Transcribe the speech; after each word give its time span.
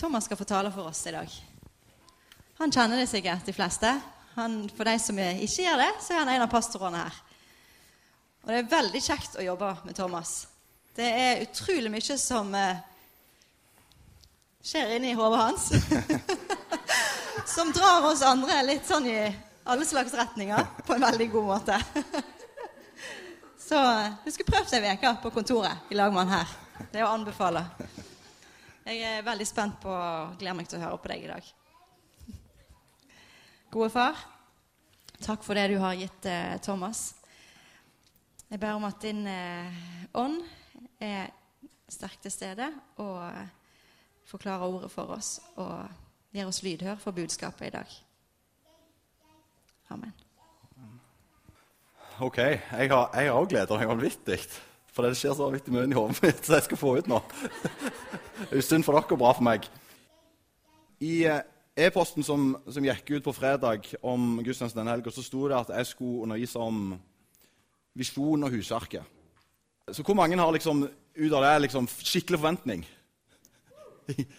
Thomas 0.00 0.24
skal 0.24 0.36
få 0.36 0.44
tale 0.44 0.72
for 0.72 0.88
oss 0.88 1.06
i 1.06 1.10
dag. 1.12 1.32
Han 2.58 2.72
kjenner 2.72 2.96
det 2.96 3.06
sikkert, 3.06 3.44
de 3.44 3.52
fleste. 3.52 3.90
Han, 4.34 4.62
for 4.72 4.88
de 4.88 4.94
som 4.98 5.18
ikke 5.20 5.66
gjør 5.66 5.76
det, 5.76 5.90
så 6.00 6.14
er 6.14 6.22
han 6.22 6.30
en 6.32 6.44
av 6.46 6.48
pastorene 6.48 7.02
her. 7.02 7.18
Og 8.40 8.48
det 8.48 8.62
er 8.62 8.70
veldig 8.70 9.02
kjekt 9.04 9.36
å 9.36 9.44
jobbe 9.44 9.74
med 9.84 9.98
Thomas. 9.98 10.32
Det 10.96 11.04
er 11.04 11.42
utrolig 11.44 11.92
mye 11.92 12.16
som 12.16 12.48
eh, 12.56 12.80
skjer 14.64 14.96
inni 14.96 15.12
hodet 15.18 15.42
hans. 15.42 15.68
som 17.54 17.68
drar 17.76 18.08
oss 18.08 18.24
andre 18.24 18.56
litt 18.70 18.88
sånn 18.88 19.04
i 19.04 19.20
alle 19.68 19.84
slags 19.84 20.16
retninger 20.16 20.64
på 20.86 20.96
en 20.96 21.08
veldig 21.10 21.30
god 21.36 21.50
måte. 21.52 21.76
så 23.68 23.84
eh, 23.84 24.20
du 24.24 24.32
skulle 24.32 24.56
prøvd 24.56 24.78
ei 24.80 24.96
uke 24.96 25.18
på 25.26 25.36
kontoret 25.42 25.92
i 25.92 26.00
lag 26.00 26.16
med 26.16 26.24
han 26.24 26.38
her. 26.40 26.60
Det 26.88 27.02
er 27.02 27.10
å 27.10 27.12
anbefale. 27.18 27.68
Jeg 28.90 29.04
er 29.06 29.20
veldig 29.22 29.44
spent 29.46 29.76
på 29.78 29.90
og 29.94 30.32
gleder 30.40 30.56
meg 30.58 30.66
til 30.66 30.80
å 30.80 30.82
høre 30.82 30.96
på 30.98 31.10
deg 31.12 31.22
i 31.22 31.28
dag. 31.30 31.48
Gode 33.70 33.86
far, 33.94 34.22
takk 35.22 35.44
for 35.46 35.54
det 35.54 35.68
du 35.70 35.76
har 35.78 35.94
gitt 35.94 36.26
eh, 36.26 36.56
Thomas. 36.58 37.04
Jeg 38.48 38.58
ber 38.58 38.74
om 38.74 38.86
at 38.88 38.98
din 39.04 39.20
eh, 39.30 39.76
ånd 40.18 40.40
er 40.98 41.30
sterkt 41.86 42.24
til 42.26 42.34
stede 42.34 42.66
og 42.98 43.22
forklarer 44.26 44.66
ordet 44.66 44.90
for 44.90 45.14
oss 45.14 45.36
og 45.54 45.86
gir 46.34 46.50
oss 46.50 46.58
lydhør 46.66 46.98
for 46.98 47.14
budskapet 47.14 47.68
i 47.68 47.76
dag. 47.76 47.94
Amen. 49.94 50.16
Ok, 52.18 52.42
Jeg 52.42 52.90
har 52.90 53.30
òg 53.38 53.54
gleda 53.54 53.78
meg 53.78 53.94
vanvittig. 53.94 54.40
For 54.90 55.06
det 55.06 55.18
skjer 55.18 55.36
så 55.36 55.46
vanvittig 55.46 55.74
mye 55.74 55.86
i 55.86 55.96
hodet 55.96 56.18
mitt 56.24 56.42
så 56.46 56.56
jeg 56.58 56.66
skal 56.66 56.80
få 56.80 56.96
ut 56.98 57.10
nå. 57.10 57.20
Det 58.50 58.56
er 58.56 58.64
synd 58.64 58.86
for 58.86 58.96
dere 58.96 59.14
og 59.14 59.20
bra 59.20 59.30
for 59.36 59.44
meg. 59.44 59.66
I 61.04 61.14
eh, 61.28 61.42
e-posten 61.86 62.24
som, 62.24 62.54
som, 62.66 62.84
gikk 62.84 63.12
ut 63.12 63.26
på 63.26 63.34
fredag 63.36 63.90
om 64.00 64.38
gudstjenesten 64.40 64.80
denne 64.80 64.94
helga, 64.94 65.12
sto 65.12 65.46
det 65.48 65.58
at 65.58 65.72
jeg 65.76 65.90
skulle 65.92 66.24
undervise 66.24 66.60
om 66.60 66.94
visjon 67.96 68.46
og 68.46 68.54
husverket. 68.54 69.04
Så 69.92 70.04
hvor 70.06 70.16
mange 70.16 70.38
har 70.38 70.52
liksom 70.54 70.86
ut 70.86 71.34
av 71.36 71.44
det 71.44 71.54
liksom 71.66 71.88
skikkelig 71.90 72.40
forventning? 72.40 72.86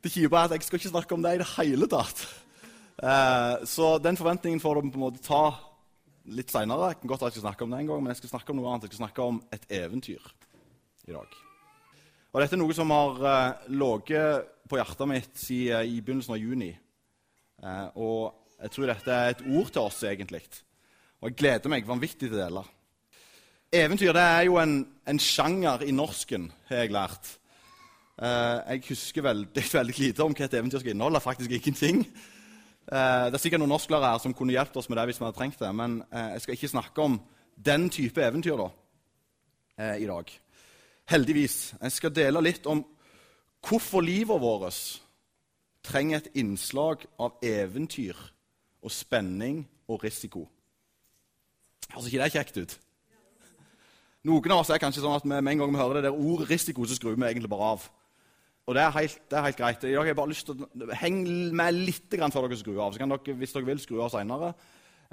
Det 0.00 0.08
kjipe 0.08 0.32
er 0.32 0.46
at 0.48 0.54
jeg 0.54 0.64
skal 0.64 0.78
ikke 0.78 0.90
snakke 0.94 1.12
om 1.12 1.20
det 1.20 1.34
i 1.36 1.40
det 1.42 1.46
hele 1.58 1.84
tatt. 1.92 2.22
Eh, 3.04 3.66
så 3.68 3.98
den 4.00 4.16
forventningen 4.16 4.62
får 4.62 4.78
du 4.78 4.86
på 4.86 4.96
en 4.96 5.02
måte 5.02 5.20
ta 5.20 5.42
litt 6.28 6.52
seinere. 6.52 6.94
Kan 6.98 7.10
godt 7.10 7.24
at 7.24 7.30
jeg 7.30 7.38
skal 7.38 7.48
snakke 7.48 7.64
om 7.64 7.74
det 7.74 7.82
en 7.82 7.92
gang, 7.92 8.02
men 8.02 8.12
jeg 8.12 8.20
skal 8.22 8.34
snakke 8.34 8.52
om 8.52 8.60
noe 8.60 8.72
annet. 8.72 8.86
Jeg 8.86 8.94
skal 8.94 9.04
snakke 9.04 9.28
om 9.32 9.40
et 9.54 9.64
eventyr 9.80 10.32
i 11.08 11.14
dag. 11.14 11.38
Og 12.30 12.42
Dette 12.42 12.54
er 12.54 12.60
noe 12.62 12.76
som 12.76 12.92
har 12.94 13.22
uh, 13.24 13.70
ligget 13.74 14.50
på 14.70 14.78
hjertet 14.78 15.08
mitt 15.10 15.32
siden 15.40 15.88
i 15.90 15.98
begynnelsen 15.98 16.36
av 16.36 16.42
juni. 16.42 16.70
Uh, 17.60 17.88
og 17.98 18.60
jeg 18.60 18.74
tror 18.74 18.92
dette 18.92 19.16
er 19.16 19.32
et 19.32 19.42
ord 19.48 19.72
til 19.72 19.82
oss, 19.82 20.02
egentlig. 20.06 20.44
Og 21.20 21.30
jeg 21.30 21.40
gleder 21.40 21.72
meg 21.72 21.88
vanvittig 21.88 22.28
til 22.28 22.36
å 22.36 22.42
dele. 22.44 22.64
Eventyr 23.80 24.14
det 24.14 24.22
er 24.22 24.44
jo 24.48 24.58
en, 24.62 24.80
en, 25.06 25.20
sjanger 25.22 25.84
i 25.86 25.92
norsken, 25.94 26.48
har 26.68 26.84
jeg 26.84 26.94
lært. 26.94 27.36
Uh, 28.20 28.60
jeg 28.76 28.84
husker 28.90 29.24
veldig, 29.26 29.64
veldig 29.78 29.96
lite 29.98 30.26
om 30.26 30.36
hva 30.36 30.46
et 30.46 30.58
eventyr 30.60 30.84
skal 30.84 30.94
inneholde. 30.94 31.24
Faktisk 31.24 31.56
ingenting. 31.56 32.04
Uh, 32.90 33.30
det 33.30 33.38
er 33.38 33.42
sikkert 33.42 33.62
noen 33.62 33.70
norsklærere 33.70 34.12
her 34.16 34.22
som 34.22 34.34
kunne 34.34 34.54
hjulpet 34.54 34.80
oss 34.80 34.90
med 34.90 34.98
det 34.98 35.08
hvis 35.10 35.20
vi 35.20 35.26
hadde 35.28 35.38
trengt 35.38 35.62
det. 35.62 35.72
Men 35.78 36.00
uh, 36.10 36.28
jeg 36.34 36.44
skal 36.44 36.58
ikke 36.58 36.74
snakke 36.74 37.06
om 37.06 37.18
den 37.60 37.90
type 37.92 38.22
eventyr 38.24 38.56
da, 38.56 38.70
i 40.00 40.06
dag 40.08 40.30
heldigvis. 41.10 41.74
Jeg 41.80 41.92
skal 41.92 42.14
dele 42.14 42.42
litt 42.44 42.66
om 42.70 42.82
hvorfor 43.66 44.04
livet 44.04 44.40
vårt 44.40 44.78
trenger 45.86 46.20
et 46.20 46.30
innslag 46.40 47.06
av 47.20 47.40
eventyr 47.44 48.18
og 48.80 48.92
spenning 48.94 49.64
og 49.90 50.04
risiko. 50.04 50.46
Høres 51.90 52.08
ikke 52.08 52.22
det 52.22 52.34
kjekt 52.36 52.60
ut? 52.60 52.76
Noen 54.28 54.52
av 54.52 54.62
oss 54.62 54.70
er 54.70 54.80
kanskje 54.80 55.02
sånn 55.02 55.16
at 55.16 55.26
med 55.26 55.40
en 55.40 55.62
gang 55.62 55.72
vi 55.72 55.80
hører 55.80 55.98
det 55.98 56.10
der 56.10 56.16
ordet 56.16 56.50
risiko, 56.50 56.84
så 56.84 56.96
skrur 56.96 57.16
vi 57.16 57.24
egentlig 57.26 57.50
bare 57.50 57.72
av. 57.74 57.86
Og 58.70 58.76
det 58.76 58.84
er 58.84 58.92
helt, 58.94 59.22
det 59.26 59.34
er 59.34 59.42
helt 59.48 59.56
greit. 59.58 59.84
Jeg 59.90 59.98
har 59.98 60.14
bare 60.14 60.30
lyst 60.30 60.46
til 60.46 60.60
å 60.62 60.94
henge 60.94 61.48
med 61.58 61.74
litt 61.74 62.12
før 62.14 62.44
dere 62.46 62.58
skrur 62.60 62.76
av. 62.84 62.92
Så 62.94 63.00
kan 63.02 63.10
dere, 63.10 63.34
hvis 63.40 63.54
dere 63.56 63.66
vil, 63.66 63.80
skru 63.82 63.96
av 63.98 64.12
seinere. 64.12 64.52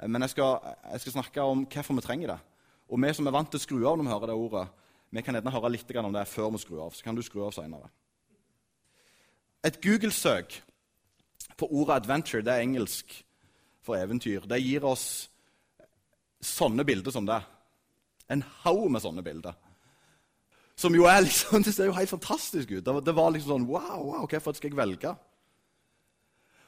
Men 0.06 0.22
jeg 0.22 0.36
skal, 0.36 0.76
jeg 0.92 1.02
skal, 1.02 1.14
snakke 1.16 1.42
om 1.42 1.64
hvorfor 1.66 1.98
vi 1.98 2.04
trenger 2.06 2.36
det. 2.36 2.38
Og 2.86 3.02
vi 3.02 3.10
som 3.18 3.26
er 3.26 3.34
vant 3.34 3.50
til 3.50 3.58
å 3.58 3.64
skru 3.64 3.80
av 3.80 3.98
når 3.98 4.06
vi 4.06 4.12
hører 4.14 4.30
det 4.30 4.36
ordet, 4.38 4.62
vi 5.10 5.24
kan 5.26 5.34
gjerne 5.34 5.54
høre 5.56 5.72
litt 5.74 5.90
om 5.98 6.14
det 6.14 6.24
før 6.30 6.52
vi 6.54 6.62
skrur 6.62 6.84
av. 6.84 6.94
Så 6.94 7.02
kan 7.02 7.18
du 7.18 7.24
skru 7.26 7.42
av 7.48 7.56
senere. 7.56 7.90
Et 9.66 9.82
Google-søk 9.82 10.60
på 11.58 11.66
ordet 11.66 11.96
'adventure' 11.98 12.44
det 12.46 12.54
er 12.54 12.62
engelsk 12.62 13.24
for 13.82 13.98
eventyr. 13.98 14.46
Det 14.46 14.62
gir 14.62 14.84
oss 14.86 15.28
sånne 16.40 16.86
bilder 16.86 17.10
som 17.10 17.26
det. 17.26 17.42
En 18.30 18.44
haug 18.62 18.86
med 18.90 19.02
sånne 19.02 19.22
bilder. 19.26 19.58
Som 20.78 20.94
jo 20.94 21.08
er 21.10 21.24
liksom, 21.26 21.62
Det 21.66 21.74
ser 21.74 21.90
jo 21.90 21.96
helt 21.96 22.12
fantastisk 22.12 22.70
ut. 22.70 22.84
Det 22.86 23.14
var 23.16 23.32
liksom 23.34 23.54
sånn 23.54 23.68
Wow, 23.70 24.04
wow 24.12 24.28
hvorfor 24.30 24.54
skal 24.54 24.70
jeg 24.70 24.78
velge? 24.78 25.14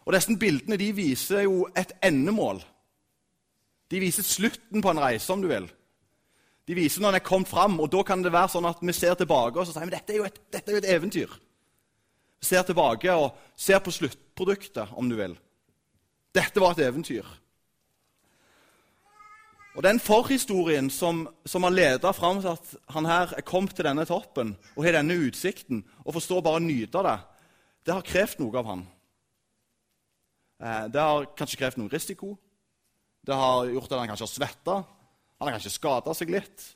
Og 0.06 0.14
Disse 0.16 0.34
bildene 0.40 0.78
de 0.80 0.88
viser 0.96 1.44
jo 1.46 1.68
et 1.78 1.92
endemål. 2.02 2.62
De 3.90 4.00
viser 4.02 4.26
slutten 4.26 4.82
på 4.82 4.90
en 4.90 5.02
reise, 5.02 5.28
om 5.32 5.42
du 5.42 5.48
vil. 5.50 5.68
De 6.66 6.76
viser 6.78 7.02
når 7.02 7.14
en 7.14 7.18
er 7.18 7.26
kommet 7.26 7.50
fram, 7.50 7.78
og 7.82 7.90
da 7.92 8.02
kan 8.06 8.22
det 8.22 8.32
være 8.32 8.52
sånn 8.52 8.68
at 8.68 8.82
vi 8.82 8.94
ser 8.94 9.16
tilbake 9.18 9.58
og 9.58 9.66
så 9.66 9.74
sier 9.74 9.88
vi, 9.88 9.94
dette 9.94 10.14
er 10.14 10.20
jo 10.20 10.26
et, 10.28 10.36
dette 10.54 10.70
er 10.70 10.76
jo 10.76 10.82
et 10.82 10.90
eventyr. 10.94 11.36
Vi 12.40 12.48
ser 12.48 12.62
tilbake 12.66 13.14
og 13.18 13.34
ser 13.58 13.82
på 13.84 13.92
sluttproduktet, 13.92 14.94
om 14.96 15.10
du 15.10 15.16
vil. 15.18 15.34
Dette 16.34 16.62
var 16.62 16.76
et 16.76 16.84
eventyr. 16.86 17.26
Og 19.80 19.84
Den 19.84 19.96
forhistorien 19.96 20.90
som, 20.92 21.22
som 21.48 21.64
har 21.64 21.72
leda 21.72 22.10
fram 22.12 22.42
til 22.42 22.50
at 22.50 22.72
han 22.92 23.06
her 23.08 23.30
er 23.32 23.44
kommet 23.48 23.72
til 23.72 23.86
denne 23.86 24.04
toppen 24.04 24.50
og 24.74 24.84
har 24.84 24.98
denne 24.98 25.16
utsikten 25.16 25.80
og 26.02 26.18
forstår 26.18 26.42
bare 26.44 26.60
å 26.60 26.64
nyte 26.64 27.00
det, 27.06 27.14
det 27.88 27.94
har 27.96 28.04
krevd 28.04 28.42
noe 28.42 28.60
av 28.60 28.68
han. 28.68 28.82
Eh, 30.60 30.84
det 30.92 31.00
har 31.00 31.30
kanskje 31.32 31.62
krevd 31.62 31.80
noe 31.80 31.94
risiko. 31.94 32.34
Det 33.24 33.40
har 33.40 33.70
gjort 33.72 33.88
at 33.88 34.02
han 34.02 34.12
kanskje 34.12 34.28
har 34.28 34.32
svetta. 34.34 34.76
Han 35.40 35.48
har 35.48 35.56
kanskje 35.56 35.74
skada 35.78 36.18
seg 36.20 36.34
litt. 36.36 36.68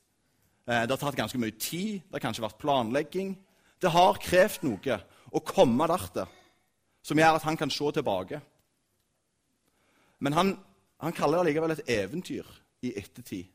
Eh, 0.64 0.86
det 0.88 0.96
har 0.96 1.02
tatt 1.04 1.20
ganske 1.20 1.44
mye 1.44 1.58
tid. 1.60 2.00
Det 2.08 2.16
har 2.16 2.24
kanskje 2.30 2.48
vært 2.48 2.60
planlegging. 2.64 3.36
Det 3.84 3.92
har 3.92 4.24
krevd 4.30 4.64
noe 4.64 5.00
å 5.28 5.44
komme 5.44 5.92
dertil 5.92 6.24
som 7.04 7.20
gjør 7.20 7.36
at 7.36 7.50
han 7.52 7.60
kan 7.60 7.68
se 7.68 7.94
tilbake. 8.00 8.40
Men 10.24 10.40
han, 10.40 10.58
han 11.04 11.12
kaller 11.12 11.42
det 11.42 11.50
allikevel 11.50 11.76
et 11.76 11.88
eventyr 12.00 12.63
i 12.84 12.94
ettertid. 13.00 13.50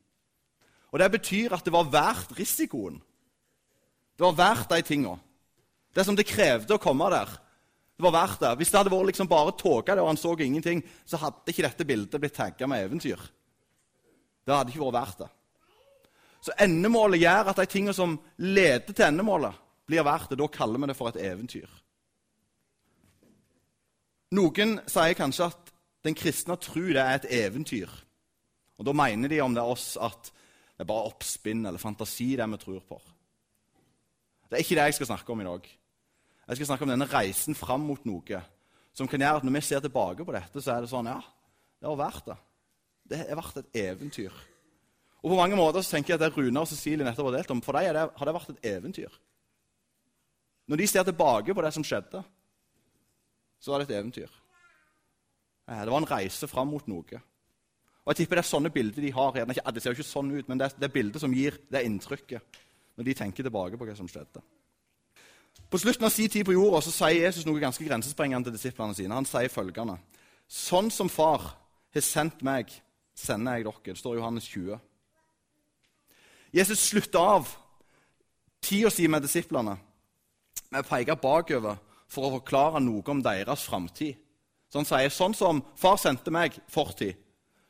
Og 0.90 1.00
Det 1.00 1.12
betyr 1.12 1.54
at 1.54 1.66
det 1.66 1.74
var 1.74 1.92
verdt 1.92 2.34
risikoen. 2.40 2.98
Det 4.18 4.26
var 4.26 4.38
verdt 4.38 4.70
de 4.74 4.82
tinga. 4.82 5.18
Det 5.96 6.06
som 6.06 6.16
det 6.18 6.28
krevde 6.28 6.76
å 6.76 6.82
komme 6.82 7.10
der. 7.14 7.30
Det 8.00 8.04
var 8.04 8.16
verdt 8.16 8.40
det. 8.40 8.54
Hvis 8.58 8.72
det 8.72 8.80
hadde 8.80 8.94
vært 8.94 9.12
liksom 9.12 9.28
bare 9.28 9.56
tåke 9.60 9.96
og 10.00 10.08
han 10.08 10.18
så 10.18 10.34
ingenting, 10.40 10.82
så 11.06 11.20
hadde 11.20 11.52
ikke 11.52 11.66
dette 11.68 11.86
bildet 11.86 12.22
blitt 12.22 12.36
tagga 12.36 12.68
med 12.68 12.86
eventyr. 12.86 13.20
Det 14.46 14.56
hadde 14.56 14.72
ikke 14.74 14.86
vært 14.86 14.98
verdt 14.98 15.24
det. 15.26 15.30
Så 16.42 16.56
endemålet 16.64 17.20
gjør 17.20 17.52
at 17.52 17.60
de 17.60 17.66
tingene 17.68 17.94
som 17.94 18.16
leder 18.38 18.94
til 18.94 19.06
endemålet, 19.06 19.54
blir 19.90 20.06
verdt 20.06 20.32
det. 20.32 20.40
Da 20.40 20.48
kaller 20.48 20.80
vi 20.80 20.88
det 20.88 20.96
for 20.98 21.12
et 21.12 21.20
eventyr. 21.22 21.70
Noen 24.38 24.78
sier 24.88 25.18
kanskje 25.18 25.50
at 25.50 25.74
den 26.06 26.16
kristne 26.16 26.56
tro 26.62 26.86
er 26.94 27.18
et 27.18 27.28
eventyr. 27.34 27.90
Og 28.80 28.86
Da 28.88 28.96
mener 28.96 29.28
de 29.28 29.42
om 29.44 29.54
det 29.54 29.62
er 29.62 29.72
oss 29.74 29.98
at 30.00 30.32
det 30.80 30.86
er 30.86 30.88
bare 30.88 31.10
oppspinn 31.10 31.66
eller 31.68 31.82
fantasi, 31.82 32.38
det 32.40 32.48
vi 32.48 32.58
tror 32.62 32.84
på. 32.88 33.00
Det 34.48 34.56
er 34.56 34.64
ikke 34.64 34.78
det 34.80 34.86
jeg 34.88 34.98
skal 34.98 35.10
snakke 35.12 35.34
om 35.34 35.42
i 35.44 35.48
dag. 35.50 35.66
Jeg 36.48 36.58
skal 36.58 36.70
snakke 36.72 36.86
om 36.88 36.94
denne 36.94 37.10
reisen 37.12 37.58
fram 37.58 37.84
mot 37.86 38.06
noe 38.08 38.40
som 38.96 39.08
kan 39.08 39.22
gjøre 39.22 39.42
at 39.42 39.46
når 39.46 39.54
vi 39.60 39.62
ser 39.68 39.84
tilbake 39.84 40.26
på 40.26 40.34
dette, 40.34 40.64
så 40.64 40.74
er 40.74 40.86
det 40.86 40.92
sånn 40.92 41.12
Ja, 41.12 41.20
det 41.80 41.88
har 41.88 42.00
vært 42.00 42.32
det. 42.32 42.38
Det 43.10 43.20
har 43.22 43.40
vært 43.40 43.60
et 43.62 43.78
eventyr. 43.84 44.34
Og 45.20 45.34
på 45.34 45.38
mange 45.38 45.58
måter 45.60 45.84
så 45.84 45.98
tenker 45.98 46.14
jeg 46.14 46.20
at 46.20 46.26
det 46.26 46.36
Rune 46.38 46.64
og 46.64 46.70
Cecilie 46.72 47.06
nettopp 47.06 47.30
har 47.30 47.40
delt 47.40 47.54
om, 47.54 47.62
for 47.62 47.76
dem 47.76 48.00
har 48.16 48.30
det 48.30 48.36
vært 48.36 48.52
et 48.56 48.68
eventyr. 48.72 49.16
Når 50.70 50.80
de 50.80 50.88
ser 50.88 51.06
tilbake 51.08 51.54
på 51.56 51.66
det 51.66 51.74
som 51.76 51.84
skjedde, 51.86 52.22
så 53.60 53.74
var 53.74 53.82
det 53.82 53.90
et 53.90 53.98
eventyr. 54.00 54.32
Det 55.70 55.92
var 55.92 56.00
en 56.00 56.10
reise 56.10 56.48
fram 56.50 56.72
mot 56.72 56.86
noe. 56.90 57.20
Og 58.10 58.16
jeg 58.16 58.24
tipper 58.24 58.40
Det 58.40 58.42
er 58.42 58.50
sånne 58.50 58.72
bilder 58.74 59.04
de 59.06 59.12
har. 59.14 59.36
Ikke, 59.38 59.72
det 59.72 59.82
ser 59.84 59.94
jo 59.94 60.00
ikke 60.00 60.10
sånn 60.10 60.32
ut, 60.34 60.48
men 60.50 60.58
det 60.58 60.66
er, 60.66 60.78
det 60.82 60.88
bildet 60.90 61.22
som 61.22 61.34
gir 61.34 61.60
det 61.70 61.84
inntrykket 61.86 62.58
når 62.98 63.06
de 63.06 63.14
tenker 63.14 63.46
tilbake 63.46 63.78
på 63.78 63.86
hva 63.86 63.94
som 63.94 64.10
skjedde. 64.10 64.42
På 65.70 65.78
slutten 65.78 66.08
av 66.08 66.10
sin 66.10 66.32
tid 66.34 66.48
på 66.48 66.56
jorda 66.56 66.82
så 66.82 66.96
sier 66.96 67.28
Jesus 67.28 67.46
noe 67.46 67.62
ganske 67.62 67.86
grensesprengende 67.86 68.50
til 68.50 68.58
disiplene 68.58 68.98
sine. 68.98 69.14
Han 69.14 69.30
sier 69.30 69.54
følgende.: 69.54 70.00
Sånn 70.50 70.90
som 70.90 71.14
Far 71.14 71.52
har 71.94 72.02
sendt 72.02 72.42
meg, 72.42 72.74
sender 73.14 73.60
jeg 73.60 73.70
dere. 73.70 73.86
Det 73.86 73.98
står 74.02 74.18
i 74.18 74.20
Johannes 74.24 74.50
20. 74.50 74.82
Jesus 76.58 76.90
slutta 76.90 77.22
av 77.38 77.54
tida 78.66 78.90
si 78.90 79.06
med 79.08 79.22
disiplene 79.22 79.78
med 80.72 80.82
å 80.82 80.90
peke 80.90 81.22
bakover 81.22 81.78
for 82.10 82.26
å 82.26 82.36
forklare 82.40 82.82
noe 82.82 83.06
om 83.06 83.22
deres 83.22 83.70
framtid. 83.70 84.18
Så 84.70 84.82
han 84.82 84.90
sier 84.90 85.14
sånn 85.14 85.38
som 85.38 85.62
far 85.78 86.02
sendte 86.02 86.34
meg 86.34 86.58
fortid, 86.74 87.14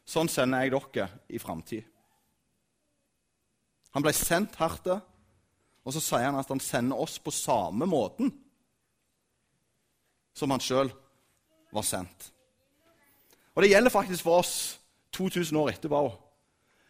sånn 0.10 0.30
sender 0.32 0.66
jeg 0.66 0.74
dere 0.74 1.10
i 1.30 1.42
framtid. 1.42 1.86
Han 3.94 4.06
ble 4.06 4.14
sendt 4.14 4.58
hertil, 4.60 5.00
og 5.86 5.96
så 5.96 6.02
sier 6.04 6.28
han 6.28 6.38
at 6.38 6.50
han 6.52 6.62
sender 6.62 7.00
oss 7.02 7.18
på 7.22 7.34
samme 7.34 7.88
måten 7.90 8.30
som 10.38 10.52
han 10.54 10.62
sjøl 10.62 10.92
var 11.74 11.86
sendt. 11.86 12.30
Og 13.56 13.64
det 13.64 13.72
gjelder 13.72 13.94
faktisk 13.94 14.24
for 14.24 14.44
oss 14.44 14.54
2000 15.18 15.58
år 15.60 15.74
etterpå 15.74 16.04
òg. 16.10 16.14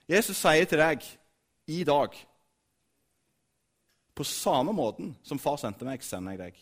Jesus 0.09 0.37
sier 0.41 0.67
til 0.67 0.81
deg 0.81 1.05
i 1.69 1.83
dag 1.85 2.15
På 4.17 4.25
samme 4.27 4.73
måten 4.75 5.13
som 5.23 5.39
far 5.39 5.55
sendte 5.61 5.85
meg, 5.87 6.01
sender 6.03 6.33
jeg 6.35 6.39
deg. 6.41 6.55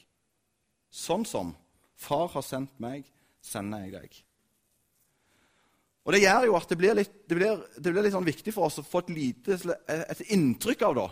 Sånn 0.94 1.24
som 1.26 1.56
far 1.98 2.28
har 2.30 2.44
sendt 2.46 2.76
meg, 2.78 3.08
sender 3.42 3.88
jeg 3.88 3.96
deg. 3.96 4.20
Og 6.08 6.14
Det 6.16 6.22
gjør 6.24 6.46
jo 6.48 6.56
at 6.56 6.70
det 6.72 6.78
blir 6.80 6.96
litt, 6.96 7.16
det 7.28 7.36
blir, 7.36 7.64
det 7.76 7.92
blir 7.92 8.06
litt 8.06 8.14
sånn 8.16 8.28
viktig 8.28 8.54
for 8.56 8.70
oss 8.70 8.80
å 8.80 8.86
få 8.88 9.02
et, 9.04 9.10
lite, 9.12 9.58
et 9.92 10.22
inntrykk 10.32 10.86
av 10.88 10.94
da. 10.96 11.08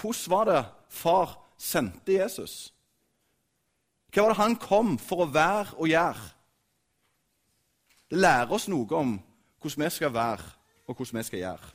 Hvordan 0.00 0.32
var 0.32 0.48
det 0.48 0.60
far 0.96 1.34
sendte 1.60 2.16
Jesus? 2.16 2.54
Hva 4.08 4.24
var 4.24 4.32
det 4.32 4.40
han 4.40 4.56
kom 4.56 4.96
for 4.96 5.26
å 5.26 5.28
være 5.28 5.76
og 5.76 5.92
gjøre? 5.92 6.24
Det 8.10 8.18
lærer 8.24 8.56
oss 8.56 8.66
noe 8.72 8.96
om 8.96 9.12
hvordan 9.60 9.84
vi 9.84 9.92
skal 9.92 10.16
være, 10.16 10.48
og 10.88 10.96
hvordan 10.96 11.20
vi 11.20 11.28
skal 11.28 11.42
gjøre. 11.44 11.72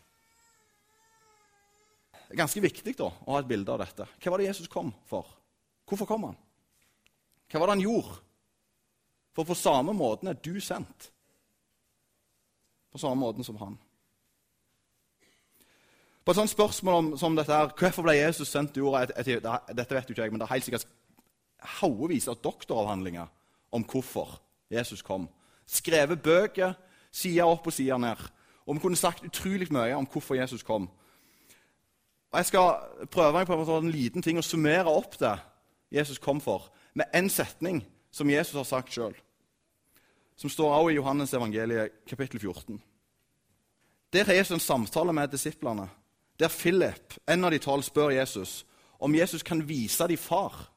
Det 2.26 2.34
er 2.34 2.42
ganske 2.42 2.64
viktig 2.66 2.96
da, 2.98 3.14
å 3.14 3.36
ha 3.36 3.44
et 3.44 3.48
bilde 3.54 3.72
av 3.72 3.84
dette. 3.86 4.10
Hva 4.18 4.34
var 4.34 4.42
det 4.42 4.50
Jesus 4.50 4.72
kom 4.74 4.90
for? 5.06 5.30
Hvorfor 5.86 6.10
kom 6.10 6.32
han? 6.32 6.40
Hva 7.46 7.62
var 7.62 7.70
det 7.70 7.78
han 7.78 7.86
gjorde? 7.86 8.18
For 9.38 9.46
på 9.46 9.56
samme 9.60 9.94
måten 9.94 10.32
er 10.32 10.42
du 10.42 10.58
sendt. 10.64 11.12
På 12.96 13.02
samme 13.02 13.20
måten 13.20 13.44
som 13.44 13.58
han. 13.60 13.74
På 16.24 16.32
et 16.32 16.38
sånt 16.40 16.50
spørsmål 16.50 16.96
om, 16.96 17.10
som 17.20 17.36
dette 17.36 17.52
her, 17.52 17.74
hvorfor 17.76 18.06
ble 18.08 18.16
Jesus 18.16 18.48
sendt 18.48 18.72
til 18.74 18.86
jorda 18.86 19.60
Dette 19.68 19.98
vet 19.98 20.08
jo 20.08 20.16
ikke 20.16 20.24
jeg, 20.24 20.32
men 20.32 20.40
det 20.40 20.48
er 20.48 20.54
helt 20.54 20.68
sikkert 20.70 20.88
haugevis 21.82 22.30
av 22.32 22.40
doktoravhandlinger 22.40 23.28
om 23.76 23.84
hvorfor 23.84 24.38
Jesus 24.72 25.04
kom. 25.04 25.28
Skrevet 25.68 26.24
bøker 26.24 26.78
side 27.12 27.44
opp 27.44 27.68
og 27.68 27.76
side 27.76 28.00
ned. 28.00 28.24
Og 28.66 28.78
vi 28.78 28.86
kunne 28.86 28.98
sagt 28.98 29.28
utrolig 29.28 29.68
mye 29.76 30.00
om 30.00 30.08
hvorfor 30.08 30.40
Jesus 30.40 30.64
kom. 30.64 30.88
Og 32.32 32.40
Jeg 32.40 32.46
skal 32.46 33.08
prøve 33.12 33.34
meg 33.36 33.48
på 33.48 33.78
en 33.78 33.92
liten 33.92 34.24
ting 34.24 34.40
å 34.40 34.46
summere 34.46 34.88
opp 34.88 35.20
det 35.20 35.36
Jesus 35.92 36.18
kom 36.18 36.40
for, 36.42 36.72
med 36.96 37.12
én 37.12 37.28
setning 37.30 37.84
som 38.12 38.32
Jesus 38.32 38.56
har 38.56 38.72
sagt 38.72 38.96
sjøl. 38.96 39.14
Som 40.36 40.50
står 40.50 40.74
også 40.74 40.90
i 40.90 40.96
Johannes 40.96 41.34
evangeliet 41.34 42.06
kapittel 42.08 42.40
14. 42.40 42.82
Der 44.14 44.24
har 44.24 44.34
Jesus 44.34 44.52
en 44.52 44.60
samtale 44.60 45.14
med 45.14 45.28
disiplene, 45.28 45.90
der 46.40 46.48
Philip, 46.48 47.14
en 47.30 47.44
av 47.44 47.52
de 47.52 47.58
tolv, 47.58 47.84
spør 47.84 48.10
Jesus 48.10 48.66
om 49.00 49.16
Jesus 49.16 49.44
kan 49.44 49.68
vise 49.68 50.08
dem 50.08 50.18
far. 50.18 50.72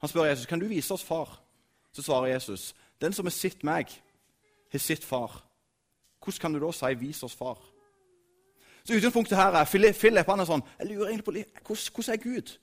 Han 0.00 0.08
spør 0.08 0.24
Jesus 0.24 0.46
kan 0.46 0.60
du 0.60 0.66
vise 0.66 0.94
oss 0.94 1.04
far. 1.04 1.42
Så 1.92 2.02
svarer 2.02 2.26
Jesus 2.26 2.74
den 3.00 3.12
som 3.12 3.26
har 3.26 3.30
sett 3.30 3.64
meg, 3.64 3.88
har 4.72 4.78
sett 4.78 5.04
far. 5.04 5.42
Hvordan 6.24 6.40
kan 6.40 6.52
du 6.52 6.60
da 6.60 6.72
si 6.72 6.94
'vis 6.94 7.22
oss 7.22 7.34
far'? 7.34 7.72
Så 8.84 8.94
Utgangspunktet 8.94 9.38
her 9.38 9.52
er 9.52 9.64
Philip 9.64 10.26
han 10.26 10.40
er 10.40 10.44
sånn 10.44 10.62
Jeg 10.78 10.86
lurer 10.86 11.08
egentlig 11.08 11.24
på 11.24 11.32
hvordan, 11.66 11.92
hvordan 11.94 12.12
er 12.12 12.22
Gud? 12.22 12.58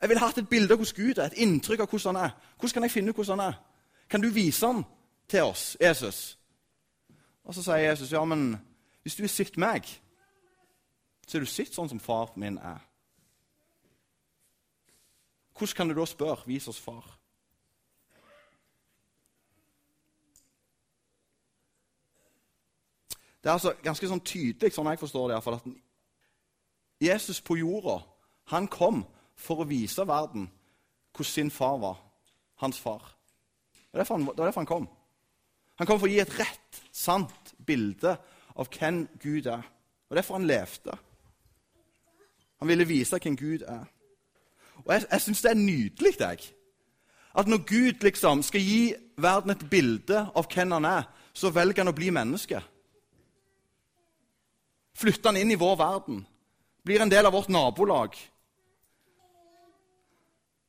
Jeg 0.00 0.08
ville 0.08 0.20
hatt 0.20 0.38
et 0.38 0.48
bilde 0.48 0.72
av 0.72 0.78
hvordan 0.78 1.06
Gud 1.06 1.18
er, 1.18 1.26
et 1.26 1.38
inntrykk 1.38 1.80
av 1.80 1.86
hvordan 1.86 2.16
han 2.16 2.24
er. 2.24 2.30
Hvordan 2.58 2.72
kan 2.72 2.82
jeg 2.82 2.90
finne 2.90 3.10
ut 3.10 3.14
hvordan 3.14 3.38
han 3.38 3.52
er? 3.52 3.71
Kan 4.12 4.20
du 4.20 4.28
vise 4.28 4.66
ham 4.66 4.84
til 5.28 5.42
oss, 5.42 5.76
Jesus? 5.80 6.38
Og 7.44 7.54
Så 7.54 7.62
sier 7.62 7.76
Jesus, 7.76 8.12
ja, 8.12 8.24
men 8.24 8.58
hvis 9.02 9.14
du 9.16 9.22
har 9.22 9.28
sett 9.28 9.56
meg, 9.56 9.86
så 11.26 11.38
har 11.38 11.40
du 11.40 11.48
sett 11.48 11.72
sånn 11.72 11.88
som 11.88 12.00
far 12.00 12.34
min 12.36 12.58
er. 12.58 12.82
Hvordan 15.56 15.76
kan 15.76 15.88
du 15.88 15.94
da 15.94 16.04
spørre 16.06 16.44
'vis 16.46 16.68
oss 16.68 16.80
far'? 16.80 17.16
Det 23.42 23.48
er 23.48 23.52
altså 23.52 23.72
ganske 23.82 24.08
sånn 24.08 24.20
tydelig, 24.20 24.72
sånn 24.72 24.86
jeg 24.86 24.98
forstår 24.98 25.28
det, 25.28 25.46
at 25.46 25.62
Jesus 27.00 27.40
på 27.40 27.56
jorda 27.56 28.04
han 28.44 28.68
kom 28.68 29.06
for 29.36 29.64
å 29.64 29.68
vise 29.68 30.06
verden 30.06 30.52
hvordan 31.12 31.32
sin 31.32 31.50
far 31.50 31.78
var. 31.78 31.96
Hans 32.56 32.78
far. 32.78 33.21
Det 33.92 34.08
var 34.08 34.16
han, 34.16 34.26
var 34.26 34.44
derfor 34.44 34.60
han 34.60 34.66
kom. 34.66 34.88
Han 35.78 35.86
kom 35.86 36.00
for 36.00 36.08
å 36.08 36.12
gi 36.12 36.20
et 36.22 36.38
rett, 36.38 36.82
sant 36.92 37.54
bilde 37.66 38.16
av 38.56 38.68
hvem 38.72 39.04
Gud 39.20 39.48
er. 39.50 39.64
Og 40.08 40.16
derfor 40.16 40.38
han 40.38 40.48
levde. 40.48 40.96
Han 42.60 42.68
ville 42.68 42.88
vise 42.88 43.18
hvem 43.18 43.36
Gud 43.36 43.64
er. 43.68 43.84
Og 44.84 44.92
Jeg, 44.92 45.04
jeg 45.10 45.20
syns 45.20 45.42
det 45.42 45.50
er 45.50 45.60
nydelig 45.60 46.12
jeg. 46.20 46.38
at 47.34 47.48
når 47.48 47.64
Gud 47.64 48.02
liksom 48.02 48.42
skal 48.42 48.60
gi 48.60 48.94
verden 49.16 49.50
et 49.50 49.70
bilde 49.70 50.26
av 50.34 50.46
hvem 50.46 50.70
han 50.72 50.84
er, 50.84 51.08
så 51.32 51.50
velger 51.50 51.82
han 51.82 51.92
å 51.92 51.96
bli 51.96 52.10
menneske. 52.10 52.60
Flytter 54.94 55.32
han 55.32 55.40
inn 55.40 55.50
i 55.50 55.58
vår 55.58 55.76
verden. 55.76 56.26
Blir 56.84 57.00
en 57.00 57.10
del 57.10 57.26
av 57.26 57.32
vårt 57.32 57.48
nabolag. 57.48 58.16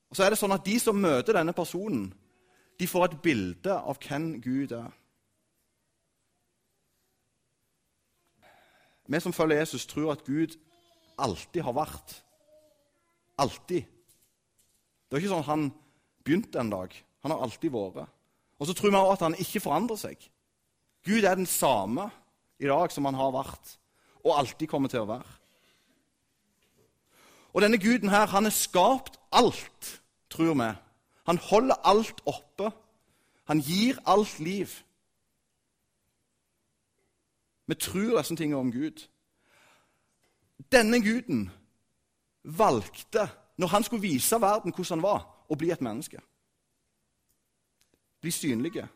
Og 0.09 0.15
så 0.15 0.23
er 0.23 0.29
det 0.29 0.39
sånn 0.39 0.53
at 0.55 0.65
De 0.65 0.79
som 0.79 0.95
møter 0.95 1.33
denne 1.33 1.53
personen, 1.53 2.13
de 2.79 2.87
får 2.89 3.05
et 3.07 3.21
bilde 3.23 3.73
av 3.73 3.99
hvem 4.01 4.33
Gud 4.41 4.73
er. 4.75 4.91
Vi 9.07 9.19
som 9.19 9.35
følger 9.35 9.59
Jesus, 9.59 9.85
tror 9.85 10.13
at 10.13 10.23
Gud 10.25 10.55
alltid 11.19 11.61
har 11.65 11.75
vært. 11.75 12.15
Alltid. 13.37 13.83
Det 13.83 15.17
er 15.17 15.21
ikke 15.21 15.33
sånn 15.33 15.43
at 15.43 15.51
han 15.51 15.69
begynte 16.23 16.61
en 16.61 16.71
dag. 16.71 16.95
Han 17.23 17.33
har 17.35 17.43
alltid 17.43 17.73
vært. 17.73 18.09
Og 18.59 18.69
så 18.69 18.75
tror 18.77 18.93
vi 18.93 18.99
også 18.99 19.17
at 19.17 19.25
han 19.27 19.39
ikke 19.43 19.63
forandrer 19.63 19.99
seg. 19.99 20.27
Gud 21.03 21.25
er 21.27 21.35
den 21.35 21.49
samme 21.49 22.07
i 22.63 22.69
dag 22.69 22.93
som 22.95 23.05
han 23.09 23.17
har 23.19 23.33
vært 23.35 23.77
og 24.23 24.37
alltid 24.37 24.69
kommer 24.71 24.91
til 24.91 25.03
å 25.03 25.09
være. 25.09 25.31
Og 27.53 27.61
denne 27.61 27.77
guden 27.77 28.09
her, 28.09 28.25
han 28.31 28.47
har 28.47 28.55
skapt 28.55 29.19
alt, 29.35 29.89
tror 30.31 30.55
vi. 30.57 30.69
Han 31.23 31.37
holder 31.37 31.75
alt 31.83 32.21
oppe. 32.25 32.71
Han 33.43 33.59
gir 33.59 33.99
alt 34.05 34.39
liv. 34.39 34.67
Vi 37.65 37.75
tror 37.75 38.17
disse 38.17 38.35
tingene 38.35 38.59
om 38.59 38.71
Gud. 38.71 39.07
Denne 40.71 41.01
guden 41.01 41.51
valgte, 42.43 43.29
når 43.57 43.67
han 43.67 43.83
skulle 43.83 44.01
vise 44.01 44.41
verden 44.41 44.73
hvordan 44.75 44.99
han 44.99 45.03
var, 45.03 45.45
å 45.49 45.55
bli 45.55 45.71
et 45.71 45.81
menneske. 45.81 46.19
Bli 48.21 48.31
synlige. 48.31 48.87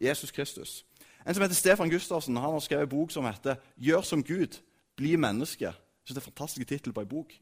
Jesus 0.00 0.30
Kristus. 0.30 0.84
En 1.26 1.34
som 1.34 1.42
heter 1.42 1.54
Stefan 1.54 1.90
Gustavsen, 1.90 2.36
han 2.36 2.52
har 2.52 2.60
skrevet 2.60 2.82
en 2.82 2.88
bok 2.88 3.10
som 3.10 3.24
heter 3.24 3.56
'Gjør 3.76 4.00
som 4.00 4.22
Gud, 4.22 4.60
bli 4.96 5.16
menneske'. 5.16 5.64
Jeg 5.64 5.74
synes 6.04 6.14
det 6.14 6.16
er 6.16 6.30
en 6.30 6.32
fantastisk 6.32 6.68
tittel 6.68 6.92
på 6.92 7.00
en 7.00 7.08
bok. 7.08 7.32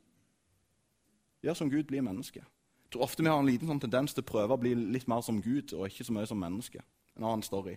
Gjør 1.43 1.55
som 1.55 1.71
Gud, 1.71 1.85
bli 1.85 2.01
menneske. 2.01 2.45
Tror 2.97 3.05
ofte 3.05 3.23
vi 3.23 3.29
har 3.29 3.37
en 3.37 3.45
liten 3.45 3.69
sånn 3.69 3.81
tendens 3.83 4.15
til 4.17 4.23
å 4.25 4.27
prøve 4.31 4.57
å 4.57 4.61
bli 4.61 4.71
litt 4.73 5.05
mer 5.05 5.21
som 5.21 5.37
Gud 5.45 5.75
og 5.77 5.91
ikke 5.91 6.05
så 6.07 6.15
mye 6.17 6.29
som 6.31 6.39
menneske. 6.41 6.81
En 7.19 7.27
annen 7.29 7.43
story. 7.45 7.75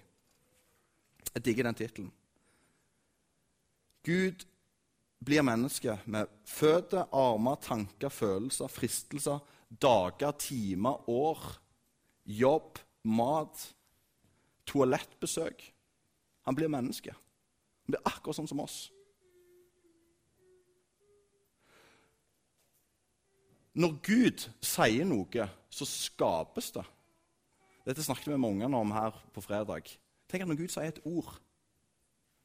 Jeg 1.33 1.43
digger 1.43 1.67
den 1.67 1.75
tittelen. 1.75 2.11
Gud 4.07 4.45
blir 5.19 5.43
menneske 5.43 5.97
med 6.07 6.31
føtter, 6.47 7.03
armer, 7.11 7.59
tanker, 7.59 8.07
følelser, 8.15 8.71
fristelser, 8.71 9.43
dager, 9.67 10.31
timer, 10.39 11.03
år, 11.11 11.43
jobb, 12.23 12.79
mat, 13.03 13.65
toalettbesøk. 14.71 15.67
Han 16.47 16.55
blir 16.55 16.71
menneske. 16.71 17.11
Han 17.11 17.97
blir 17.97 18.07
akkurat 18.07 18.39
sånn 18.39 18.47
som 18.55 18.63
oss. 18.63 18.85
Når 23.79 23.95
Gud 24.03 24.45
sier 24.65 25.07
noe, 25.07 25.45
så 25.71 25.87
skapes 25.87 26.73
det. 26.75 26.83
Dette 27.87 28.03
snakket 28.03 28.33
vi 28.33 28.37
med 28.37 28.49
ungene 28.49 28.77
om 28.77 28.91
her 28.91 29.15
på 29.33 29.41
fredag. 29.41 29.87
Tenk 30.29 30.43
at 30.43 30.49
Når 30.49 30.59
Gud 30.59 30.73
sier 30.73 30.91
et 30.91 31.01
ord, 31.07 31.31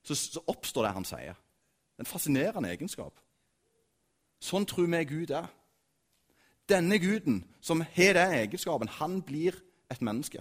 så, 0.04 0.14
så 0.14 0.42
oppstår 0.46 0.86
det 0.86 0.94
han 0.94 1.08
sier. 1.08 1.34
Er 1.34 2.04
en 2.04 2.08
fascinerende 2.08 2.70
egenskap. 2.70 3.18
Sånn 4.42 4.66
tror 4.68 4.86
vi 4.86 5.02
Gud 5.08 5.32
er. 5.34 5.48
Denne 6.68 6.98
guden 7.00 7.42
som 7.60 7.82
har 7.82 8.16
den 8.16 8.38
egenskapen, 8.38 8.88
han 8.88 9.20
blir 9.24 9.56
et 9.92 10.00
menneske. 10.04 10.40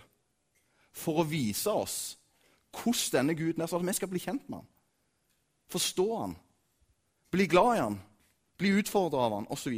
For 0.93 1.23
å 1.23 1.27
vise 1.27 1.71
oss 1.71 1.97
hvordan 2.73 3.19
denne 3.19 3.35
guden 3.37 3.61
er, 3.61 3.69
så 3.69 3.77
at 3.77 3.85
vi 3.85 3.93
skal 3.97 4.09
bli 4.11 4.21
kjent 4.21 4.45
med 4.49 4.61
han. 4.61 4.69
Forstå 5.73 6.07
han, 6.17 6.35
bli 7.33 7.47
glad 7.49 7.75
i 7.75 7.81
han, 7.81 7.99
bli 8.57 8.75
utfordra 8.79 9.25
av 9.27 9.35
han 9.39 9.49
osv. 9.53 9.73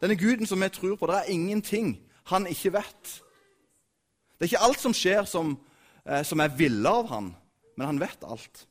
Denne 0.00 0.16
Guden 0.16 0.46
som 0.46 0.60
vi 0.60 0.68
tror 0.68 0.96
på, 0.96 1.08
det 1.08 1.16
er 1.22 1.32
ingenting 1.32 1.96
han 2.30 2.46
ikke 2.46 2.72
vet. 2.74 3.12
Det 4.36 4.44
er 4.44 4.50
ikke 4.50 4.64
alt 4.66 4.80
som 4.82 4.94
skjer, 4.94 5.24
som, 5.24 5.56
eh, 6.04 6.22
som 6.24 6.40
er 6.40 6.56
villet 6.56 6.90
av 6.90 7.08
han, 7.08 7.34
men 7.76 7.86
han 7.86 8.00
vet 8.00 8.24
alt. 8.24 8.66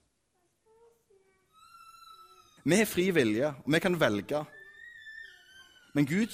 Vi 2.65 2.77
har 2.77 2.85
fri 2.89 3.11
vilje, 3.13 3.47
og 3.47 3.73
vi 3.73 3.79
kan 3.79 3.99
velge. 3.99 4.45
Men 5.93 6.05
Gud 6.05 6.33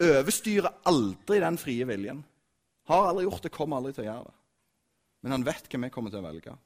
overstyrer 0.00 0.74
aldri 0.86 1.40
den 1.40 1.58
frie 1.58 1.86
viljen. 1.88 2.24
Har 2.88 3.08
aldri 3.08 3.24
gjort 3.24 3.42
det, 3.42 3.52
kommer 3.52 3.76
aldri 3.76 3.92
til 3.92 4.04
å 4.04 4.10
gjøre 4.10 4.26
det. 4.28 4.36
Men 5.22 5.32
han 5.32 5.44
vet 5.44 5.68
hva 5.68 5.80
vi 5.84 5.90
kommer 5.92 6.12
til 6.12 6.20
å 6.20 6.28
velge. 6.28 6.56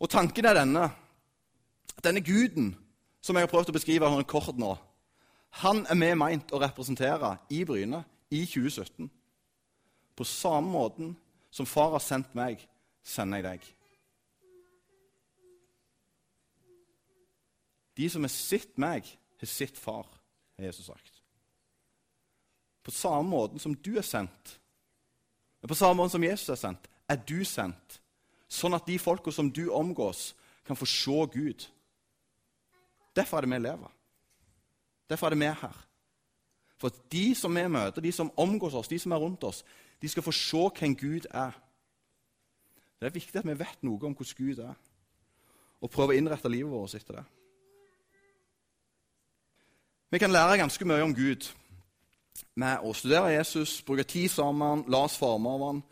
Og 0.00 0.08
tanken 0.10 0.46
er 0.48 0.56
denne 0.56 0.86
at 1.96 2.04
denne 2.06 2.22
guden 2.24 2.72
som 3.20 3.36
jeg 3.36 3.46
har 3.46 3.52
prøvd 3.52 3.72
å 3.72 3.76
beskrive 3.76 4.08
sånn 4.08 4.28
kort 4.28 4.58
nå, 4.58 4.74
han 5.62 5.82
er 5.90 5.98
vi 5.98 6.12
meint 6.14 6.52
å 6.54 6.60
representere 6.62 7.34
i 7.50 7.64
Bryne 7.66 8.04
i 8.30 8.44
2017. 8.46 9.10
På 10.14 10.26
samme 10.26 10.70
måten 10.70 11.14
som 11.50 11.66
far 11.66 11.90
har 11.96 12.04
sendt 12.04 12.34
meg, 12.38 12.62
sender 13.02 13.40
jeg 13.40 13.46
deg. 13.48 13.68
De 17.98 18.08
som 18.08 18.24
har 18.24 18.32
sett 18.32 18.78
meg, 18.80 19.08
har 19.40 19.50
sett 19.50 19.78
far, 19.78 20.06
har 20.56 20.68
Jesus 20.70 20.86
sagt. 20.86 21.18
På 22.86 22.94
samme 22.94 23.28
måten 23.28 23.60
som 23.60 23.74
du 23.74 23.96
er 23.98 24.06
sendt, 24.06 24.56
på 25.60 25.76
samme 25.76 25.98
måten 25.98 26.14
som 26.14 26.24
Jesus 26.24 26.48
er 26.54 26.60
sendt, 26.60 26.86
er 27.10 27.18
du 27.28 27.42
sendt. 27.44 27.98
Sånn 28.50 28.74
at 28.74 28.86
de 28.88 28.96
folka 28.98 29.32
som 29.34 29.50
du 29.52 29.66
omgås, 29.74 30.30
kan 30.64 30.78
få 30.78 30.86
se 30.88 31.18
Gud. 31.34 31.66
Derfor 33.20 33.36
er 33.36 33.46
det 33.46 33.50
vi 33.52 33.58
lever. 33.58 33.92
Derfor 35.10 35.26
er 35.26 35.30
det 35.30 35.40
vi 35.40 35.44
her. 35.44 35.86
For 36.80 36.88
de 37.12 37.34
som 37.34 37.56
vi 37.56 37.66
møter, 37.68 38.00
de 38.00 38.12
som 38.12 38.32
omgås 38.36 38.74
oss, 38.74 38.88
de 38.88 38.98
som 38.98 39.12
er 39.12 39.20
rundt 39.20 39.44
oss, 39.44 39.64
de 40.02 40.08
skal 40.08 40.24
få 40.24 40.32
se 40.32 40.62
hvem 40.78 40.96
Gud 40.96 41.28
er. 41.30 41.52
Det 43.00 43.06
er 43.06 43.12
viktig 43.16 43.36
at 43.36 43.48
vi 43.48 43.58
vet 43.58 43.82
noe 43.84 44.00
om 44.06 44.14
hvordan 44.16 44.36
Gud 44.38 44.62
er, 44.64 44.74
og 45.80 45.90
prøver 45.90 46.14
å 46.14 46.20
innrette 46.20 46.48
livet 46.52 46.72
vårt 46.72 46.94
etter 46.96 47.20
det. 47.20 47.24
Vi 50.10 50.18
kan 50.18 50.32
lære 50.32 50.58
ganske 50.58 50.84
mye 50.84 51.04
om 51.04 51.14
Gud 51.14 51.46
med 52.56 52.82
å 52.82 52.92
studere 52.96 53.36
Jesus, 53.36 53.78
bruke 53.86 54.04
tid 54.04 54.28
sammen, 54.32 54.84
la 54.88 55.04
oss 55.04 55.18
forme 55.20 55.52
av 55.52 55.66
ham. 55.66 55.82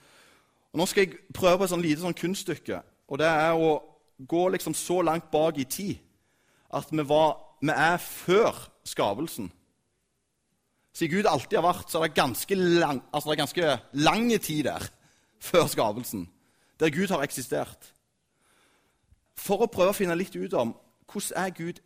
Og 0.72 0.80
Nå 0.80 0.86
skal 0.88 1.04
jeg 1.04 1.20
prøve 1.34 1.60
på 1.60 1.68
et 1.68 1.72
sånn 1.72 1.84
lite 1.84 2.02
sånn 2.02 2.16
kunststykke. 2.16 2.82
og 3.08 3.18
Det 3.18 3.28
er 3.28 3.52
å 3.52 3.78
gå 4.18 4.48
liksom 4.48 4.74
så 4.74 5.02
langt 5.02 5.30
bak 5.30 5.58
i 5.58 5.64
tid 5.64 5.96
at 6.74 6.90
vi, 6.92 7.04
var, 7.08 7.36
vi 7.62 7.72
er 7.74 7.96
før 7.96 8.56
skapelsen. 8.84 9.52
Siden 10.92 11.16
Gud 11.16 11.28
alltid 11.30 11.58
har 11.60 11.66
vært, 11.68 11.90
så 11.90 12.00
er 12.00 12.08
det 12.08 12.18
ganske 12.18 12.54
lang, 12.54 13.02
altså 13.12 13.30
det 13.30 13.38
ganske 13.38 13.78
lang 13.92 14.30
tid 14.42 14.64
der 14.66 14.88
før 15.40 15.68
skapelsen, 15.70 16.26
der 16.80 16.90
Gud 16.90 17.12
har 17.14 17.22
eksistert. 17.22 17.92
For 19.38 19.62
å 19.62 19.70
prøve 19.70 19.94
å 19.94 19.96
finne 19.96 20.16
litt 20.18 20.34
ut 20.34 20.56
om 20.58 20.74
hvordan 21.08 21.44
er 21.44 21.54
Gud 21.56 21.78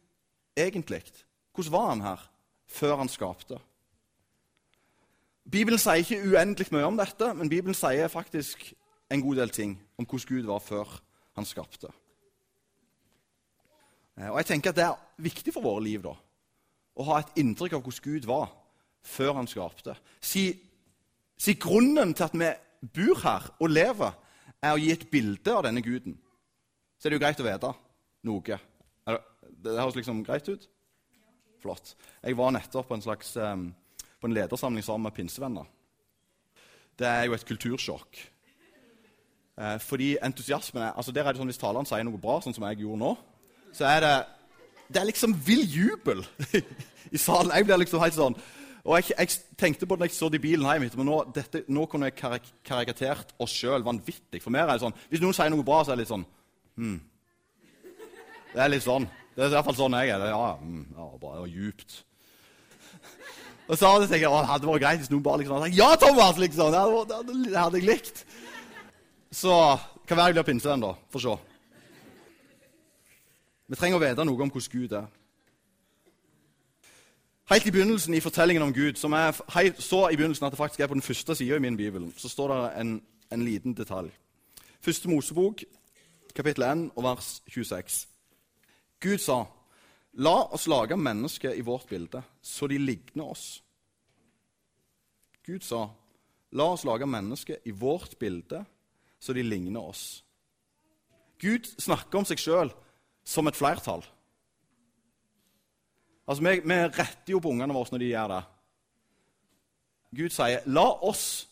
egentlig 0.56 1.02
Hvordan 1.52 1.72
var 1.72 1.88
han 1.88 2.00
her 2.00 2.20
før 2.66 2.96
han 2.96 3.10
skapte? 3.12 3.58
Bibelen 5.44 5.78
sier 5.78 6.00
ikke 6.00 6.22
uendelig 6.24 6.70
mye 6.72 6.86
om 6.88 6.96
dette, 6.96 7.28
men 7.34 7.50
Bibelen 7.52 7.76
sier 7.76 8.08
faktisk 8.08 8.70
en 9.12 9.20
god 9.20 9.42
del 9.42 9.52
ting 9.52 9.74
om 10.00 10.06
hvordan 10.08 10.28
Gud 10.30 10.48
var 10.48 10.62
før 10.64 10.94
han 11.36 11.44
skapte. 11.44 11.92
Eh, 14.18 14.28
og 14.28 14.40
jeg 14.40 14.50
tenker 14.52 14.72
at 14.72 14.78
Det 14.78 14.84
er 14.84 15.22
viktig 15.22 15.54
for 15.54 15.64
våre 15.64 15.84
liv 15.84 16.02
da, 16.04 16.14
å 16.96 17.06
ha 17.08 17.20
et 17.20 17.38
inntrykk 17.40 17.78
av 17.78 17.84
hvordan 17.84 18.04
Gud 18.04 18.28
var 18.28 18.50
før 19.02 19.38
han 19.40 19.48
skapte. 19.50 19.96
Si, 20.20 20.50
si 21.36 21.56
grunnen 21.58 22.12
til 22.14 22.28
at 22.28 22.36
vi 22.36 22.50
bor 22.94 23.22
her 23.22 23.48
og 23.58 23.72
lever, 23.72 24.12
er 24.62 24.74
å 24.76 24.78
gi 24.78 24.92
et 24.94 25.08
bilde 25.10 25.54
av 25.54 25.64
denne 25.66 25.82
guden. 25.82 26.14
Så 26.98 27.08
er 27.08 27.10
det 27.10 27.18
jo 27.18 27.22
greit 27.24 27.40
å 27.42 27.46
vite 27.46 27.72
noe. 28.28 28.58
Det, 29.62 29.72
høres 29.74 29.96
liksom 29.98 30.22
greit 30.26 30.46
ut? 30.52 30.68
Flott. 31.62 31.96
Jeg 32.22 32.38
var 32.38 32.54
nettopp 32.54 32.86
på 32.90 32.94
en 32.94 33.02
slags 33.02 33.34
på 34.22 34.30
en 34.30 34.36
ledersamling 34.36 34.84
sammen 34.86 35.08
med 35.08 35.16
pinsevenner. 35.16 35.66
Det 36.98 37.08
er 37.08 37.24
jo 37.26 37.34
et 37.34 37.46
kultursjokk. 37.48 38.20
Eh, 39.58 39.78
fordi 39.82 40.14
entusiasmen 40.22 40.84
er, 40.84 40.92
altså 40.96 41.12
der 41.12 41.26
er 41.26 41.34
det 41.34 41.42
sånn 41.42 41.50
Hvis 41.50 41.60
taleren 41.60 41.88
sier 41.88 42.06
noe 42.06 42.20
bra, 42.20 42.38
sånn 42.40 42.54
som 42.54 42.64
jeg 42.68 42.84
gjorde 42.84 43.02
nå, 43.02 43.10
så 43.72 43.88
er 43.90 44.00
det 44.04 44.16
det 44.92 45.00
er 45.00 45.08
liksom 45.08 45.32
vill 45.46 45.62
jubel 45.64 46.20
i 47.16 47.20
salen. 47.20 47.52
Jeg 47.56 47.64
blir 47.64 47.80
liksom 47.80 48.02
helt 48.02 48.16
sånn 48.18 48.36
og 48.82 48.96
jeg, 48.98 49.12
jeg, 49.14 49.36
tenkte 49.58 49.86
på 49.86 49.94
det 49.94 50.02
når 50.02 50.08
jeg 50.10 50.16
så 50.16 50.28
det 50.32 50.40
i 50.40 50.42
bilen 50.42 50.66
hjem, 50.66 50.88
men 50.98 51.06
nå, 51.06 51.20
dette, 51.34 51.60
nå 51.70 51.84
kunne 51.86 52.08
jeg 52.08 52.16
karik 52.18 52.48
karikatert 52.66 53.30
oss 53.38 53.52
sjøl 53.54 53.84
vanvittig. 53.86 54.40
For 54.42 54.50
meg 54.50 54.64
er 54.64 54.72
det 54.72 54.82
sånn, 54.82 54.96
Hvis 55.10 55.22
noen 55.22 55.36
sier 55.36 55.52
noe 55.54 55.66
bra, 55.66 55.84
så 55.84 55.92
er 55.92 56.00
det 56.00 56.02
litt 56.02 56.10
sånn 56.10 56.24
hmm. 56.80 56.96
Det 58.52 58.58
er 58.64 58.72
litt 58.72 58.84
sånn. 58.84 59.06
Det 59.36 59.44
er 59.44 59.52
i 59.52 59.54
hvert 59.54 59.68
fall 59.68 59.78
sånn 59.78 59.94
jeg 60.00 60.10
er. 60.12 60.18
Det, 60.20 60.32
ja, 60.32 60.48
mm, 60.58 60.82
ja, 60.98 61.06
bra, 61.22 61.36
det 61.36 61.44
var 61.44 61.52
djupt. 61.52 61.94
Og 63.70 63.78
så 63.78 63.92
hadde 63.92 64.08
jeg 64.08 64.12
tenkt, 64.16 64.26
å, 64.28 64.42
det 64.50 64.72
vært 64.72 64.82
greit 64.82 65.04
hvis 65.04 65.14
noen 65.14 65.24
bare 65.28 65.40
liksom 65.44 65.56
hadde 65.56 65.70
sagt 65.70 65.78
Ja, 65.78 65.88
Thomas! 66.02 66.42
liksom, 66.42 66.74
Det 66.74 66.82
hadde, 66.82 67.38
det 67.38 67.56
hadde 67.60 67.80
jeg 67.80 67.88
likt. 67.88 68.24
Så 69.30 69.54
kan 70.10 70.18
være 70.18 70.34
jeg 70.34 70.40
blir 70.40 70.50
pinsevenn, 70.50 70.82
da. 70.82 70.96
Få 71.14 71.22
se. 71.22 71.38
Vi 73.72 73.76
trenger 73.80 73.96
å 73.96 74.00
vite 74.02 74.24
noe 74.28 74.36
om 74.44 74.50
hvordan 74.52 74.68
Gud 74.68 74.92
er. 74.92 75.06
Helt 77.48 77.66
i 77.66 77.70
begynnelsen 77.72 78.12
i 78.12 78.20
fortellingen 78.20 78.66
om 78.66 78.74
Gud, 78.76 78.98
som 79.00 79.14
er 79.16 79.32
så 79.80 80.00
i 80.10 80.18
begynnelsen 80.18 80.44
at 80.44 80.52
det 80.52 80.58
faktisk 80.60 80.82
er 80.84 80.90
på 80.90 80.98
den 80.98 81.04
første 81.06 81.36
sida 81.38 81.56
i 81.56 81.64
min 81.64 81.78
bibel, 81.80 82.10
så 82.20 82.28
står 82.28 82.52
det 82.52 82.58
en, 82.82 82.90
en 83.32 83.44
liten 83.46 83.72
detalj. 83.72 84.10
Første 84.84 85.08
Mosebok, 85.08 85.64
kapittel 86.36 86.66
1, 86.68 86.84
og 86.96 87.06
vers 87.06 87.30
26. 87.48 87.96
Gud 89.00 89.24
sa 89.24 89.40
La 90.20 90.34
oss 90.52 90.68
lage 90.68 91.00
mennesker 91.00 91.56
i 91.56 91.64
vårt 91.64 91.88
bilde, 91.88 92.20
så 92.42 92.68
de 92.68 92.76
ligner 92.76 93.24
oss. 93.24 93.62
Gud 95.48 95.64
sa, 95.64 95.86
la 96.52 96.68
oss 96.76 96.84
lage 96.84 97.08
mennesker 97.08 97.64
i 97.64 97.72
vårt 97.72 98.18
bilde, 98.20 98.66
så 99.16 99.32
de 99.32 99.48
ligner 99.48 99.80
oss. 99.80 100.24
Gud 101.40 101.72
snakker 101.80 102.20
om 102.20 102.28
seg 102.28 102.36
sjøl 102.36 102.76
som 103.24 103.46
et 103.46 103.56
flertall. 103.56 104.04
Altså, 106.26 106.42
Vi, 106.42 106.60
vi 106.64 106.74
retter 106.74 107.34
jo 107.34 107.40
på 107.42 107.50
ungene 107.50 107.74
våre 107.74 107.94
når 107.94 108.02
de 108.02 108.10
gjør 108.12 108.34
det. 108.34 108.42
Gud 110.12 110.34
sier, 110.34 110.60
'La 110.66 110.88
oss 111.08 111.48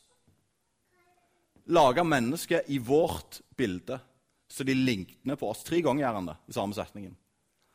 lage 1.66 2.04
mennesker 2.04 2.68
i 2.68 2.78
vårt 2.78 3.40
bilde, 3.56 4.00
så 4.48 4.64
de 4.64 4.74
ligner 4.74 5.36
på 5.36 5.48
oss.' 5.48 5.64
Tre 5.64 5.80
ganger 5.82 6.04
gjør 6.04 6.18
han 6.18 6.28
det 6.28 6.36
i 6.48 6.52
samme 6.52 6.76
setningen. 6.76 7.16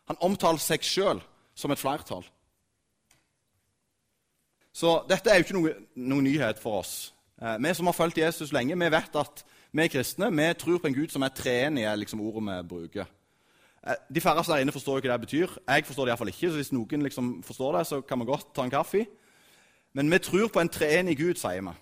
Han 0.07 0.21
omtaler 0.21 0.61
seg 0.61 0.85
sjøl 0.85 1.21
som 1.55 1.71
et 1.71 1.81
flertall. 1.81 2.25
Så 4.75 5.05
dette 5.09 5.31
er 5.31 5.39
jo 5.39 5.45
ikke 5.45 5.55
noe, 5.55 5.73
noe 5.95 6.21
nyhet 6.21 6.59
for 6.59 6.81
oss. 6.83 7.13
Eh, 7.41 7.57
vi 7.63 7.73
som 7.73 7.87
har 7.87 7.95
fulgt 7.95 8.19
Jesus 8.19 8.51
lenge, 8.51 8.75
vi 8.75 8.89
vet 8.91 9.15
at 9.15 9.45
vi 9.71 9.83
er 9.83 9.91
kristne. 9.91 10.29
Vi 10.31 10.47
tror 10.59 10.79
på 10.79 10.87
en 10.87 10.97
Gud 10.97 11.13
som 11.13 11.23
er 11.23 11.33
treenig, 11.35 11.85
er 11.87 11.95
liksom 11.95 12.21
ordet 12.21 12.43
vi 12.43 12.67
bruker. 12.69 13.07
Eh, 13.87 13.95
de 14.15 14.21
færreste 14.21 14.51
der 14.51 14.59
inne 14.59 14.71
forstår 14.71 14.99
jo 14.99 15.05
hva 15.05 15.17
det 15.17 15.27
betyr. 15.27 15.47
Jeg 15.67 15.85
forstår 15.85 16.05
det 16.05 16.11
iallfall 16.13 16.27
ikke. 16.33 16.49
så 16.49 16.55
Hvis 16.55 16.71
noen 16.73 17.03
liksom 17.03 17.43
forstår 17.43 17.77
det, 17.77 17.87
så 17.87 18.01
kan 18.01 18.19
vi 18.19 18.25
godt 18.25 18.53
ta 18.55 18.63
en 18.63 18.73
kaffe. 18.73 19.05
Men 19.93 20.11
vi 20.11 20.17
tror 20.19 20.47
på 20.47 20.59
en 20.59 20.69
treenig 20.69 21.17
Gud, 21.17 21.35
sier 21.35 21.61
vi. 21.61 21.75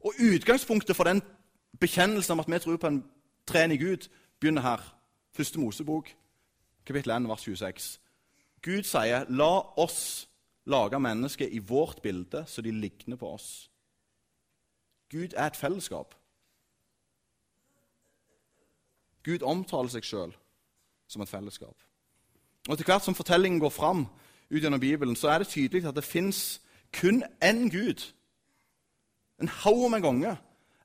Og 0.00 0.12
Utgangspunktet 0.20 0.96
for 0.96 1.04
den 1.04 1.22
bekjennelsen 1.80 2.32
om 2.32 2.40
at 2.40 2.50
vi 2.50 2.58
tror 2.58 2.76
på 2.76 2.86
en 2.86 3.04
treenig 3.46 3.80
Gud, 3.80 4.08
begynner 4.40 4.62
her. 4.62 4.96
Første 5.32 5.60
Mosebok, 5.60 6.08
kapittel 6.86 7.12
1, 7.12 7.28
vers 7.28 7.42
26. 7.42 8.00
Gud 8.62 8.82
sier, 8.82 9.24
'La 9.28 9.60
oss 9.76 10.28
lage 10.64 11.00
mennesker 11.00 11.48
i 11.50 11.58
vårt 11.58 12.02
bilde, 12.02 12.44
så 12.46 12.62
de 12.62 12.70
ligner 12.70 13.16
på 13.16 13.34
oss'. 13.34 13.70
Gud 15.10 15.28
er 15.36 15.46
et 15.46 15.56
fellesskap. 15.56 16.14
Gud 19.26 19.42
omtaler 19.42 19.90
seg 19.90 20.06
sjøl 20.06 20.34
som 21.10 21.22
et 21.22 21.30
fellesskap. 21.30 21.74
Og 22.68 22.74
Etter 22.74 22.86
hvert 22.86 23.04
som 23.04 23.14
fortellingen 23.14 23.60
går 23.60 23.74
fram 23.74 24.06
ut 24.50 24.62
gjennom 24.62 24.80
Bibelen, 24.80 25.16
så 25.16 25.28
er 25.28 25.42
det 25.42 25.48
tydelig 25.50 25.86
at 25.86 25.96
det 25.96 26.04
fins 26.04 26.60
kun 26.94 27.24
én 27.44 27.66
Gud. 27.70 28.12
En 29.42 29.48
haug 29.48 29.90
med 29.90 30.02
ganger 30.02 30.36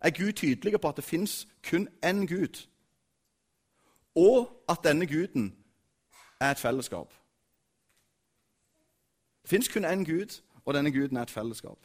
er 0.02 0.10
Gud 0.10 0.34
tydelig 0.34 0.82
på 0.82 0.90
at 0.90 0.96
det 0.96 1.04
fins 1.04 1.48
kun 1.70 1.88
én 2.06 2.26
Gud, 2.26 2.68
og 4.16 4.64
at 4.70 4.80
denne 4.84 5.08
guden 5.08 5.56
er 6.40 6.52
et 6.52 6.60
fellesskap. 6.60 7.14
Det 9.42 9.50
fins 9.50 9.68
kun 9.68 9.86
én 9.86 10.04
Gud, 10.06 10.42
og 10.66 10.74
denne 10.74 10.92
guden 10.92 11.18
er 11.18 11.22
et 11.22 11.32
fellesskap. 11.32 11.78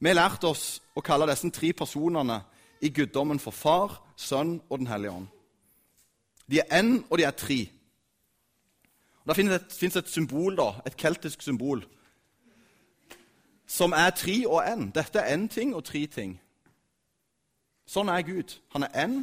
Vi 0.00 0.08
har 0.08 0.14
lært 0.14 0.44
oss 0.44 0.82
å 0.96 1.00
kalle 1.00 1.28
disse 1.30 1.50
tre 1.50 1.72
personene 1.72 2.40
i 2.82 2.90
guddommen 2.90 3.38
for 3.38 3.54
Far, 3.54 4.00
Sønn 4.16 4.60
og 4.70 4.78
Den 4.78 4.86
hellige 4.86 5.12
ånd. 5.12 5.28
De 6.52 6.60
er 6.60 6.80
én, 6.80 7.06
og 7.10 7.18
de 7.18 7.24
er 7.24 7.30
tre. 7.30 7.70
Og 9.22 9.28
da 9.28 9.36
finnes 9.38 9.54
et, 9.56 9.72
finnes 9.72 9.96
et 9.96 10.08
symbol, 10.10 10.56
da, 10.56 10.68
et 10.86 10.96
keltisk 10.96 11.42
symbol, 11.42 11.84
som 13.66 13.94
er 13.96 14.10
tre 14.10 14.34
og 14.46 14.66
én. 14.66 14.90
Dette 14.92 15.18
er 15.18 15.36
én 15.36 15.48
ting 15.48 15.72
og 15.74 15.84
tre 15.84 16.06
ting. 16.06 16.34
Sånn 17.88 18.10
er 18.12 18.20
Gud. 18.26 18.58
Han 18.74 18.84
er 18.84 18.92
én, 19.06 19.14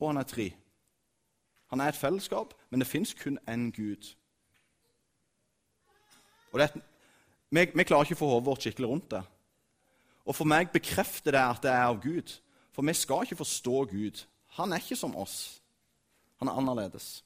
og 0.00 0.08
han 0.08 0.18
er 0.18 0.26
tre. 0.26 0.48
Han 1.70 1.80
er 1.80 1.92
et 1.92 2.00
fellesskap, 2.00 2.54
men 2.70 2.82
det 2.82 2.90
fins 2.90 3.14
kun 3.14 3.38
én 3.46 3.70
Gud. 3.70 4.10
Og 6.52 6.58
det, 6.58 6.70
vi, 7.50 7.68
vi, 7.74 7.86
klarer 7.86 8.02
ikke 8.02 8.18
å 8.18 8.22
få 8.24 8.32
hodet 8.32 8.46
vårt 8.46 8.66
skikkelig 8.66 8.90
rundt 8.90 9.10
det. 9.14 9.22
Og 10.24 10.34
For 10.34 10.48
meg 10.48 10.74
bekrefter 10.74 11.36
det 11.36 11.42
at 11.42 11.62
det 11.62 11.70
er 11.70 11.86
av 11.86 12.02
Gud. 12.02 12.34
For 12.74 12.82
vi 12.82 12.94
skal 12.98 13.22
ikke 13.22 13.42
forstå 13.44 13.84
Gud. 13.94 14.24
Han 14.58 14.72
er 14.72 14.82
ikke 14.82 14.98
som 14.98 15.14
oss. 15.16 15.63
Han 16.44 16.52
er 16.52 16.60
annerledes. 16.60 17.24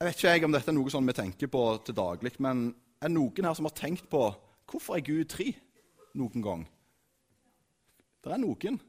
Jeg 0.00 0.06
vet 0.06 0.22
ikke 0.24 0.48
om 0.48 0.54
dette 0.54 0.70
er 0.72 0.76
noe 0.76 0.92
sånn 0.92 1.08
vi 1.08 1.14
tenker 1.16 1.50
på 1.52 1.62
til 1.84 1.96
daglig, 1.96 2.32
men 2.40 2.70
er 3.00 3.10
det 3.10 3.16
noen 3.16 3.48
her 3.48 3.56
som 3.56 3.68
har 3.68 3.74
tenkt 3.76 4.06
på 4.12 4.22
hvorfor 4.70 4.96
er 4.96 5.04
Gud 5.04 5.28
tre 5.28 5.50
noen 6.16 6.44
gang? 6.44 6.62
Det 8.24 8.32
er 8.32 8.40
noen. 8.40 8.80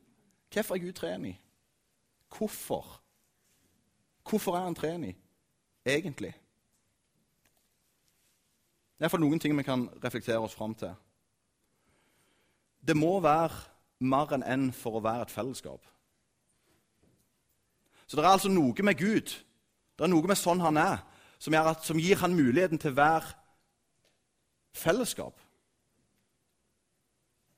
Hvorfor 0.48 0.78
er 0.78 0.84
Gud 0.86 0.96
treenig? 0.96 1.34
Hvorfor? 2.32 2.88
Hvorfor 4.28 4.56
er 4.56 4.64
han 4.64 4.76
treenig, 4.76 5.18
egentlig? 5.84 6.32
Det 8.96 9.04
er 9.04 9.10
iallfall 9.10 9.26
noen 9.26 9.44
ting 9.44 9.60
vi 9.60 9.68
kan 9.68 9.90
reflektere 10.04 10.40
oss 10.40 10.56
fram 10.56 10.76
til. 10.76 10.96
Det 12.80 12.96
må 12.96 13.18
være 13.20 13.60
mer 14.08 14.34
enn 14.40 14.48
enn 14.48 14.68
for 14.72 14.98
å 14.98 15.04
være 15.04 15.28
et 15.28 15.36
fellesskap. 15.36 15.84
Så 18.08 18.16
det 18.16 18.24
er 18.24 18.32
altså 18.32 18.50
noe 18.52 18.86
med 18.88 18.98
Gud 18.98 19.36
det 19.98 20.06
er 20.06 20.14
noe 20.14 20.30
med 20.30 20.38
sånn 20.38 20.62
han 20.62 20.78
er, 20.78 21.02
som, 21.42 21.56
at, 21.58 21.86
som 21.86 21.98
gir 21.98 22.20
han 22.22 22.36
muligheten 22.38 22.78
til 22.82 22.94
være 22.98 23.34
fellesskap. 24.78 25.42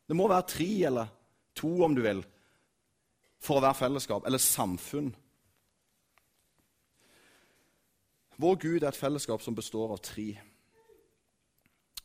Det 0.07 0.15
må 0.15 0.29
være 0.31 0.47
tre 0.47 0.69
eller 0.87 1.11
to, 1.59 1.73
om 1.83 1.95
du 1.95 2.01
vil, 2.05 2.23
for 3.43 3.59
å 3.59 3.65
være 3.67 3.79
fellesskap, 3.81 4.23
eller 4.25 4.41
samfunn. 4.41 5.11
Vår 8.39 8.55
Gud 8.63 8.79
er 8.85 8.93
et 8.93 9.01
fellesskap 9.01 9.43
som 9.43 9.57
består 9.57 9.91
av 9.97 9.99
tre. 10.03 10.31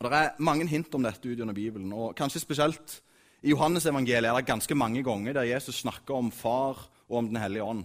Og 0.01 0.11
Det 0.11 0.19
er 0.19 0.43
mange 0.43 0.67
hint 0.67 0.95
om 0.99 1.07
dette 1.07 1.23
ut 1.23 1.39
gjennom 1.39 1.55
Bibelen. 1.55 1.93
og 1.95 2.17
Kanskje 2.19 2.43
spesielt 2.43 2.99
i 3.47 3.55
Johannes-evangeliet 3.55 4.33
er 4.33 4.41
det 4.41 4.51
ganske 4.51 4.75
mange 4.75 5.05
ganger 5.07 5.39
der 5.39 5.53
Jesus 5.55 5.85
snakker 5.87 6.19
om 6.19 6.33
Far 6.35 6.91
og 7.07 7.19
om 7.23 7.31
Den 7.31 7.39
hellige 7.39 7.63
ånd. 7.63 7.85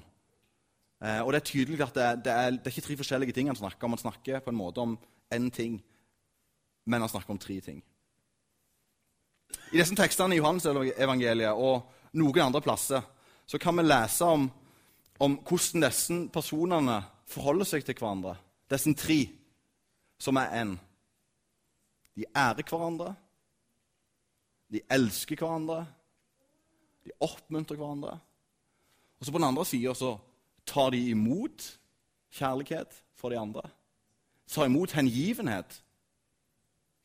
Eh, 1.00 1.22
og 1.24 1.32
Det 1.34 1.40
er 1.40 1.48
tydelig 1.48 1.82
at 1.82 1.96
det, 1.96 2.08
det, 2.26 2.32
er, 2.32 2.50
det, 2.52 2.66
er, 2.66 2.72
ikke 2.74 2.88
tre 2.88 2.98
forskjellige 3.00 3.34
ting 3.34 3.48
han 3.48 3.56
snakker 3.56 3.86
om. 3.86 3.96
Han 3.96 4.04
snakker 4.04 4.40
på 4.44 4.52
en 4.52 4.60
måte 4.60 4.84
om 4.84 4.98
én 5.34 5.50
ting, 5.52 5.80
men 6.86 7.02
han 7.02 7.10
snakker 7.10 7.32
om 7.32 7.40
tre 7.40 7.60
ting. 7.62 7.84
I 9.72 9.78
disse 9.78 9.96
tekstene 9.96 10.36
i 10.36 10.42
Johannes-evangeliet 10.42 11.56
og 11.58 11.88
noen 12.20 12.50
andre 12.50 12.62
plasser 12.62 13.06
så 13.50 13.58
kan 13.58 13.78
vi 13.78 13.86
lese 13.86 14.26
om, 14.26 14.50
om 15.20 15.40
hvordan 15.48 15.88
disse 15.88 16.20
personene 16.34 17.00
forholder 17.30 17.66
seg 17.66 17.86
til 17.86 17.98
hverandre. 17.98 18.36
Disse 18.70 18.94
tre, 18.94 19.20
som 20.20 20.38
er 20.38 20.54
én. 20.62 20.76
De 22.18 22.28
ærer 22.36 22.66
hverandre, 22.68 23.14
de 24.70 24.82
elsker 24.92 25.40
hverandre, 25.40 25.86
de 27.06 27.16
oppmuntrer 27.24 27.80
hverandre. 27.80 28.18
Og 29.20 29.26
så 29.26 29.32
på 29.32 29.40
den 29.40 29.48
andre 29.48 29.66
sida 29.66 29.94
så 29.98 30.18
tar 30.70 30.94
de 30.94 31.02
imot 31.12 31.66
kjærlighet 32.38 32.94
for 33.18 33.34
de 33.34 33.40
andre. 33.40 33.66
Tar 34.50 34.70
imot 34.70 34.94
hengivenhet 34.94 35.80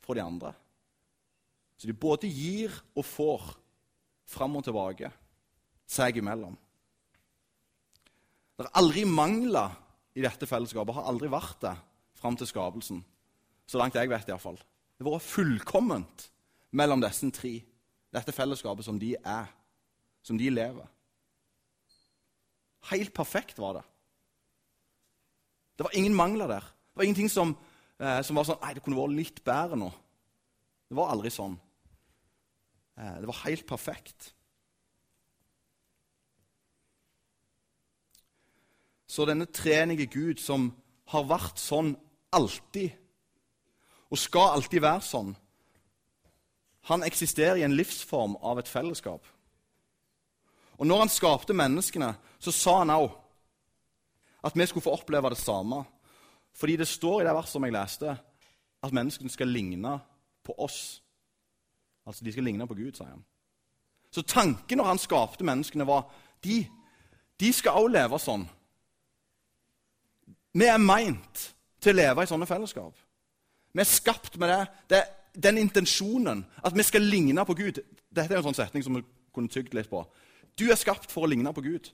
for 0.04 0.16
de 0.16 0.24
andre. 0.24 0.52
Så 1.76 1.88
de 1.88 1.96
både 1.96 2.30
gir 2.30 2.72
og 2.94 3.04
får 3.04 3.48
fram 4.30 4.56
og 4.56 4.64
tilbake 4.64 5.10
seg 5.90 6.20
imellom. 6.20 6.54
Det 8.54 8.64
har 8.68 8.76
aldri 8.78 9.02
mangla 9.08 9.66
i 10.14 10.22
dette 10.22 10.46
fellesskapet, 10.46 10.94
har 10.94 11.10
aldri 11.10 11.28
vært 11.32 11.58
det 11.64 11.74
fram 12.20 12.36
til 12.38 12.48
skapelsen. 12.48 13.02
Så 13.66 13.80
langt 13.80 13.96
jeg 13.98 14.10
vet, 14.12 14.28
iallfall. 14.30 14.60
Det 14.94 15.02
har 15.02 15.16
vært 15.16 15.26
fullkomment 15.26 16.28
mellom 16.78 17.02
disse 17.02 17.28
tre. 17.34 17.56
Dette 18.14 18.34
fellesskapet 18.34 18.86
som 18.86 19.00
de 19.00 19.16
er, 19.18 19.48
som 20.22 20.38
de 20.38 20.52
lever. 20.52 20.86
Helt 22.90 23.14
perfekt 23.16 23.58
var 23.58 23.78
det. 23.78 23.84
Det 25.78 25.86
var 25.86 25.96
ingen 25.96 26.14
mangler 26.14 26.46
der. 26.46 26.60
Det 26.60 26.96
var 26.96 27.02
ingenting 27.02 27.30
som, 27.30 27.56
eh, 28.00 28.22
som 28.22 28.36
var 28.36 28.44
sånn 28.44 28.60
Nei, 28.62 28.74
det 28.74 28.82
kunne 28.82 28.98
vært 28.98 29.16
litt 29.16 29.44
bedre 29.44 29.76
nå. 29.76 29.90
Det 30.88 30.96
var 30.96 31.10
aldri 31.10 31.30
sånn. 31.30 31.58
Eh, 32.98 33.20
det 33.20 33.26
var 33.26 33.42
helt 33.44 33.66
perfekt. 33.66 34.34
Så 39.06 39.24
denne 39.26 39.46
treenige 39.46 40.06
Gud 40.10 40.40
som 40.42 40.72
har 41.12 41.26
vært 41.28 41.60
sånn 41.62 41.94
alltid, 42.34 42.90
og 44.10 44.18
skal 44.18 44.56
alltid 44.56 44.82
være 44.82 45.04
sånn, 45.06 45.36
han 46.90 47.02
eksisterer 47.06 47.60
i 47.60 47.64
en 47.66 47.76
livsform 47.76 48.36
av 48.42 48.58
et 48.60 48.68
fellesskap. 48.68 49.24
Og 50.78 50.86
når 50.86 51.04
han 51.04 51.12
skapte 51.12 51.56
menneskene, 51.56 52.14
så 52.38 52.52
sa 52.52 52.78
han 52.82 52.94
òg 52.94 53.10
at 54.44 54.56
vi 54.56 54.66
skulle 54.66 54.84
få 54.84 54.92
oppleve 54.98 55.30
det 55.32 55.38
samme. 55.40 55.84
Fordi 56.54 56.76
det 56.76 56.88
står 56.88 57.22
i 57.22 57.24
det 57.24 57.34
verset 57.34 57.56
som 57.56 57.64
jeg 57.64 57.72
leste, 57.74 58.16
at 58.84 58.92
menneskene 58.92 59.30
skal 59.30 59.48
ligne 59.48 59.98
på 60.44 60.54
oss. 60.58 61.02
Altså, 62.06 62.24
de 62.24 62.32
skal 62.32 62.44
ligne 62.44 62.66
på 62.66 62.74
Gud, 62.74 62.92
sier 62.92 63.08
han. 63.08 63.24
Så 64.10 64.22
tanken 64.22 64.78
når 64.78 64.84
han 64.84 65.00
skapte 65.00 65.44
menneskene, 65.44 65.86
var 65.86 66.04
de, 66.44 66.66
de 67.40 67.52
skal 67.52 67.80
også 67.80 67.94
leve 67.94 68.20
sånn. 68.22 68.44
Vi 70.54 70.68
er 70.70 70.78
meint 70.78 71.48
til 71.82 71.94
å 71.94 71.98
leve 71.98 72.22
i 72.22 72.30
sånne 72.30 72.46
fellesskap. 72.46 72.94
Vi 73.74 73.82
er 73.82 73.90
skapt 73.90 74.36
med 74.38 74.52
det, 74.52 74.60
det 74.92 75.02
den 75.34 75.58
intensjonen 75.58 76.44
at 76.62 76.76
vi 76.76 76.82
skal 76.86 77.02
ligne 77.02 77.44
på 77.44 77.56
Gud. 77.58 77.80
Dette 78.14 78.30
er 78.30 78.38
en 78.38 78.46
sånn 78.46 78.60
setning 78.60 78.84
som 78.86 78.94
vi 78.94 79.02
kunne 79.34 79.50
tygd 79.50 79.74
litt 79.74 79.90
på. 79.90 80.04
Du 80.58 80.68
er 80.70 80.78
skapt 80.78 81.10
for 81.12 81.26
å 81.26 81.30
ligne 81.30 81.52
på 81.54 81.64
Gud. 81.64 81.90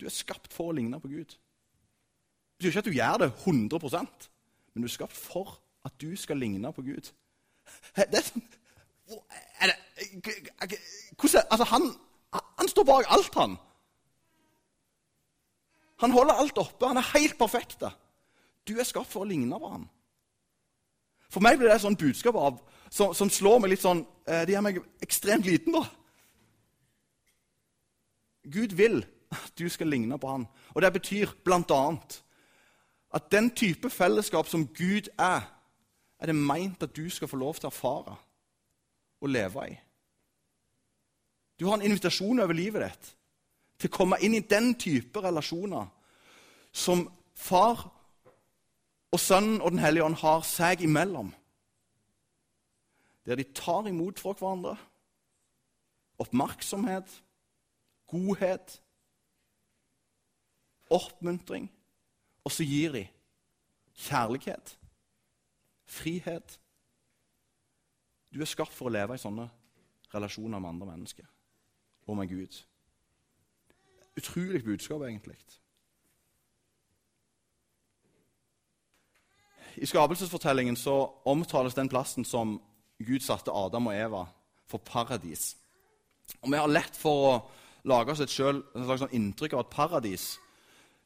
Du 0.00 0.06
er 0.06 0.12
skapt 0.12 0.52
for 0.52 0.72
å 0.72 0.76
ligne 0.76 1.00
på 1.00 1.08
Gud. 1.08 1.32
Det 1.32 2.58
betyr 2.58 2.72
ikke 2.72 2.84
at 2.84 2.90
du 2.90 2.98
gjør 2.98 3.22
det 3.22 3.32
100% 3.46 4.28
men 4.72 4.82
du 4.82 4.88
er 4.88 4.92
skapt 4.92 5.16
for 5.16 5.58
at 5.84 5.92
du 6.00 6.16
skal 6.16 6.40
ligne 6.40 6.72
på 6.72 6.82
Gud. 6.82 7.12
Det 7.96 8.18
er 8.18 8.24
sånn 8.24 8.44
er 9.60 9.68
det, 9.68 10.76
altså 11.50 11.64
han, 11.68 11.90
han 12.32 12.68
står 12.70 12.86
bak 12.88 13.10
alt, 13.12 13.34
han. 13.34 13.56
Han 16.00 16.14
holder 16.14 16.40
alt 16.40 16.58
oppe. 16.58 16.88
Han 16.88 16.96
er 16.96 17.10
helt 17.12 17.36
perfekt. 17.38 17.84
Du 18.68 18.72
er 18.78 18.88
skapt 18.88 19.10
for 19.12 19.26
å 19.26 19.28
ligne 19.28 19.58
på 19.60 19.68
han. 19.74 19.84
For 21.28 21.44
meg 21.44 21.58
blir 21.58 21.68
det 21.68 21.76
et 21.76 21.84
sånt 21.84 22.00
budskap 22.00 22.38
av 22.40 22.62
som, 22.92 23.14
som, 23.16 23.30
slår 23.32 23.62
meg 23.62 23.72
litt 23.72 23.84
sånn 23.84 24.02
eh, 24.28 24.44
Det 24.44 24.52
gjør 24.52 24.64
meg 24.66 24.80
ekstremt 25.04 25.48
liten, 25.48 25.72
da. 25.72 25.86
Gud 28.52 28.74
vil 28.76 29.00
at 29.32 29.54
du 29.56 29.64
skal 29.72 29.88
ligne 29.88 30.18
på 30.20 30.28
han. 30.28 30.44
Og 30.74 30.82
det 30.84 30.92
betyr 30.98 31.32
bl.a. 31.44 31.80
at 33.16 33.30
den 33.32 33.48
type 33.56 33.88
fellesskap 33.90 34.50
som 34.50 34.66
Gud 34.76 35.08
er, 35.16 35.46
er 36.20 36.28
det 36.28 36.36
meint 36.36 36.84
at 36.84 36.92
du 36.96 37.08
skal 37.10 37.30
få 37.30 37.40
lov 37.40 37.56
til 37.56 37.70
å 37.70 37.72
erfare 37.72 38.18
og 39.22 39.32
leve 39.32 39.66
i. 39.70 39.74
Du 41.56 41.68
har 41.68 41.78
en 41.78 41.86
invitasjon 41.86 42.42
over 42.42 42.56
livet 42.58 42.84
ditt 42.84 43.12
til 43.80 43.90
å 43.90 43.96
komme 43.96 44.20
inn 44.22 44.34
i 44.36 44.44
den 44.44 44.74
type 44.78 45.22
relasjoner 45.22 45.88
som 46.72 47.06
far 47.38 47.86
og 49.12 49.20
Sønnen 49.20 49.60
og 49.60 49.72
Den 49.74 49.82
hellige 49.82 50.04
ånd 50.04 50.20
har 50.22 50.44
seg 50.48 50.84
imellom 50.84 51.32
der 53.26 53.38
de 53.38 53.44
tar 53.54 53.86
imot 53.86 54.18
fra 54.20 54.32
hverandre 54.32 54.76
oppmerksomhet, 56.22 57.24
godhet, 58.06 58.82
oppmuntring, 60.90 61.70
og 62.44 62.52
så 62.52 62.64
gir 62.64 62.92
de 62.92 63.06
kjærlighet, 63.94 64.78
frihet. 65.86 66.60
Du 68.34 68.40
er 68.40 68.50
skapt 68.50 68.72
for 68.72 68.88
å 68.88 68.94
leve 68.94 69.16
i 69.16 69.22
sånne 69.22 69.48
relasjoner 70.14 70.60
med 70.60 70.68
andre 70.68 70.92
mennesker 70.92 71.26
og 72.06 72.16
med 72.18 72.28
Gud. 72.28 72.62
Utrolig 74.16 74.64
budskap, 74.64 75.02
egentlig. 75.02 75.38
I 79.76 79.86
skapelsesfortellingen 79.88 80.76
så 80.76 80.94
omtales 81.24 81.74
den 81.74 81.88
plassen 81.88 82.24
som 82.24 82.58
Gud 83.06 83.24
satte 83.24 83.54
Adam 83.54 83.90
og 83.90 83.96
Eva 83.96 84.22
for 84.70 84.82
paradis. 84.84 85.52
Og 86.40 86.50
Vi 86.50 86.58
har 86.58 86.70
lett 86.70 86.96
for 86.96 87.26
å 87.28 87.34
lage 87.90 88.14
oss 88.14 88.22
et, 88.22 88.30
selv, 88.30 88.64
et 88.74 88.86
slags 88.86 89.04
sånn 89.04 89.16
inntrykk 89.18 89.56
av 89.56 89.64
at 89.64 89.74
paradis 89.74 90.26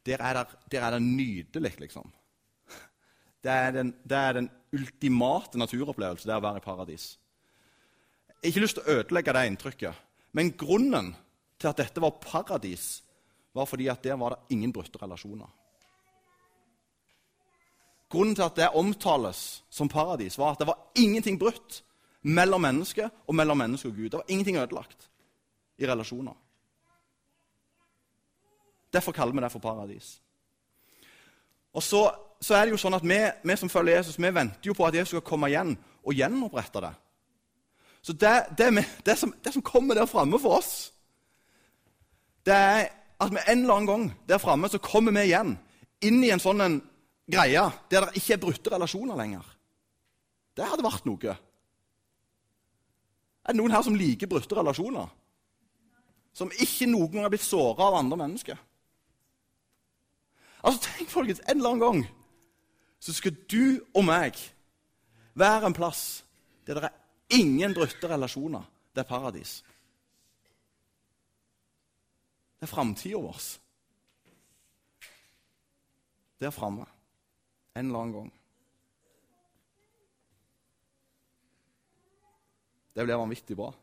der 0.06 0.22
er, 0.22 0.38
det, 0.38 0.58
der 0.70 0.84
er 0.86 0.94
det 0.94 1.02
nydelig, 1.02 1.72
liksom. 1.82 2.12
Det 3.42 3.50
er, 3.50 3.72
den, 3.74 3.92
det 4.06 4.18
er 4.18 4.36
den 4.38 4.48
ultimate 4.74 5.58
naturopplevelse, 5.58 6.28
det 6.28 6.36
å 6.36 6.44
være 6.44 6.60
i 6.60 6.64
paradis. 6.64 7.08
Jeg 8.28 8.38
har 8.38 8.52
ikke 8.52 8.62
lyst 8.62 8.78
til 8.78 8.86
å 8.86 8.96
ødelegge 9.00 9.34
det 9.34 9.44
inntrykket, 9.50 10.04
men 10.38 10.52
grunnen 10.58 11.12
til 11.58 11.70
at 11.70 11.80
dette 11.80 12.02
var 12.02 12.20
paradis, 12.22 13.00
var 13.56 13.66
fordi 13.66 13.88
at 13.90 14.02
der 14.04 14.18
var 14.20 14.34
det 14.36 14.56
ingen 14.56 14.74
brutte 14.74 15.00
relasjoner. 15.00 15.48
Grunnen 18.10 18.34
til 18.34 18.46
at 18.46 18.56
det 18.56 18.68
omtales 18.74 19.64
som 19.70 19.88
paradis, 19.88 20.38
var 20.38 20.54
at 20.54 20.62
det 20.62 20.68
var 20.68 20.78
ingenting 20.94 21.38
brutt 21.38 21.82
mellom 22.22 22.62
mennesket 22.62 23.10
og 23.26 23.34
mellom 23.34 23.58
menneske 23.58 23.88
og 23.88 23.94
Gud. 23.94 24.10
Det 24.10 24.20
var 24.20 24.28
ingenting 24.28 24.58
ødelagt 24.58 25.08
i 25.78 25.86
relasjoner. 25.86 26.34
Derfor 28.92 29.12
kaller 29.12 29.34
vi 29.34 29.40
det 29.40 29.52
for 29.52 29.58
paradis. 29.58 30.20
Og 31.72 31.82
så, 31.82 32.10
så 32.40 32.54
er 32.54 32.64
det 32.64 32.72
jo 32.72 32.80
sånn 32.80 32.96
at 32.96 33.04
vi, 33.04 33.18
vi, 33.44 33.56
som 33.56 33.68
følger 33.68 33.98
Jesus, 33.98 34.18
vi 34.18 34.30
venter 34.32 34.70
jo 34.70 34.74
på 34.76 34.86
at 34.86 34.94
Jesus 34.96 35.16
skal 35.16 35.26
komme 35.26 35.50
igjen 35.50 35.74
og 36.06 36.14
gjenopprette 36.16 36.80
det. 36.80 36.92
Så 38.06 38.14
det, 38.14 38.34
det, 38.58 38.86
det, 39.06 39.16
som, 39.18 39.34
det 39.44 39.52
som, 39.52 39.62
kommer 39.62 39.98
der 39.98 40.06
framme 40.06 40.38
for 40.38 40.60
oss, 40.60 40.92
det 42.46 42.54
er 42.54 42.86
at 43.20 43.32
vi 43.32 43.42
en 43.42 43.64
eller 43.64 43.74
annen 43.74 43.90
gang 43.90 44.04
der 44.28 44.38
framme 44.38 44.68
så 44.70 44.78
kommer 44.78 45.12
vi 45.12 45.26
igjen 45.26 45.56
inn 46.04 46.20
i 46.22 46.30
en 46.30 46.40
sånn 46.40 46.62
en 46.62 46.76
greie 47.26 47.62
der 47.90 48.06
det 48.06 48.20
ikke 48.20 48.36
er 48.36 48.42
brutte 48.42 48.72
relasjoner 48.72 49.18
lenger. 49.18 49.44
Det 50.56 50.64
hadde 50.64 50.86
vært 50.86 51.06
noe. 51.08 51.36
Er 53.46 53.54
det 53.54 53.60
noen 53.60 53.74
her 53.74 53.84
som 53.86 53.96
liker 53.98 54.30
brutte 54.30 54.56
relasjoner? 54.58 55.10
Som 56.36 56.52
ikke 56.52 56.88
noen 56.90 57.12
gang 57.12 57.26
har 57.26 57.32
blitt 57.32 57.46
såra 57.46 57.88
av 57.88 57.98
andre 58.00 58.18
mennesker? 58.20 58.58
Altså, 60.66 60.80
tenk, 60.88 61.10
folkens, 61.12 61.40
En 61.46 61.58
eller 61.58 61.76
annen 61.76 61.84
gang 61.84 62.06
så 62.98 63.12
skal 63.14 63.36
du 63.46 63.84
og 63.94 64.06
meg 64.08 64.38
være 65.36 65.68
en 65.68 65.76
plass 65.76 66.24
der 66.66 66.80
det 66.80 66.88
er 66.88 67.38
ingen 67.38 67.74
brutte 67.76 68.08
relasjoner. 68.10 68.64
Det 68.94 69.04
er 69.04 69.08
paradis. 69.08 69.60
Det 72.56 72.66
er 72.66 72.72
framtida 72.72 73.20
vår. 73.20 73.40
Der 76.40 76.50
framme. 76.50 76.86
En 77.76 77.86
eller 77.86 78.02
annen 78.02 78.14
gang. 78.16 78.30
Det 82.96 83.04
blir 83.04 83.20
vanvittig 83.20 83.56
bra. 83.56 83.74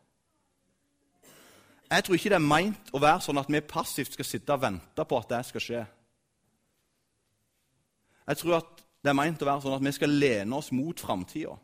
Jeg 1.90 2.04
tror 2.04 2.16
ikke 2.18 2.32
det 2.32 2.40
er 2.40 2.48
meint 2.48 2.90
å 2.90 2.98
være 2.98 3.22
sånn 3.22 3.38
at 3.38 3.50
vi 3.52 3.60
passivt 3.62 4.16
skal 4.16 4.26
sitte 4.26 4.56
og 4.56 4.64
vente 4.64 5.04
på 5.06 5.18
at 5.20 5.30
det 5.30 5.42
skal 5.46 5.62
skje. 5.62 5.82
Jeg 8.24 8.40
tror 8.40 8.56
at 8.58 8.82
det 9.04 9.12
er 9.12 9.18
meint 9.18 9.42
å 9.44 9.46
være 9.46 9.62
sånn 9.62 9.76
at 9.76 9.84
vi 9.84 9.92
skal 9.94 10.16
lene 10.16 10.58
oss 10.58 10.72
mot 10.74 10.98
framtida. 10.98 11.54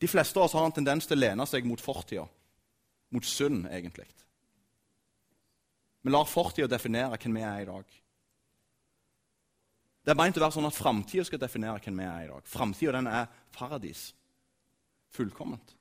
De 0.00 0.08
fleste 0.08 0.40
av 0.40 0.48
oss 0.48 0.56
har 0.56 0.64
en 0.66 0.74
tendens 0.74 1.06
til 1.06 1.18
å 1.18 1.20
lene 1.20 1.46
seg 1.46 1.68
mot 1.68 1.82
fortida. 1.84 2.24
Mot 3.14 3.26
synd, 3.26 3.66
egentlig. 3.68 4.08
Vi 6.00 6.10
lar 6.10 6.26
fortida 6.26 6.70
definere 6.72 7.18
hvem 7.20 7.36
vi 7.36 7.44
er 7.44 7.62
i 7.62 7.68
dag. 7.68 7.98
Det 10.00 10.14
er 10.14 10.16
meint 10.16 10.38
å 10.38 10.42
være 10.42 10.56
sånn 10.56 10.68
at 10.68 10.76
framtida 10.76 11.24
skal 11.28 11.42
definere 11.42 11.80
hvem 11.84 12.00
vi 12.00 12.06
er 12.08 12.24
i 12.24 12.30
dag. 12.30 12.46
Framtida 12.48 13.02
er 13.04 13.28
paradis. 13.52 14.10
Fullkomment. 15.12 15.74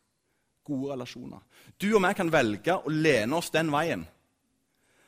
Gode 0.67 0.93
relasjoner. 0.93 1.43
Du 1.79 1.87
og 1.93 2.03
jeg 2.03 2.17
kan 2.17 2.31
velge 2.31 2.75
å 2.75 2.91
lene 2.91 3.37
oss 3.39 3.51
den 3.53 3.71
veien. 3.71 4.03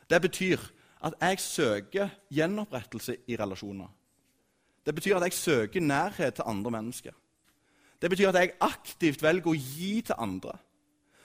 Det 0.10 0.22
betyr 0.24 0.62
at 1.08 1.18
jeg 1.20 1.42
søker 1.44 2.14
gjenopprettelse 2.32 3.18
i 3.28 3.38
relasjoner. 3.40 3.90
Det 4.86 4.96
betyr 4.96 5.18
at 5.18 5.28
jeg 5.28 5.38
søker 5.38 5.84
nærhet 5.84 6.40
til 6.40 6.48
andre 6.48 6.72
mennesker. 6.72 7.14
Det 8.02 8.10
betyr 8.10 8.32
at 8.32 8.40
jeg 8.40 8.56
aktivt 8.66 9.22
velger 9.22 9.52
å 9.52 9.58
gi 9.58 10.02
til 10.06 10.18
andre. 10.18 10.56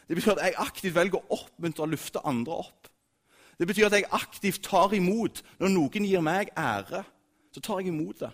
Det 0.08 0.16
betyr 0.18 0.36
at 0.36 0.44
jeg 0.44 0.58
aktivt 0.60 0.94
velger 0.94 1.22
å 1.22 1.38
oppmuntre 1.38 1.86
og 1.86 1.94
lufte 1.94 2.22
andre 2.28 2.60
opp. 2.66 2.90
Det 3.56 3.66
betyr 3.68 3.88
at 3.88 3.96
jeg 3.96 4.10
aktivt 4.12 4.64
tar 4.66 4.92
imot 4.94 5.40
når 5.60 5.72
noen 5.72 6.08
gir 6.08 6.24
meg 6.24 6.52
ære. 6.52 7.02
Så 7.56 7.62
tar 7.64 7.80
jeg 7.80 7.88
imot 7.88 8.20
det. 8.20 8.28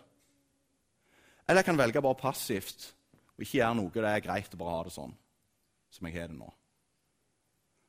Eller 1.46 1.62
jeg 1.62 1.68
kan 1.68 1.78
velge 1.78 2.02
bare 2.02 2.18
passivt 2.18 2.88
og 3.36 3.44
ikke 3.44 3.60
gjøre 3.60 3.76
noe 3.78 3.92
det 3.94 4.08
er 4.10 4.24
greit 4.24 4.54
å 4.54 4.58
bare 4.58 4.74
ha 4.74 4.82
det 4.88 4.94
sånn 4.96 5.14
som 5.92 6.08
jeg 6.08 6.16
har 6.16 6.32
det 6.32 6.38
nå. 6.40 6.48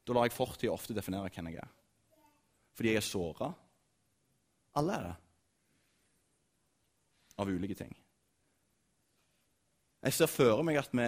Da 0.06 0.14
lar 0.14 0.28
jeg 0.28 0.36
fortida 0.36 0.76
ofte 0.76 0.94
definere 0.94 1.32
hvem 1.34 1.50
jeg 1.50 1.64
er. 1.64 1.74
Fordi 2.78 2.92
jeg 2.92 3.02
er 3.02 3.08
såra. 3.08 3.50
Alle 4.78 4.98
er 5.00 5.08
det 5.08 5.16
av 7.42 7.50
ulike 7.50 7.78
ting. 7.78 7.94
Jeg 10.04 10.14
ser 10.14 10.30
for 10.30 10.62
meg 10.68 10.78
at 10.78 10.94
vi, 10.94 11.08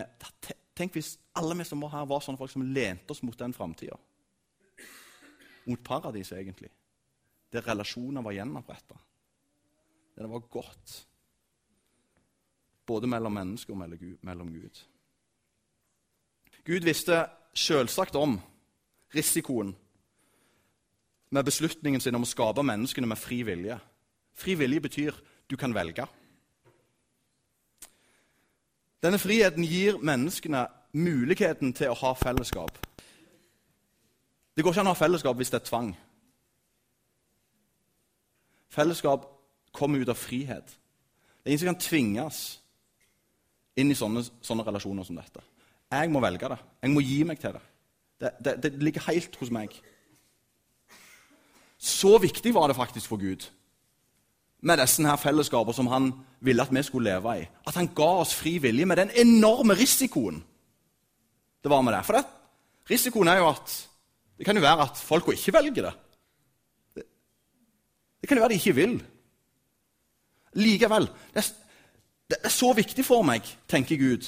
Tenk 0.76 0.98
hvis 0.98 1.14
alle 1.40 1.56
vi 1.56 1.64
som 1.70 1.84
var 1.86 1.94
her, 1.94 2.08
var 2.10 2.24
sånne 2.24 2.40
folk 2.40 2.52
som 2.52 2.66
lente 2.66 3.14
oss 3.14 3.22
mot 3.24 3.38
den 3.40 3.54
framtida. 3.56 3.96
Mot 5.70 5.84
paradiset, 5.86 6.42
egentlig. 6.42 6.72
Der 7.54 7.64
relasjoner 7.64 8.26
var 8.26 8.36
gjenoppretta. 8.36 8.98
Der 10.16 10.24
det 10.24 10.32
var 10.32 10.40
godt. 10.40 11.08
Både 12.86 13.08
mellom 13.08 13.32
mennesker 13.32 13.74
og 13.74 13.80
mellom 14.22 14.54
Gud. 14.54 14.84
Gud 16.66 16.84
visste 16.84 17.26
selvsagt 17.54 18.16
om 18.16 18.40
risikoen 19.16 19.76
med 21.30 21.44
beslutningen 21.44 22.02
sin 22.02 22.16
om 22.16 22.24
å 22.24 22.30
skape 22.30 22.64
menneskene 22.64 23.08
med 23.08 23.20
fri 23.20 23.42
vilje. 23.44 23.80
Fri 24.34 24.56
vilje 24.56 24.82
betyr 24.82 25.20
du 25.50 25.58
kan 25.58 25.74
velge. 25.76 26.08
Denne 29.04 29.20
friheten 29.20 29.64
gir 29.64 30.00
menneskene 30.02 30.66
muligheten 30.94 31.74
til 31.74 31.92
å 31.92 32.00
ha 32.00 32.14
fellesskap. 32.18 32.80
Det 34.56 34.64
går 34.64 34.72
ikke 34.72 34.86
an 34.86 34.90
å 34.90 34.96
ha 34.96 35.00
fellesskap 35.00 35.38
hvis 35.38 35.52
det 35.52 35.60
er 35.60 35.68
tvang. 35.68 35.92
Fellesskap 38.72 39.35
kommer 39.76 40.02
ut 40.02 40.12
av 40.12 40.20
frihet. 40.20 40.72
Det 40.72 41.50
er 41.50 41.54
ingen 41.54 41.64
som 41.64 41.72
kan 41.74 41.84
tvinges 41.84 42.40
inn 43.78 43.92
i 43.92 43.98
sånne, 43.98 44.24
sånne, 44.46 44.66
relasjoner 44.66 45.08
som 45.08 45.20
dette. 45.20 45.44
Jeg 45.92 46.12
må 46.12 46.22
velge 46.24 46.50
det. 46.52 46.60
Jeg 46.82 46.94
må 46.94 47.04
gi 47.06 47.20
meg 47.28 47.42
til 47.42 47.58
det. 47.58 47.66
Det, 48.16 48.32
det. 48.40 48.56
det 48.64 48.72
ligger 48.84 49.06
helt 49.10 49.36
hos 49.42 49.52
meg. 49.54 49.76
Så 51.78 52.16
viktig 52.24 52.56
var 52.56 52.72
det 52.72 52.80
faktisk 52.80 53.12
for 53.12 53.22
Gud 53.22 53.46
med 54.66 54.80
disse 54.82 55.04
her 55.06 55.20
fellesskapene 55.22 55.78
som 55.78 55.90
han 55.92 56.08
ville 56.42 56.64
at 56.64 56.72
vi 56.74 56.82
skulle 56.88 57.12
leve 57.12 57.36
i. 57.38 57.44
At 57.68 57.76
han 57.78 57.92
ga 57.94 58.08
oss 58.24 58.34
fri 58.34 58.56
vilje 58.64 58.88
med 58.90 58.98
den 58.98 59.12
enorme 59.22 59.76
risikoen 59.78 60.42
det 61.66 61.72
var 61.74 61.82
med 61.82 61.96
det. 61.96 62.04
For 62.06 62.14
det, 62.14 62.26
risikoen 62.90 63.30
er 63.32 63.40
jo 63.42 63.48
at 63.50 63.72
det 64.38 64.46
kan 64.46 64.58
jo 64.58 64.62
være 64.62 64.86
at 64.86 65.00
folk 65.02 65.32
ikke 65.34 65.54
velger 65.56 65.88
det. 65.88 65.94
det. 66.94 67.06
Det 68.22 68.30
kan 68.30 68.38
jo 68.38 68.44
være 68.44 68.54
de 68.54 68.60
ikke 68.60 68.76
vil. 68.78 68.94
Likevel 70.56 71.08
det 71.34 71.42
er, 71.42 71.52
det 72.32 72.38
er 72.44 72.54
så 72.54 72.72
viktig 72.74 73.06
for 73.06 73.26
meg, 73.28 73.46
tenker 73.70 74.00
Gud, 74.00 74.28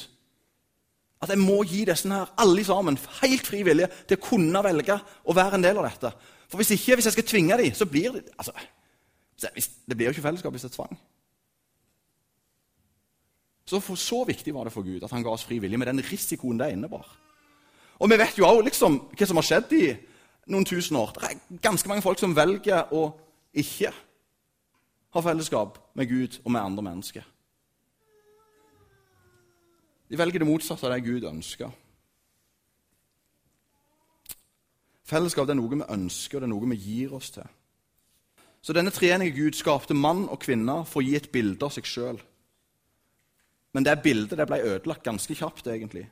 at 1.21 1.31
jeg 1.33 1.41
må 1.41 1.61
gi 1.65 1.83
disse 1.87 2.09
her, 2.11 2.33
alle 2.37 2.63
sammen 2.65 2.97
helt 3.21 3.47
fri 3.47 3.63
vilje 3.65 3.87
til 4.05 4.19
å 4.19 4.25
kunne 4.27 4.61
velge 4.65 4.99
å 5.25 5.35
være 5.35 5.57
en 5.57 5.65
del 5.65 5.79
av 5.81 5.87
dette. 5.87 6.11
For 6.47 6.61
hvis 6.61 6.75
ikke, 6.75 6.97
hvis 6.97 7.09
jeg 7.09 7.15
skal 7.17 7.27
tvinge 7.27 7.57
dem, 7.59 7.73
så 7.73 7.87
blir 7.89 8.19
det 8.19 8.27
altså, 8.37 8.53
det 9.41 9.97
blir 9.97 10.07
jo 10.09 10.15
ikke 10.15 10.27
fellesskap 10.27 10.53
hvis 10.53 10.67
det 10.67 10.71
er 10.71 10.75
tvang. 10.77 10.99
Så, 13.67 13.81
for, 13.83 13.99
så 13.99 14.21
viktig 14.27 14.53
var 14.55 14.67
det 14.67 14.75
for 14.75 14.85
Gud 14.85 15.03
at 15.03 15.11
han 15.11 15.25
ga 15.25 15.33
oss 15.33 15.43
fri 15.47 15.57
vilje 15.59 15.77
med 15.79 15.89
den 15.89 16.03
risikoen 16.05 16.59
det 16.59 16.71
innebar. 16.71 17.07
Og 17.97 18.11
vi 18.11 18.19
vet 18.19 18.37
jo 18.37 18.45
også 18.47 18.63
liksom, 18.69 18.99
hva 19.17 19.27
som 19.27 19.39
har 19.41 19.47
skjedd 19.47 19.73
i 19.75 19.85
noen 20.53 20.67
tusen 20.69 20.99
år. 20.99 21.15
Det 21.15 21.23
er 21.25 21.63
ganske 21.65 21.89
mange 21.89 22.05
folk 22.05 22.21
som 22.21 22.35
velger 22.37 22.93
å 22.95 23.09
ikke 23.57 23.91
ha 25.13 25.21
fellesskap 25.23 25.79
med 25.95 26.09
Gud 26.09 26.39
og 26.43 26.51
med 26.51 26.61
andre 26.61 26.83
mennesker. 26.83 27.23
De 30.09 30.17
velger 30.17 30.39
det 30.39 30.47
motsatte 30.47 30.87
av 30.87 30.93
det 30.93 31.03
Gud 31.03 31.27
ønsker. 31.27 31.71
Fellesskap 35.07 35.47
det 35.47 35.55
er 35.55 35.59
noe 35.61 35.71
vi 35.71 35.83
ønsker, 35.83 36.37
og 36.37 36.41
det 36.41 36.47
er 36.47 36.53
noe 36.53 36.69
vi 36.71 36.79
gir 36.83 37.13
oss 37.15 37.31
til. 37.31 37.47
Så 38.61 38.73
denne 38.75 38.91
treenige 38.91 39.35
Gud 39.35 39.55
skapte 39.55 39.95
mann 39.95 40.25
og 40.27 40.41
kvinne 40.43 40.81
for 40.85 40.99
å 40.99 41.05
gi 41.05 41.15
et 41.15 41.31
bilde 41.31 41.63
av 41.63 41.71
seg 41.75 41.87
sjøl. 41.87 42.19
Men 43.71 43.85
det 43.85 44.01
bildet 44.03 44.39
det 44.39 44.47
ble 44.49 44.59
ødelagt 44.63 45.05
ganske 45.05 45.35
kjapt, 45.35 45.67
egentlig. 45.67 46.07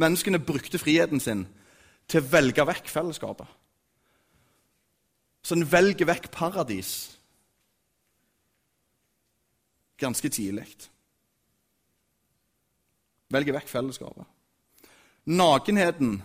Menneskene 0.00 0.40
brukte 0.40 0.80
friheten 0.80 1.20
sin 1.20 1.44
til 2.08 2.22
å 2.22 2.30
velge 2.30 2.64
vekk 2.66 2.88
fellesskapet. 2.88 3.48
Så 5.44 5.56
en 5.56 5.66
velger 5.68 6.08
vekk 6.08 6.30
paradis 6.32 7.13
ganske 10.00 10.28
tidlig. 10.28 10.66
Velger 13.32 13.56
vekk 13.56 13.68
fellesskapet. 13.70 14.26
Nakenheten 15.24 16.18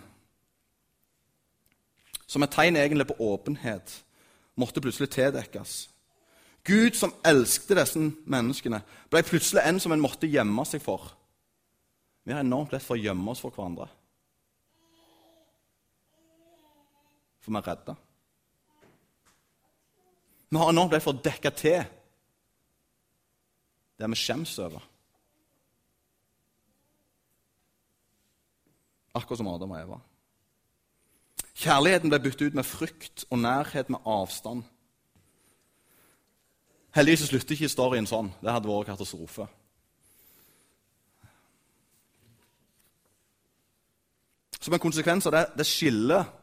som 2.30 2.44
et 2.46 2.52
tegn 2.54 2.78
egentlig 2.78 3.08
på 3.10 3.16
åpenhet, 3.32 4.04
måtte 4.54 4.82
plutselig 4.82 5.10
tildekkes. 5.10 5.88
Gud, 6.62 6.94
som 6.94 7.14
elsket 7.26 7.78
disse 7.78 8.02
menneskene, 8.30 8.82
ble 9.10 9.22
plutselig 9.26 9.64
en 9.64 9.80
som 9.82 9.94
en 9.94 10.02
måtte 10.02 10.30
gjemme 10.30 10.64
seg 10.68 10.82
for. 10.84 11.08
Vi 12.22 12.34
har 12.36 12.44
enormt 12.44 12.70
lett 12.74 12.84
for 12.86 12.94
å 12.94 13.02
gjemme 13.02 13.32
oss 13.32 13.42
for 13.42 13.54
hverandre. 13.56 13.88
For 17.40 17.50
vi 17.50 17.58
er 17.58 17.68
redde. 17.72 17.96
Vi 20.50 20.60
har 20.60 20.70
enormt 20.70 20.94
lett 20.94 21.06
for 21.06 21.16
å 21.16 21.24
dekke 21.24 21.54
til 21.56 21.80
det 24.00 24.08
vi 24.10 24.18
skjems 24.18 24.58
over. 24.58 24.82
Akkurat 29.14 29.38
som 29.38 29.48
Adam 29.50 29.74
og 29.74 29.80
Eva. 29.80 30.00
Kjærligheten 31.60 32.12
ble 32.12 32.20
byttet 32.24 32.50
ut 32.50 32.56
med 32.56 32.64
frykt 32.64 33.24
og 33.28 33.42
nærhet 33.42 33.90
med 33.92 34.06
avstand. 34.08 34.62
Heldigvis 36.96 37.28
slutter 37.28 37.54
ikke 37.54 37.68
historien 37.68 38.08
sånn. 38.08 38.30
Det 38.40 38.50
hadde 38.50 38.70
vært 38.70 38.88
katastrofe. 38.88 39.46
Som 44.60 44.76
en 44.76 44.82
konsekvens 44.82 45.26
av 45.28 45.34
det, 45.34 45.44
det 45.60 45.66
skillet 45.68 46.36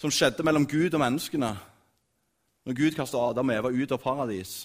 som 0.00 0.12
skjedde 0.12 0.44
mellom 0.44 0.66
Gud 0.68 0.94
og 0.94 1.00
menneskene 1.00 1.54
Når 2.66 2.74
Gud 2.74 2.96
kastet 2.96 3.20
Adam 3.20 3.52
og 3.52 3.54
Eva 3.54 3.70
ut 3.70 3.92
av 3.94 4.00
paradis, 4.02 4.64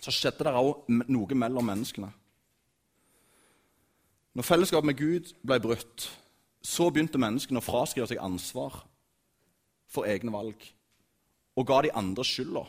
så 0.00 0.12
skjedde 0.14 0.46
det 0.46 0.56
òg 0.56 0.88
noe 1.12 1.36
mellom 1.36 1.66
menneskene. 1.68 2.10
Når 4.34 4.46
fellesskapet 4.46 4.86
med 4.86 4.98
Gud 4.98 5.32
ble 5.44 5.58
brutt, 5.60 6.06
så 6.62 6.90
begynte 6.90 7.20
menneskene 7.20 7.60
å 7.60 7.64
fraskrive 7.64 8.08
seg 8.08 8.20
ansvar 8.22 8.82
for 9.90 10.08
egne 10.08 10.32
valg 10.32 10.68
og 11.58 11.66
ga 11.66 11.80
de 11.84 11.92
andre 11.96 12.24
skylda. 12.24 12.62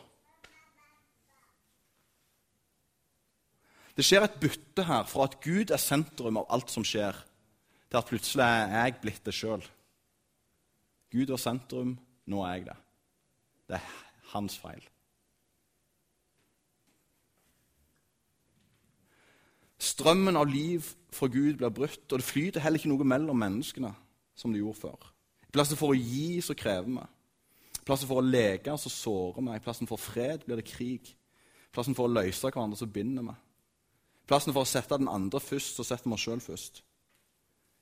Det 3.96 4.04
skjer 4.04 4.24
et 4.24 4.38
bytte 4.40 4.86
her 4.88 5.04
fra 5.08 5.28
at 5.28 5.36
Gud 5.44 5.70
er 5.70 5.80
sentrum 5.80 6.40
av 6.40 6.48
alt 6.52 6.72
som 6.72 6.84
skjer, 6.84 7.16
til 7.92 8.00
at 8.00 8.08
plutselig 8.08 8.44
er 8.44 8.72
jeg 8.72 9.00
blitt 9.02 9.24
det 9.26 9.34
sjøl. 9.36 9.64
Gud 11.12 11.28
var 11.28 11.40
sentrum, 11.40 11.92
nå 12.32 12.40
er 12.48 12.54
jeg 12.56 12.66
det. 12.70 12.78
Det 13.68 13.78
er 13.78 13.90
hans 14.32 14.56
feil. 14.56 14.80
Strømmen 19.92 20.38
av 20.38 20.48
liv 20.48 20.86
fra 21.12 21.28
Gud 21.28 21.58
blir 21.60 21.72
brutt, 21.74 22.06
og 22.08 22.20
det 22.20 22.26
flyter 22.26 22.62
heller 22.64 22.80
ikke 22.80 22.92
noe 22.92 23.06
mellom 23.06 23.36
menneskene 23.42 23.90
som 24.38 24.52
det 24.52 24.62
gjorde 24.62 24.80
før. 24.80 25.10
I 25.44 25.52
plassen 25.52 25.76
for 25.76 25.92
å 25.92 25.98
gi, 25.98 26.40
så 26.44 26.56
krever 26.56 26.88
vi. 26.88 27.02
I 27.82 27.84
plassen 27.84 28.08
for 28.08 28.22
å 28.22 28.24
leke, 28.24 28.76
så 28.78 28.92
sårer 28.92 29.42
vi. 29.42 29.56
I 29.58 29.64
plassen 29.64 29.90
for 29.90 30.00
fred 30.00 30.46
blir 30.46 30.60
det 30.60 30.68
krig. 30.70 31.12
I 31.12 31.74
plassen 31.74 31.96
for 31.98 32.08
å 32.08 32.14
løse 32.14 32.46
hverandre, 32.46 32.78
så 32.78 32.88
binder 32.88 33.26
vi. 33.26 33.34
I 34.22 34.30
plassen 34.30 34.54
for 34.54 34.64
å 34.64 34.70
sette 34.70 34.96
den 35.00 35.10
andre 35.12 35.42
først, 35.42 35.76
så 35.76 35.84
setter 35.86 36.08
vi 36.08 36.16
oss 36.16 36.24
sjøl 36.24 36.40
først. 36.40 36.80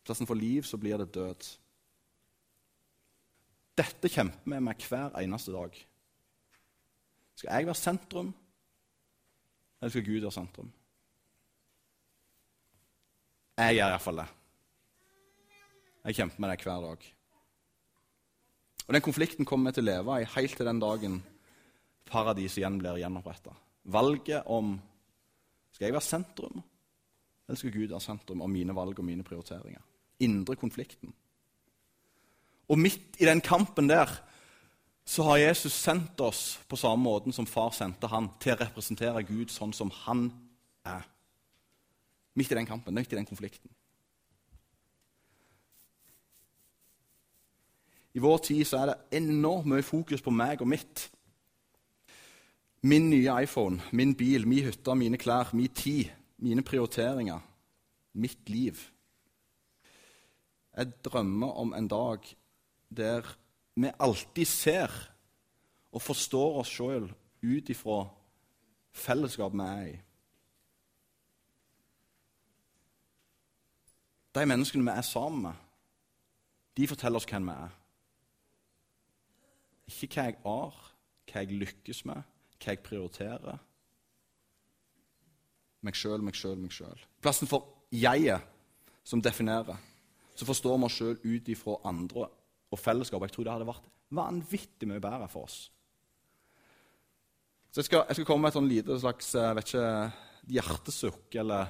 I 0.01 0.09
plassen 0.09 0.31
for 0.31 0.41
liv, 0.41 0.67
så 0.67 0.81
blir 0.81 0.99
det 0.99 1.13
død. 1.15 1.47
Dette 3.79 4.11
kjemper 4.11 4.51
vi 4.51 4.59
med 4.67 4.89
hver 4.89 5.15
eneste 5.21 5.55
dag. 5.55 5.79
Skal 7.39 7.55
jeg 7.55 7.71
være 7.71 7.79
sentrum, 7.79 8.35
eller 9.81 9.95
skal 9.95 10.05
Gud 10.05 10.21
være 10.21 10.35
sentrum? 10.35 10.73
Jeg 13.61 13.77
gjør 13.77 13.91
iallfall 13.93 14.21
det. 14.23 14.29
Jeg 16.09 16.17
kjemper 16.17 16.41
med 16.41 16.51
det 16.51 16.65
hver 16.65 16.85
dag. 16.87 17.03
Og 18.87 18.95
Den 18.95 19.05
konflikten 19.05 19.47
kommer 19.47 19.69
vi 19.69 19.77
til 19.77 19.85
å 19.85 19.91
leve 19.91 20.17
i 20.23 20.31
helt 20.35 20.57
til 20.57 20.67
den 20.67 20.81
dagen 20.81 21.19
paradiset 22.09 22.63
igjen 22.63 22.79
blir 22.81 23.03
gjenoppretta. 23.03 23.53
Valget 23.93 24.49
om 24.51 24.73
skal 25.75 25.87
jeg 25.87 25.95
være 25.95 26.09
sentrum, 26.09 26.63
eller 27.47 27.61
skal 27.61 27.75
Gud 27.75 27.93
være 27.93 28.03
sentrum 28.03 28.43
av 28.43 28.51
mine 28.51 28.75
valg 28.75 28.99
og 28.99 29.07
mine 29.07 29.27
prioriteringer? 29.27 29.85
Indre 30.25 30.57
konflikten. 30.57 31.13
Og 32.71 32.81
midt 32.81 33.21
i 33.21 33.29
den 33.29 33.45
kampen 33.45 33.91
der 33.91 34.09
så 35.05 35.27
har 35.29 35.43
Jesus 35.43 35.77
sendt 35.77 36.21
oss 36.23 36.59
på 36.69 36.79
samme 36.81 37.03
måten 37.03 37.35
som 37.35 37.49
far 37.49 37.75
sendte 37.77 38.09
han, 38.09 38.31
til 38.41 38.55
å 38.55 38.61
representere 38.63 39.27
Gud 39.29 39.53
sånn 39.53 39.73
som 39.77 39.93
han 40.07 40.29
er. 40.87 41.05
Midt 42.41 42.55
i 42.55 42.57
den 42.57 42.69
kampen, 42.69 42.97
midt 42.97 43.13
i 43.13 43.19
den 43.19 43.29
konflikten. 43.29 43.71
I 48.15 48.19
vår 48.19 48.39
tid 48.49 48.65
så 48.65 48.81
er 48.81 48.91
det 48.91 49.21
enormt 49.21 49.69
mye 49.71 49.85
fokus 49.87 50.25
på 50.25 50.33
meg 50.35 50.63
og 50.65 50.71
mitt. 50.73 51.05
Min 52.83 53.11
nye 53.13 53.43
iPhone, 53.45 53.83
min 53.93 54.17
bil, 54.17 54.49
min 54.49 54.65
hytte, 54.71 54.97
mine 54.97 55.21
klær, 55.21 55.53
min 55.55 55.69
tid, 55.69 56.09
mine 56.41 56.65
prioriteringer, 56.65 57.45
mitt 58.13 58.49
liv. 58.49 58.81
Jeg 60.77 60.93
drømmer 61.05 61.61
om 61.61 61.75
en 61.77 61.89
dag 61.89 62.25
der 62.89 63.37
vi 63.77 63.93
alltid 64.01 64.49
ser 64.49 64.91
og 65.93 66.03
forstår 66.03 66.63
oss 66.63 66.73
sjøl 66.73 67.11
ut 67.45 67.71
ifra 67.71 68.07
fellesskapet 68.97 69.61
vi 69.61 69.69
er 69.69 69.91
i. 69.93 69.99
De 74.35 74.47
menneskene 74.47 74.87
vi 74.87 74.95
er 74.95 75.07
sammen 75.07 75.43
med, 75.49 75.67
de 76.79 76.87
forteller 76.87 77.19
oss 77.19 77.27
hvem 77.29 77.49
vi 77.51 77.57
er. 77.57 77.73
Ikke 79.91 80.09
hva 80.15 80.27
jeg 80.29 80.39
har, 80.45 80.77
hva 81.31 81.43
jeg 81.43 81.59
lykkes 81.65 82.05
med, 82.07 82.23
hva 82.61 82.75
jeg 82.75 82.83
prioriterer. 82.87 83.59
Meg 85.83 85.97
sjøl, 85.97 86.23
meg 86.23 86.37
sjøl, 86.37 86.59
meg 86.61 86.75
sjøl. 86.77 87.07
Plassen 87.25 87.51
for 87.51 87.67
jeget 87.91 88.45
som 89.07 89.23
definerer, 89.25 89.81
så 90.37 90.47
forstår 90.47 90.79
vi 90.79 90.87
oss 90.87 90.99
sjøl 91.01 91.17
ut 91.25 91.51
ifra 91.51 91.81
andre 91.91 92.29
og 92.71 92.79
fellesskap. 92.79 93.25
Jeg 93.27 93.35
tror 93.35 93.49
det 93.49 93.55
hadde 93.57 93.69
vært 93.69 93.91
vanvittig 94.15 94.89
mye 94.89 95.03
bedre 95.03 95.29
for 95.33 95.49
oss. 95.49 95.65
Så 97.71 97.83
Jeg 97.83 97.85
skal, 97.87 98.05
jeg 98.09 98.19
skal 98.19 98.27
komme 98.27 98.43
med 98.45 98.51
et 98.51 98.59
sånn 98.59 98.71
lite 98.71 98.97
slags 98.99 99.35
jeg 99.35 99.57
vet 99.57 99.69
ikke, 99.71 99.91
hjertesukk 100.51 101.37
eller 101.43 101.69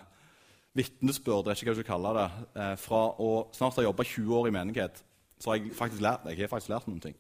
vitnesbyrd, 0.76 1.48
vet 1.48 1.61
ikke 1.61 1.72
hva 1.72 1.76
du 1.76 1.80
skal 1.80 1.88
kalle 1.88 2.12
det, 2.16 2.26
eh, 2.62 2.74
fra 2.78 3.00
å 3.18 3.30
snart 3.56 3.80
ha 3.80 3.87
jobba 3.87 4.06
20 4.06 4.37
år 4.38 4.48
i 4.48 4.54
menighet. 4.54 5.02
Så 5.40 5.50
har 5.50 5.59
jeg 5.59 5.74
faktisk 5.74 6.02
lært, 6.04 6.28
jeg 6.30 6.38
har 6.38 6.52
faktisk 6.52 6.70
lært 6.70 6.87
noen 6.88 7.00
ting. 7.00 7.16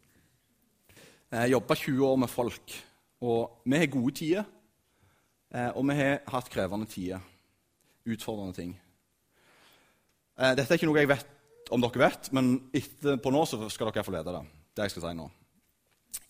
Jeg 1.30 1.40
har 1.40 1.48
jobba 1.48 1.74
20 1.74 2.06
år 2.06 2.16
med 2.16 2.30
folk, 2.30 2.76
og 3.20 3.62
vi 3.64 3.78
har 3.78 3.86
gode 3.86 4.14
tider. 4.14 4.44
Eh, 5.52 5.70
og 5.74 5.86
vi 5.88 5.94
har 5.94 6.20
hatt 6.28 6.50
krevende 6.50 6.86
tider. 6.86 7.20
Utfordrende 8.06 8.54
ting. 8.54 8.78
Dette 10.40 10.72
er 10.72 10.78
ikke 10.78 10.86
noe 10.88 10.96
jeg 10.96 11.08
vet 11.10 11.70
om 11.70 11.82
dere 11.82 12.00
vet, 12.00 12.30
men 12.32 12.54
etterpå 12.72 13.30
nå 13.32 13.42
så 13.44 13.68
skal 13.68 13.90
dere 13.90 14.04
få 14.06 14.14
lede 14.14 14.32
det. 14.32 14.42
det 14.74 14.86
jeg 14.86 14.94
skal 14.94 15.04
si 15.04 15.16
nå. 15.18 15.26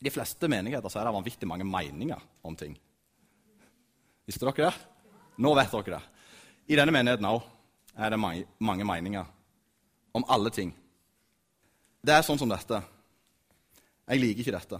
I 0.00 0.06
de 0.08 0.12
fleste 0.12 0.48
menigheter 0.48 0.92
så 0.92 1.00
er 1.00 1.08
det 1.08 1.14
vanvittig 1.14 1.48
mange 1.48 1.64
meninger 1.68 2.20
om 2.42 2.56
ting. 2.56 2.74
Visste 4.26 4.48
dere 4.48 4.70
det? 4.70 4.74
Nå 5.40 5.54
vet 5.56 5.72
dere 5.76 5.98
det. 5.98 6.19
I 6.70 6.76
denne 6.78 6.94
menigheten 6.94 7.26
òg 7.26 7.42
er 7.98 8.12
det 8.12 8.18
mange, 8.20 8.84
meninger 8.86 9.26
om 10.14 10.24
alle 10.30 10.52
ting. 10.54 10.70
Det 11.98 12.14
er 12.14 12.22
sånn 12.22 12.38
som 12.38 12.50
dette. 12.50 12.78
Jeg 14.06 14.22
liker 14.22 14.44
ikke 14.44 14.54
dette. 14.54 14.78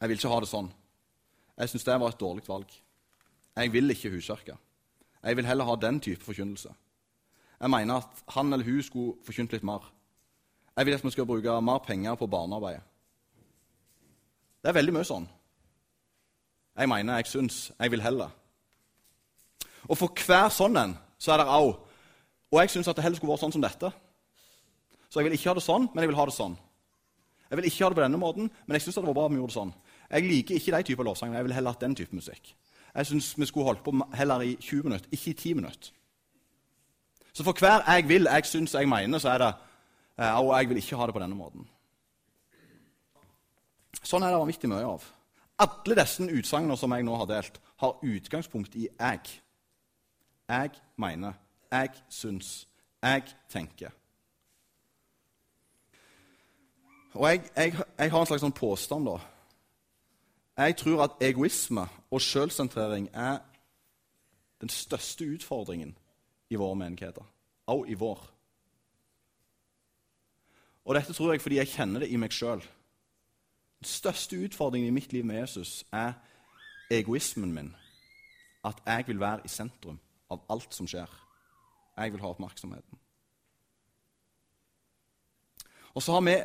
Jeg 0.00 0.08
vil 0.08 0.16
ikke 0.16 0.32
ha 0.32 0.40
det 0.40 0.48
sånn. 0.48 0.70
Jeg 1.58 1.68
syns 1.68 1.84
det 1.84 1.98
var 2.00 2.14
et 2.14 2.20
dårlig 2.22 2.46
valg. 2.48 2.72
Jeg 3.58 3.72
vil 3.74 3.92
ikke 3.92 4.14
huskirke. 4.14 4.56
Jeg 5.20 5.36
vil 5.36 5.46
heller 5.50 5.68
ha 5.68 5.76
den 5.76 6.00
type 6.00 6.24
forkynnelse. 6.24 6.72
Jeg 7.60 7.70
mener 7.74 8.00
at 8.00 8.24
han 8.32 8.52
eller 8.52 8.64
hun 8.64 8.82
skulle 8.82 9.16
forkynt 9.26 9.52
litt 9.52 9.66
mer. 9.68 9.84
Jeg 10.78 10.86
vil 10.86 10.96
at 10.96 11.04
vi 11.04 11.12
skal 11.12 11.26
bruke 11.28 11.60
mer 11.60 11.84
penger 11.84 12.16
på 12.16 12.26
barnearbeidet. 12.30 12.84
Det 14.62 14.70
er 14.70 14.80
veldig 14.80 14.96
mye 14.96 15.06
sånn. 15.06 15.28
Jeg 16.78 16.88
mener, 16.88 17.18
jeg 17.18 17.34
syns, 17.36 17.66
jeg 17.76 17.90
vil 17.92 18.00
heller. 18.00 18.32
Og 19.88 19.96
for 19.96 20.12
hver 20.26 20.52
sånn 20.52 20.76
en 20.76 20.96
så 21.18 21.34
er 21.34 21.42
det 21.42 21.50
au. 21.50 21.74
Og 22.52 22.60
jeg 22.62 22.72
syns 22.72 22.88
at 22.88 22.96
det 22.96 23.04
heller 23.04 23.18
skulle 23.18 23.32
vært 23.32 23.44
sånn 23.46 23.54
som 23.56 23.64
dette. 23.64 23.90
Så 25.08 25.20
jeg 25.20 25.28
vil 25.28 25.36
ikke 25.38 25.50
ha 25.50 25.56
det 25.56 25.64
sånn, 25.64 25.88
men 25.92 26.04
jeg 26.04 26.10
vil 26.12 26.18
ha 26.20 26.26
det 26.28 26.36
sånn. 26.36 26.56
Jeg 27.48 27.58
vil 27.58 27.68
ikke 27.70 27.84
ha 27.84 27.90
det 27.90 27.96
på 27.96 28.04
denne 28.04 28.20
måten, 28.20 28.50
men 28.66 28.76
jeg 28.76 28.84
syns 28.84 28.98
det 28.98 29.04
var 29.06 29.16
bra 29.16 29.28
om 29.28 29.32
vi 29.32 29.40
gjorde 29.40 29.54
det 29.54 29.60
sånn. 29.60 29.74
Jeg 30.08 30.24
liker 30.28 30.58
ikke 30.58 30.74
de 30.74 30.88
typer 30.88 31.08
lovsanger. 31.08 31.38
Jeg 31.38 31.46
vil 31.48 31.56
heller 31.56 31.72
ha 31.72 31.80
den 31.80 31.96
type 31.96 32.16
musikk. 32.16 32.52
Jeg 32.94 33.08
syns 33.08 33.30
vi 33.38 33.48
skulle 33.48 33.68
holdt 33.68 33.84
på 33.84 33.94
heller 34.16 34.44
i 34.44 34.54
20 34.56 34.88
minutter, 34.88 35.08
ikke 35.12 35.32
i 35.32 35.34
10 35.34 35.54
minutter. 35.60 35.90
Så 37.32 37.44
for 37.46 37.56
hver 37.56 37.84
jeg 37.86 38.08
vil, 38.08 38.28
jeg 38.28 38.46
syns, 38.46 38.74
jeg 38.74 38.88
mener, 38.88 39.20
så 39.22 39.34
er 39.36 39.38
det 39.38 39.52
«au», 40.18 40.48
Og 40.48 40.56
jeg 40.58 40.68
vil 40.68 40.80
ikke 40.80 40.96
ha 40.96 41.06
det 41.06 41.14
på 41.14 41.20
denne 41.22 41.36
måten. 41.38 41.68
Sånn 44.02 44.24
er 44.26 44.32
det 44.32 44.40
vanvittig 44.40 44.70
mye 44.70 44.88
av. 44.88 45.04
Alle 45.62 45.98
disse 46.00 46.24
utsagnene 46.26 46.76
som 46.76 46.92
jeg 46.94 47.06
nå 47.06 47.14
har 47.20 47.28
delt, 47.30 47.60
har 47.78 48.00
utgangspunkt 48.02 48.74
i 48.74 48.88
jeg. 48.88 49.38
Jeg 50.48 50.70
mener, 50.96 51.32
jeg 51.70 51.90
syns, 52.08 52.68
jeg 53.02 53.22
tenker. 53.48 53.90
Og 57.12 57.28
jeg, 57.28 57.50
jeg, 57.56 57.74
jeg 57.98 58.10
har 58.10 58.20
en 58.20 58.26
slags 58.26 58.40
sånn 58.40 58.54
påstand, 58.56 59.08
da. 59.08 59.18
Jeg 60.58 60.76
tror 60.80 61.04
at 61.04 61.20
egoisme 61.22 61.84
og 62.10 62.22
sjølsentrering 62.22 63.10
er 63.12 63.38
den 64.60 64.72
største 64.72 65.28
utfordringen 65.34 65.92
i 66.50 66.58
våre 66.58 66.76
menigheter. 66.76 67.22
Også 67.66 67.92
i 67.92 67.98
vår. 67.98 68.24
Og 70.88 70.96
dette 70.96 71.12
tror 71.12 71.32
jeg 71.32 71.44
fordi 71.44 71.60
jeg 71.60 71.74
kjenner 71.76 72.02
det 72.02 72.10
i 72.10 72.16
meg 72.16 72.32
sjøl. 72.32 72.64
Den 73.78 73.86
største 73.86 74.40
utfordringen 74.44 74.88
i 74.88 74.96
mitt 74.96 75.12
liv 75.12 75.24
med 75.28 75.42
Jesus 75.42 75.84
er 75.92 76.16
egoismen 76.90 77.52
min. 77.54 77.74
At 78.64 78.80
jeg 78.86 79.04
vil 79.06 79.20
være 79.20 79.44
i 79.44 79.52
sentrum 79.52 80.00
av 80.32 80.44
alt 80.52 80.74
som 80.74 80.88
skjer. 80.88 81.10
Jeg 81.98 82.14
vil 82.14 82.22
ha 82.22 82.30
oppmerksomheten. 82.30 83.00
Og 85.94 86.04
så 86.04 86.14
har 86.14 86.22
vi 86.26 86.36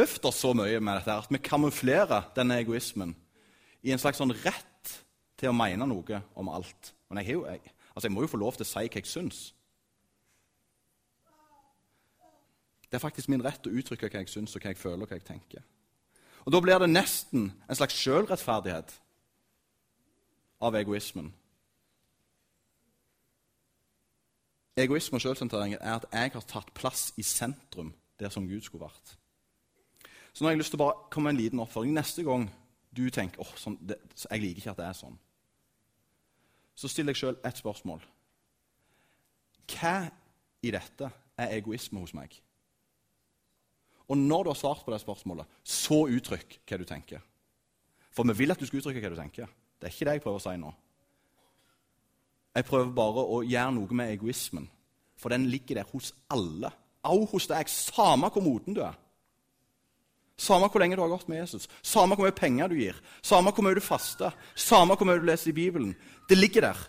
øvd 0.00 0.24
oss 0.26 0.40
så 0.42 0.52
mye 0.56 0.80
med 0.80 0.98
dette 0.98 1.14
at 1.22 1.30
vi 1.30 1.38
kamuflerer 1.38 2.32
denne 2.36 2.58
egoismen 2.58 3.14
i 3.86 3.92
en 3.94 4.00
slags 4.02 4.18
sånn 4.20 4.34
rett 4.42 4.94
til 5.38 5.52
å 5.52 5.56
mene 5.56 5.86
noe 5.88 6.20
om 6.34 6.50
alt. 6.52 6.92
Men 7.08 7.22
jeg, 7.22 7.36
jo, 7.36 7.44
jeg, 7.46 7.72
altså 7.94 8.08
jeg 8.08 8.14
må 8.14 8.24
jo 8.24 8.32
få 8.32 8.40
lov 8.40 8.58
til 8.58 8.66
å 8.66 8.70
si 8.70 8.82
hva 8.82 9.00
jeg 9.00 9.08
syns. 9.08 9.40
Det 12.90 12.98
er 12.98 13.04
faktisk 13.04 13.30
min 13.30 13.44
rett 13.44 13.66
å 13.66 13.72
uttrykke 13.72 14.10
hva 14.10 14.24
jeg 14.24 14.32
syns, 14.32 14.56
og 14.56 14.64
hva 14.64 14.72
jeg 14.72 14.80
føler 14.80 15.04
og 15.04 15.12
hva 15.12 15.20
jeg 15.20 15.28
tenker. 15.28 15.62
Og 16.44 16.52
Da 16.52 16.60
blir 16.60 16.80
det 16.82 16.90
nesten 16.90 17.52
en 17.68 17.78
slags 17.78 17.94
sjølrettferdighet 18.00 18.96
av 20.60 20.76
egoismen. 20.76 21.30
Egoisme 24.80 25.18
og 25.18 25.24
sjølsentrering 25.24 25.76
er 25.78 25.96
at 25.96 26.06
jeg 26.12 26.34
har 26.34 26.46
tatt 26.48 26.70
plass 26.76 27.10
i 27.20 27.24
sentrum 27.26 27.92
der 28.20 28.32
som 28.32 28.46
Gud 28.48 28.62
skulle 28.64 28.86
vært. 28.86 29.16
Så 30.32 30.42
nå 30.42 30.48
har 30.48 30.54
jeg 30.54 30.62
lyst 30.62 30.74
til 30.74 30.80
å 30.80 30.84
bare 30.84 31.08
komme 31.12 31.30
med 31.30 31.36
en 31.36 31.42
liten 31.42 31.62
oppfølging. 31.62 31.96
Neste 31.96 32.24
gang 32.26 32.46
du 32.94 33.02
tenker 33.12 33.42
oh, 33.42 33.54
sånn, 33.58 33.78
det, 33.82 33.98
jeg 34.24 34.42
liker 34.42 34.62
ikke 34.62 34.74
at 34.74 34.80
det 34.80 34.86
er 34.88 34.98
sånn, 34.98 35.18
så 36.80 36.88
still 36.90 37.10
deg 37.10 37.18
sjøl 37.18 37.38
ett 37.44 37.58
spørsmål. 37.60 38.02
Hva 39.70 39.96
i 40.64 40.72
dette 40.74 41.10
er 41.40 41.56
egoisme 41.58 42.00
hos 42.02 42.14
meg? 42.16 42.32
Og 44.10 44.18
når 44.18 44.46
du 44.46 44.50
har 44.50 44.58
svart 44.58 44.84
på 44.84 44.92
det 44.94 45.00
spørsmålet, 45.02 45.58
så 45.62 46.02
uttrykk 46.10 46.56
hva 46.66 46.78
du 46.80 46.86
tenker. 46.88 47.20
For 48.10 48.26
vi 48.26 48.40
vil 48.40 48.50
at 48.50 48.58
du 48.58 48.66
skal 48.66 48.80
uttrykke 48.80 49.02
hva 49.04 49.12
du 49.12 49.20
tenker. 49.20 49.50
Det 49.78 49.86
er 49.86 49.94
ikke 49.94 50.08
det 50.08 50.16
jeg 50.16 50.24
prøver 50.24 50.40
å 50.40 50.44
si 50.44 50.54
nå. 50.58 50.72
Jeg 52.54 52.66
prøver 52.66 52.90
bare 52.94 53.22
å 53.22 53.42
gjøre 53.46 53.74
noe 53.76 53.94
med 53.94 54.14
egoismen, 54.16 54.66
for 55.18 55.30
den 55.30 55.46
ligger 55.52 55.80
der 55.80 55.92
hos 55.92 56.12
alle. 56.32 56.72
Au 57.06 57.24
hos 57.30 57.46
deg, 57.48 57.68
samme 57.70 58.28
hvor 58.32 58.44
moten 58.44 58.76
du 58.76 58.82
er. 58.84 58.96
Samme 60.40 60.70
hvor 60.72 60.80
lenge 60.80 60.96
du 60.96 61.02
har 61.04 61.12
gått 61.12 61.28
med 61.28 61.42
Jesus, 61.42 61.68
samme 61.84 62.16
hvor 62.16 62.24
mye 62.24 62.36
penger 62.36 62.70
du 62.72 62.78
gir, 62.78 62.96
samme 63.22 63.52
hvor 63.52 63.64
mye 63.66 63.76
du 63.76 63.84
faster, 63.84 64.32
samme 64.56 64.96
hvor 64.96 65.08
mye 65.08 65.20
du 65.20 65.28
leser 65.28 65.52
i 65.52 65.56
Bibelen. 65.56 65.92
Det 66.28 66.38
ligger 66.38 66.64
der. 66.70 66.80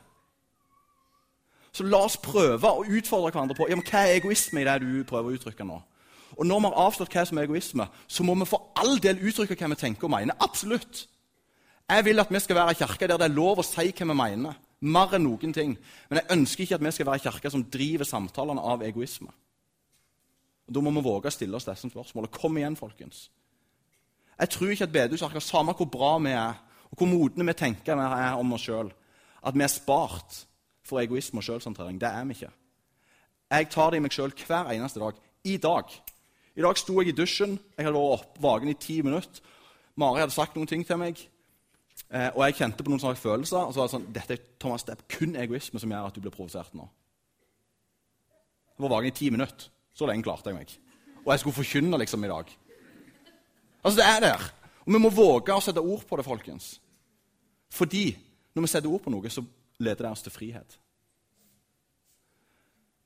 Så 1.76 1.84
la 1.88 2.00
oss 2.06 2.18
prøve 2.20 2.68
å 2.68 2.84
utfordre 2.88 3.32
hverandre 3.32 3.56
på 3.56 3.68
ja, 3.70 3.78
hva 3.80 4.04
er 4.06 4.18
egoisme 4.18 4.64
i 4.64 4.68
det 4.68 4.80
du 4.84 5.04
prøver 5.08 5.32
å 5.32 5.38
uttrykke 5.38 5.68
nå. 5.68 5.82
Og 6.40 6.48
Når 6.48 6.60
vi 6.60 6.70
har 6.72 6.86
avslørt 6.88 7.16
hva 7.16 7.26
som 7.28 7.38
er 7.38 7.48
egoisme, 7.48 7.88
så 8.08 8.24
må 8.24 8.36
vi 8.40 8.48
for 8.48 8.72
all 8.80 9.00
del 9.04 9.20
uttrykke 9.20 9.56
hva 9.60 9.72
vi 9.74 9.80
tenker 9.84 10.08
og 10.08 10.14
mener. 10.16 10.36
Absolutt. 10.40 11.06
Jeg 11.92 12.06
vil 12.08 12.24
at 12.24 12.32
vi 12.32 12.40
skal 12.40 12.56
være 12.56 12.72
ei 12.72 12.80
kirke 12.80 13.08
der 13.08 13.20
det 13.20 13.28
er 13.28 13.36
lov 13.36 13.60
å 13.60 13.68
si 13.68 13.92
hva 13.92 14.08
vi 14.08 14.16
mener. 14.16 14.60
Mer 14.82 15.14
enn 15.14 15.28
noen 15.28 15.54
ting. 15.54 15.76
Men 16.10 16.20
jeg 16.20 16.38
ønsker 16.38 16.64
ikke 16.64 16.80
at 16.80 16.86
vi 16.86 16.92
skal 16.96 17.10
være 17.12 17.32
ei 17.46 17.54
som 17.54 17.64
driver 17.70 18.08
samtalene 18.08 18.62
av 18.62 18.82
egoisme. 18.84 19.30
Og 20.68 20.74
Da 20.74 20.82
må 20.82 20.92
vi 20.96 21.04
våge 21.06 21.28
å 21.28 21.34
stille 21.34 21.56
oss 21.56 21.68
disse 21.68 21.90
spørsmålene. 21.90 22.32
Kom 22.32 22.58
igjen, 22.58 22.76
folkens. 22.76 23.30
Jeg 24.40 24.50
tror 24.50 24.72
ikke 24.72 24.88
at 24.88 24.94
bedehuskirka, 24.94 25.40
samme 25.40 25.74
hvor 25.78 25.86
bra 25.86 26.18
vi 26.18 26.32
er, 26.32 26.56
og 26.90 26.98
hvor 26.98 27.08
modne 27.08 27.46
vi 27.46 27.54
tenker 27.54 27.96
vi 27.96 28.02
er 28.02 28.40
om 28.40 28.54
oss 28.54 28.66
sjøl, 28.66 28.90
at 29.44 29.58
vi 29.58 29.64
er 29.64 29.70
spart 29.70 30.46
for 30.88 31.02
egoisme 31.02 31.40
og 31.40 31.46
sjølsentrering. 31.46 32.00
Det 32.02 32.10
er 32.10 32.26
vi 32.26 32.38
ikke. 32.38 32.50
Jeg 33.52 33.70
tar 33.70 33.92
det 33.92 34.00
i 34.00 34.04
meg 34.06 34.16
sjøl 34.16 34.34
hver 34.34 34.72
eneste 34.74 35.00
dag. 35.00 35.20
I 35.44 35.58
dag. 35.58 35.92
I 36.56 36.64
dag 36.66 36.78
sto 36.80 36.98
jeg 37.02 37.12
i 37.12 37.16
dusjen. 37.16 37.60
Jeg 37.78 37.86
hadde 37.86 38.00
vært 38.00 38.18
opp, 38.18 38.42
vaken 38.42 38.72
i 38.72 38.80
ti 38.80 39.02
minutter. 39.06 39.44
Mari 40.00 40.24
hadde 40.24 40.34
sagt 40.34 40.56
noen 40.56 40.70
ting 40.70 40.86
til 40.88 40.98
meg, 40.98 41.20
eh, 42.14 42.30
og 42.36 42.44
jeg 42.46 42.58
kjente 42.60 42.84
på 42.84 42.92
noen 42.92 43.02
sånne 43.04 43.20
følelser. 43.20 43.66
Og 43.66 43.74
så 43.74 43.82
var 43.82 43.90
det 43.90 43.96
sånn 43.96 44.10
Dette 44.16 44.40
Thomas, 44.62 44.86
det 44.88 44.96
er 44.96 45.06
kun 45.18 45.38
egoisme 45.40 45.82
som 45.82 45.94
gjør 45.94 46.10
at 46.10 46.18
du 46.18 46.24
blir 46.24 46.36
provosert 46.36 46.76
nå. 46.78 46.88
Jeg 48.76 48.86
var 48.86 48.96
vaken 48.96 49.12
i 49.12 49.18
ti 49.18 49.30
minutter. 49.34 49.70
Så 49.94 50.08
lenge 50.08 50.24
klarte 50.26 50.50
jeg 50.50 50.58
meg. 50.58 50.76
Og 51.26 51.34
jeg 51.34 51.42
skulle 51.42 51.58
forkynne 51.60 52.00
liksom 52.02 52.24
i 52.26 52.32
dag. 52.32 52.52
Altså, 53.84 53.98
det 54.00 54.08
er 54.08 54.22
der. 54.24 54.46
Og 54.86 54.94
vi 54.94 55.02
må 55.02 55.12
våge 55.14 55.54
å 55.54 55.64
sette 55.64 55.84
ord 55.84 56.06
på 56.08 56.18
det, 56.18 56.26
folkens. 56.26 56.74
Fordi 57.72 58.06
når 58.56 58.66
vi 58.66 58.72
setter 58.72 58.92
ord 58.92 59.04
på 59.04 59.14
noe, 59.14 59.30
så 59.30 59.44
leder 59.82 60.06
det 60.06 60.12
oss 60.12 60.24
til 60.26 60.34
frihet. 60.34 60.78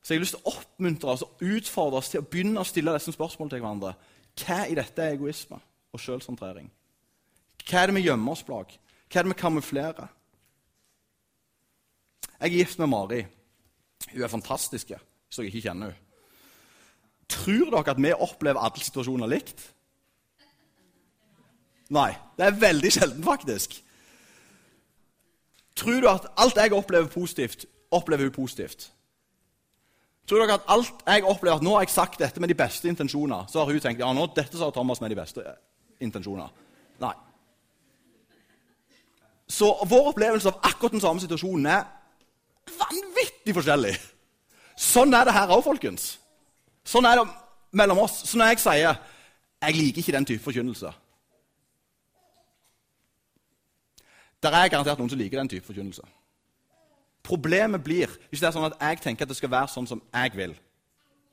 Så 0.06 0.14
jeg 0.14 0.20
har 0.20 0.24
lyst 0.24 0.36
til 0.38 0.46
å 0.46 0.54
oppmuntre 0.54 1.14
oss 1.16 1.24
og 1.26 1.42
utfordre 1.42 2.00
oss 2.00 2.12
til 2.14 2.22
å 2.22 2.28
begynne 2.30 2.62
å 2.62 2.68
stille 2.68 2.94
disse 2.94 3.14
spørsmålene 3.16 3.56
til 3.56 3.64
hverandre. 3.64 3.94
Hva 4.38 4.60
i 4.70 4.76
dette 4.78 5.02
er 5.02 5.16
egoisme 5.16 5.58
og 5.96 6.02
sjølsentrering? 6.02 6.68
Hva 7.66 7.82
er 7.82 7.90
det 7.90 7.96
vi 7.98 8.04
gjemmer 8.06 8.36
oss 8.36 8.44
bak? 8.46 8.76
Hva 9.10 9.20
er 9.20 9.28
det 9.28 9.34
vi 9.36 9.40
kamuflerer? 9.40 10.08
Jeg 12.40 12.52
er 12.52 12.58
gift 12.58 12.80
med 12.80 12.92
Mari. 12.92 13.22
Hun 14.12 14.24
er 14.24 14.32
fantastisk, 14.32 14.92
hvis 14.92 15.38
dere 15.38 15.48
ikke 15.52 15.64
kjenner 15.70 15.94
henne. 15.94 16.02
Tror 17.30 17.72
dere 17.72 17.94
at 17.96 18.02
vi 18.02 18.12
opplever 18.14 18.62
alle 18.62 18.84
situasjoner 18.84 19.30
likt? 19.32 19.64
Nei. 21.90 22.12
Det 22.38 22.46
er 22.46 22.60
veldig 22.60 22.92
sjelden, 22.92 23.24
faktisk. 23.24 23.78
Tror 25.76 26.02
du 26.02 26.10
at 26.10 26.28
alt 26.38 26.58
jeg 26.60 26.74
opplever 26.74 27.08
positivt, 27.12 27.66
opplever 27.92 28.24
hun 28.30 28.36
positivt? 28.36 28.92
Tror 30.28 30.42
dere 30.42 30.58
at 30.58 30.70
alt 30.74 31.04
jeg 31.06 31.26
opplever 31.26 31.60
at 31.60 31.66
nå 31.66 31.76
har 31.76 31.86
jeg 31.86 31.94
sagt 31.94 32.20
dette 32.20 32.42
med 32.42 32.50
de 32.50 32.58
beste 32.58 32.90
intensjoner, 32.90 33.46
så 33.50 33.62
har 33.62 33.72
hun 33.72 33.82
tenkt 33.82 34.02
ja, 34.02 34.10
nå 34.14 34.26
dette 34.36 34.58
sa 34.58 34.72
Thomas 34.74 35.02
med 35.02 35.14
de 35.14 35.20
beste 35.20 35.44
intensjoner? 36.02 36.50
Nei. 37.04 37.14
Så 39.48 39.70
vår 39.90 40.12
opplevelse 40.12 40.50
av 40.50 40.60
akkurat 40.64 40.92
den 40.92 41.04
samme 41.04 41.22
situasjonen 41.22 41.66
er 41.70 41.84
vanvittig 42.80 43.54
forskjellig. 43.54 43.94
Sånn 44.76 45.14
er 45.14 45.28
det 45.28 45.36
her 45.36 45.54
òg, 45.54 45.64
folkens. 45.64 46.16
Sånn 46.86 47.06
er 47.06 47.20
det 47.20 47.28
mellom 47.78 48.04
oss. 48.04 48.24
Så 48.26 48.38
når 48.38 48.46
jeg 48.46 48.60
sier 48.60 48.96
'jeg 49.62 49.76
liker 49.76 50.00
ikke 50.02 50.12
den 50.12 50.26
type 50.26 50.44
forkynnelse' 50.44 50.94
Der 54.44 54.52
er 54.52 54.70
garantert 54.70 55.00
noen 55.00 55.10
som 55.10 55.20
liker 55.20 55.38
den 55.38 55.50
type 55.50 55.66
forkynnelse. 55.66 56.04
Problemet 57.24 57.84
blir 57.84 58.12
hvis 58.30 58.40
det 58.40 58.48
er 58.48 58.52
sånn 58.52 58.68
at 58.68 58.78
jeg 58.82 59.02
tenker 59.02 59.26
at 59.26 59.30
det 59.30 59.38
skal 59.38 59.50
være 59.50 59.72
sånn 59.74 59.88
som 59.88 60.02
jeg 60.14 60.36
vil. 60.36 60.54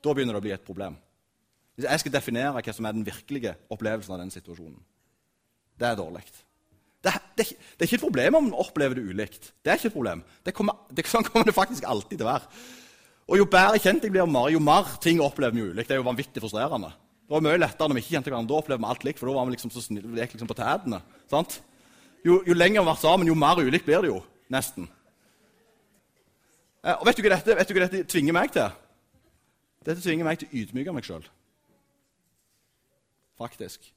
Da 0.03 0.13
begynner 0.13 0.33
det 0.33 0.41
å 0.41 0.45
bli 0.47 0.53
et 0.55 0.65
problem. 0.65 0.97
Hvis 1.75 1.85
jeg 1.89 1.99
skal 1.99 2.15
definere 2.15 2.53
hva 2.57 2.73
som 2.73 2.85
er 2.85 2.91
den 2.91 3.05
virkelige 3.05 3.55
opplevelsen 3.69 4.15
av 4.15 4.19
den 4.19 4.33
situasjonen. 4.33 4.79
Det 5.79 5.87
er 5.87 5.95
dårlig. 5.95 6.25
Det, 7.03 7.11
det, 7.35 7.45
det, 7.51 7.81
er 7.81 7.89
ikke 7.89 7.97
et 7.99 8.05
problem 8.05 8.37
om 8.39 8.45
man 8.47 8.61
opplever 8.63 8.95
det 8.95 9.03
ulikt. 9.03 9.51
Det 9.59 9.73
er 9.73 9.79
ikke 9.79 9.89
et 9.91 9.97
problem. 9.97 10.23
Kommer, 10.55 10.77
det, 10.89 11.03
sånn 11.11 11.25
kommer 11.27 11.49
det 11.49 11.55
faktisk 11.57 11.87
alltid 11.89 12.15
til 12.21 12.27
å 12.27 12.31
være. 12.31 12.63
Og 13.31 13.39
Jo 13.39 13.47
bedre 13.47 13.79
kjent 13.79 14.03
jeg 14.03 14.11
blir 14.11 14.27
mer, 14.27 14.49
jo 14.51 14.59
mer 14.63 14.87
ting 15.03 15.21
opplever 15.23 15.55
vi 15.55 15.67
ulikt. 15.71 15.89
Det 15.89 15.97
er 15.97 16.01
jo 16.01 16.07
vanvittig 16.07 16.43
frustrerende. 16.43 16.91
Det 17.23 17.35
var 17.35 17.43
mye 17.43 17.59
lettere 17.59 17.87
når 17.89 17.97
vi 17.97 18.03
ikke 18.03 18.15
kjente 18.17 18.31
hverandre. 18.31 18.51
Da 18.51 18.59
opplevde 18.59 18.83
vi 18.83 18.91
alt 18.91 19.05
likt, 19.07 19.19
for 19.19 19.29
da 19.29 19.35
var 19.37 19.47
vi 19.47 19.55
liksom 19.55 19.71
så 19.73 19.83
snill, 19.83 20.07
vi 20.11 20.21
gikk 20.21 20.35
liksom 20.35 20.49
på 20.51 20.57
tætene. 20.59 20.99
Jo, 22.23 22.39
jo, 22.47 22.55
lenger 22.55 22.79
vi 22.79 22.83
har 22.83 22.91
vært 22.91 23.03
sammen, 23.03 23.27
jo 23.27 23.35
mer 23.35 23.59
ulikt 23.59 23.87
blir 23.87 24.03
det 24.03 24.11
jo. 24.11 24.19
Nesten. 24.53 24.87
Eh, 26.83 26.95
og 26.95 27.07
vet 27.07 27.19
du, 27.19 27.23
hva 27.25 27.35
dette, 27.35 27.55
du 27.67 27.73
hva 27.75 27.87
dette 27.87 28.03
tvinger 28.11 28.35
meg 28.35 28.51
til? 28.55 28.75
Dette 29.83 30.03
tvinger 30.03 30.27
meg 30.27 30.39
til 30.39 30.47
å 30.47 30.61
ydmyke 30.61 30.95
meg 30.95 31.07
sjøl. 31.07 31.25
Faktisk. 33.39 33.91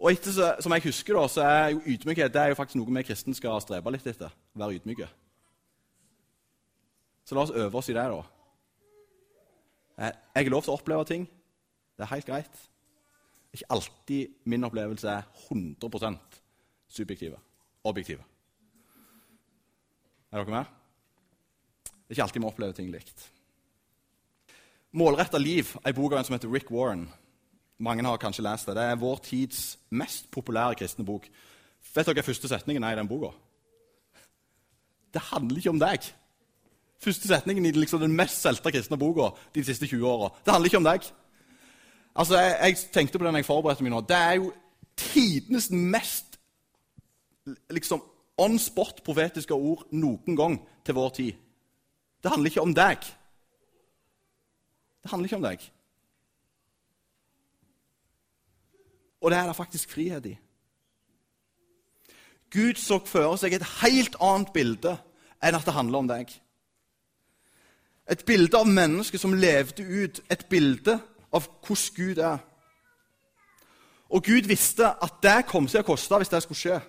Og 0.00 0.08
etter, 0.14 0.32
som 0.64 0.72
jeg 0.72 0.86
husker 0.86 1.16
da, 1.16 1.26
så 1.28 1.44
er 1.44 1.74
jo 1.74 1.82
ydmykhet 1.84 2.32
det 2.32 2.40
er 2.40 2.52
jo 2.52 2.56
faktisk 2.56 2.78
noe 2.80 2.94
vi 2.96 3.04
kristne 3.04 3.36
skal 3.36 3.60
strebe 3.60 3.92
litt 3.92 4.06
etter. 4.08 4.32
Være 4.56 4.78
ydmyke. 4.78 5.08
Så 7.28 7.36
la 7.36 7.44
oss 7.44 7.52
øve 7.52 7.78
oss 7.78 7.90
i 7.92 7.96
det, 7.96 8.06
da. 8.08 8.22
Eh, 10.00 10.16
jeg 10.34 10.46
har 10.46 10.54
lov 10.54 10.64
til 10.64 10.72
å 10.72 10.78
oppleve 10.80 11.04
ting. 11.04 11.28
Det 11.94 12.06
er 12.06 12.14
helt 12.14 12.26
greit. 12.26 12.62
Ikke 13.52 13.68
alltid 13.76 14.32
min 14.48 14.64
opplevelse 14.64 15.10
er 15.12 15.28
100% 15.50 16.40
subjektive. 16.88 17.36
Objektive. 17.84 18.24
Er 20.32 20.40
dere 20.40 20.54
med? 20.54 20.64
Det 21.84 22.14
er 22.14 22.16
ikke 22.16 22.22
alltid 22.22 22.40
vi 22.40 22.48
opplever 22.48 22.72
ting 22.72 22.90
likt. 22.90 23.28
'Målretta 24.90 25.38
liv', 25.38 25.76
er 25.84 25.92
ei 25.92 25.94
bok 25.94 26.12
av 26.12 26.18
en 26.18 26.24
som 26.24 26.34
heter 26.34 26.50
Rick 26.50 26.70
Warren. 26.70 27.04
Mange 27.80 28.04
har 28.04 28.20
kanskje 28.20 28.44
lest 28.44 28.68
det. 28.68 28.76
Det 28.76 28.84
er 28.84 29.00
vår 29.00 29.20
tids 29.24 29.78
mest 29.90 30.30
populære 30.30 30.76
kristne 30.82 31.04
bok. 31.04 31.28
Vet 31.94 32.06
dere 32.06 32.20
hva 32.20 32.24
første 32.26 32.48
setningen 32.48 32.84
er 32.84 32.92
i 32.92 33.00
den 33.00 33.08
boka? 33.08 33.32
Det 35.14 35.22
handler 35.30 35.58
ikke 35.58 35.72
om 35.72 35.80
deg. 35.80 36.10
Første 37.00 37.28
setningen 37.28 37.66
i 37.66 37.72
liksom 37.72 38.02
den 38.02 38.12
mest 38.16 38.42
solgte 38.42 38.72
kristne 38.74 38.98
boka 39.00 39.30
de 39.54 39.64
siste 39.64 39.88
20 39.88 40.06
åra. 40.06 40.28
Det 40.44 40.52
handler 40.52 40.68
ikke 40.68 40.82
om 40.82 40.88
deg. 40.90 41.08
Altså, 42.14 42.36
jeg, 42.38 42.58
jeg 42.60 42.76
tenkte 42.92 43.18
på 43.18 43.24
den 43.24 43.40
jeg 43.40 43.48
forberedte 43.48 43.86
meg 43.86 43.94
nå. 43.94 44.02
Det 44.04 44.16
er 44.16 44.36
jo 44.42 44.52
tidenes 45.00 45.70
mest 45.70 46.36
liksom, 47.70 48.02
on 48.36 48.58
spot 48.60 49.00
profetiske 49.04 49.54
ord 49.54 49.86
noen 49.96 50.36
gang 50.36 50.60
til 50.84 50.94
vår 51.00 51.16
tid. 51.16 51.32
Det 52.20 52.30
handler 52.30 52.52
ikke 52.52 52.68
om 52.68 52.74
deg. 52.76 53.12
Det 55.00 55.10
handler 55.10 55.30
ikke 55.30 55.40
om 55.40 55.48
deg. 55.48 55.70
Og 59.20 59.30
det 59.30 59.38
er 59.38 59.46
det 59.46 59.56
faktisk 59.56 59.90
frihet 59.90 60.26
i. 60.26 60.36
Gud 62.50 62.74
så 62.80 62.98
for 63.06 63.36
seg 63.38 63.54
et 63.54 63.66
helt 63.80 64.16
annet 64.20 64.52
bilde 64.54 64.96
enn 65.40 65.56
at 65.56 65.66
det 65.66 65.74
handler 65.76 66.02
om 66.02 66.08
deg. 66.10 66.32
Et 68.10 68.24
bilde 68.26 68.58
av 68.58 68.66
mennesket 68.66 69.22
som 69.22 69.36
levde 69.36 69.84
ut 69.86 70.20
et 70.32 70.46
bilde 70.50 70.96
av 71.30 71.46
hvordan 71.62 71.94
Gud 71.96 72.18
er. 72.18 72.40
Og 74.10 74.24
Gud 74.26 74.48
visste 74.50 74.88
at 74.90 75.20
det 75.22 75.44
kom 75.46 75.68
til 75.70 75.84
å 75.84 75.86
koste 75.86 76.18
hvis 76.18 76.32
det 76.32 76.42
skulle 76.42 76.58
skje. 76.58 76.80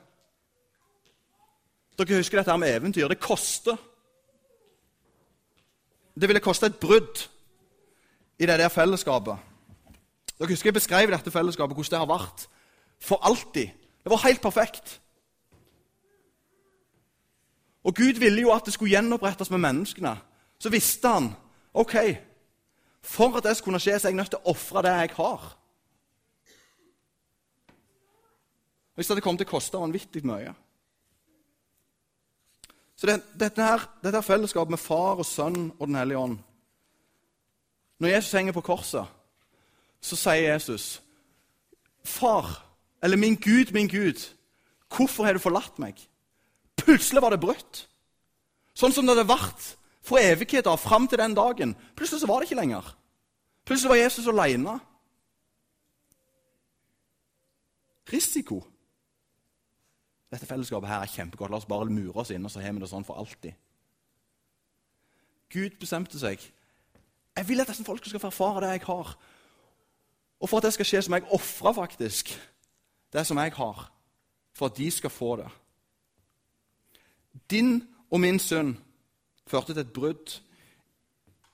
Dere 2.00 2.18
husker 2.18 2.42
dette 2.42 2.58
med 2.58 2.74
eventyr. 2.74 3.12
Det 3.12 3.22
koster. 3.22 3.78
Det 6.18 6.28
ville 6.28 6.42
koste 6.42 6.72
et 6.72 6.80
brudd 6.82 7.28
i 8.42 8.48
det 8.50 8.58
der 8.58 8.74
fellesskapet. 8.74 9.51
Dere 10.42 10.56
husker 10.56 10.72
Jeg 10.72 10.74
beskrev 10.74 11.12
dette 11.14 11.32
fellesskapet, 11.32 11.76
hvordan 11.78 11.92
det 11.94 12.00
har 12.02 12.10
vært 12.10 12.48
for 12.98 13.22
alltid. 13.22 13.70
Det 14.02 14.10
var 14.10 14.24
helt 14.26 14.42
perfekt. 14.42 15.02
Og 17.84 17.96
Gud 17.96 18.18
ville 18.20 18.42
jo 18.42 18.54
at 18.54 18.66
det 18.66 18.74
skulle 18.74 18.90
gjenopprettes 18.90 19.52
med 19.54 19.62
menneskene. 19.62 20.16
Så 20.58 20.70
visste 20.74 21.08
han 21.08 21.30
ok, 21.74 21.96
for 23.02 23.38
at 23.38 23.44
det 23.44 23.58
skulle 23.58 23.80
skje, 23.80 24.00
så 24.00 24.08
er 24.08 24.16
jeg 24.16 24.18
nødt 24.18 24.34
til 24.34 24.42
å 24.42 24.54
ofre 24.54 24.82
det 24.86 24.96
jeg 24.98 25.14
har. 25.20 25.46
Hvis 28.96 29.08
det 29.08 29.16
hadde 29.16 29.26
kommet 29.26 29.46
til 29.46 29.50
å 29.50 29.54
koste 29.54 29.78
vanvittig 29.78 30.26
mye. 30.26 30.58
Så 32.98 33.08
det, 33.08 33.22
dette, 33.38 33.62
her, 33.62 33.86
dette 34.02 34.18
her 34.18 34.26
fellesskapet 34.26 34.74
med 34.74 34.82
Far 34.82 35.22
og 35.22 35.26
Sønn 35.26 35.72
og 35.80 35.88
Den 35.88 35.96
hellige 35.98 36.18
ånd 36.22 36.36
Når 37.98 38.10
Jesus 38.10 38.36
henger 38.38 38.54
på 38.54 38.62
korset, 38.62 39.21
så 40.02 40.16
sier 40.16 40.54
Jesus, 40.54 41.02
'Far, 42.04 42.66
eller 43.04 43.18
min 43.18 43.36
Gud, 43.36 43.74
min 43.74 43.88
Gud, 43.88 44.20
hvorfor 44.90 45.24
har 45.24 45.34
du 45.34 45.40
forlatt 45.40 45.80
meg?' 45.80 46.08
Plutselig 46.78 47.22
var 47.22 47.30
det 47.30 47.40
brutt. 47.40 47.88
Sånn 48.74 48.94
som 48.94 49.06
det 49.06 49.16
hadde 49.16 49.30
vært 49.30 49.76
for 50.02 50.18
evigheter 50.18 50.76
fram 50.82 51.08
til 51.08 51.20
den 51.22 51.36
dagen. 51.38 51.76
Plutselig 51.96 52.22
så 52.24 52.28
var 52.28 52.40
det 52.40 52.50
ikke 52.50 52.62
lenger. 52.62 52.98
Plutselig 53.66 53.90
var 53.90 53.96
Jesus 54.02 54.28
aleine. 54.28 54.80
Risiko. 58.14 58.64
Dette 60.32 60.48
fellesskapet 60.48 60.90
her 60.90 61.04
er 61.04 61.12
kjempegodt. 61.12 61.52
La 61.52 61.60
oss 61.60 61.70
bare 61.70 61.86
mure 61.92 62.24
oss 62.24 62.32
inn, 62.32 62.46
og 62.46 62.52
så 62.52 62.64
har 62.64 62.74
vi 62.74 62.82
det 62.82 62.90
sånn 62.90 63.06
for 63.06 63.20
alltid. 63.22 63.54
Gud 65.52 65.78
bestemte 65.80 66.20
seg. 66.20 66.42
Jeg 67.36 67.48
vil 67.48 67.62
at 67.62 67.70
disse 67.72 67.84
folkene 67.84 68.10
skal 68.10 68.24
få 68.24 68.32
erfare 68.32 68.64
det 68.66 68.74
jeg 68.74 68.86
har. 68.88 69.14
Og 70.42 70.50
for 70.50 70.58
at 70.58 70.68
det 70.68 70.74
skal 70.74 70.88
skje, 70.90 71.02
så 71.02 71.12
må 71.12 71.20
jeg 71.20 71.34
ofre 71.38 71.74
faktisk 71.78 72.32
det 73.14 73.26
som 73.28 73.38
jeg 73.38 73.54
har, 73.54 73.82
for 74.58 74.66
at 74.66 74.78
de 74.78 74.92
skal 74.92 75.10
få 75.14 75.36
det. 75.36 75.50
Din 77.52 77.84
og 78.10 78.20
min 78.20 78.40
synd 78.40 78.76
førte 79.48 79.74
til 79.74 79.84
et 79.84 79.94
brudd 79.94 80.40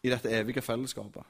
i 0.03 0.09
dette 0.09 0.31
evige 0.31 0.61
fellesskapet. 0.61 1.23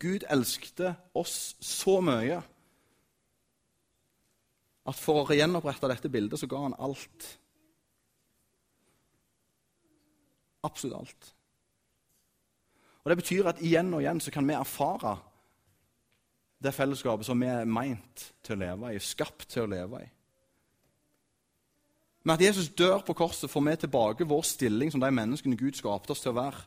Gud 0.00 0.26
elskte 0.30 0.94
oss 1.14 1.56
så 1.60 2.00
mye 2.00 2.40
at 4.84 5.00
for 5.00 5.24
å 5.24 5.36
gjenopprette 5.36 5.88
dette 5.88 6.10
bildet, 6.12 6.40
så 6.40 6.48
ga 6.50 6.60
han 6.66 6.76
alt. 6.78 7.28
Absolutt 10.64 10.98
alt. 10.98 11.33
Og 13.04 13.10
Det 13.10 13.16
betyr 13.16 13.48
at 13.48 13.60
igjen 13.60 13.94
og 13.94 14.00
igjen 14.00 14.20
så 14.20 14.32
kan 14.32 14.48
vi 14.48 14.56
erfare 14.56 15.18
det 16.64 16.74
fellesskapet 16.74 17.26
som 17.26 17.40
vi 17.40 17.46
er 17.52 17.68
meint 17.68 18.30
til 18.42 18.56
å 18.56 18.62
leve 18.62 18.94
i, 18.94 19.00
skapt 19.00 19.48
til 19.52 19.66
å 19.66 19.70
leve 19.70 20.00
i. 20.00 20.06
Med 22.24 22.38
at 22.38 22.46
Jesus 22.46 22.70
dør 22.72 23.02
på 23.04 23.12
korset, 23.12 23.50
får 23.50 23.60
vi 23.60 23.76
tilbake 23.76 24.24
vår 24.24 24.46
stilling 24.48 24.92
som 24.92 25.00
de 25.00 25.10
menneskene 25.12 25.58
Gud 25.60 25.76
skapte 25.76 26.14
oss 26.14 26.24
til 26.24 26.32
å 26.32 26.38
være. 26.38 26.62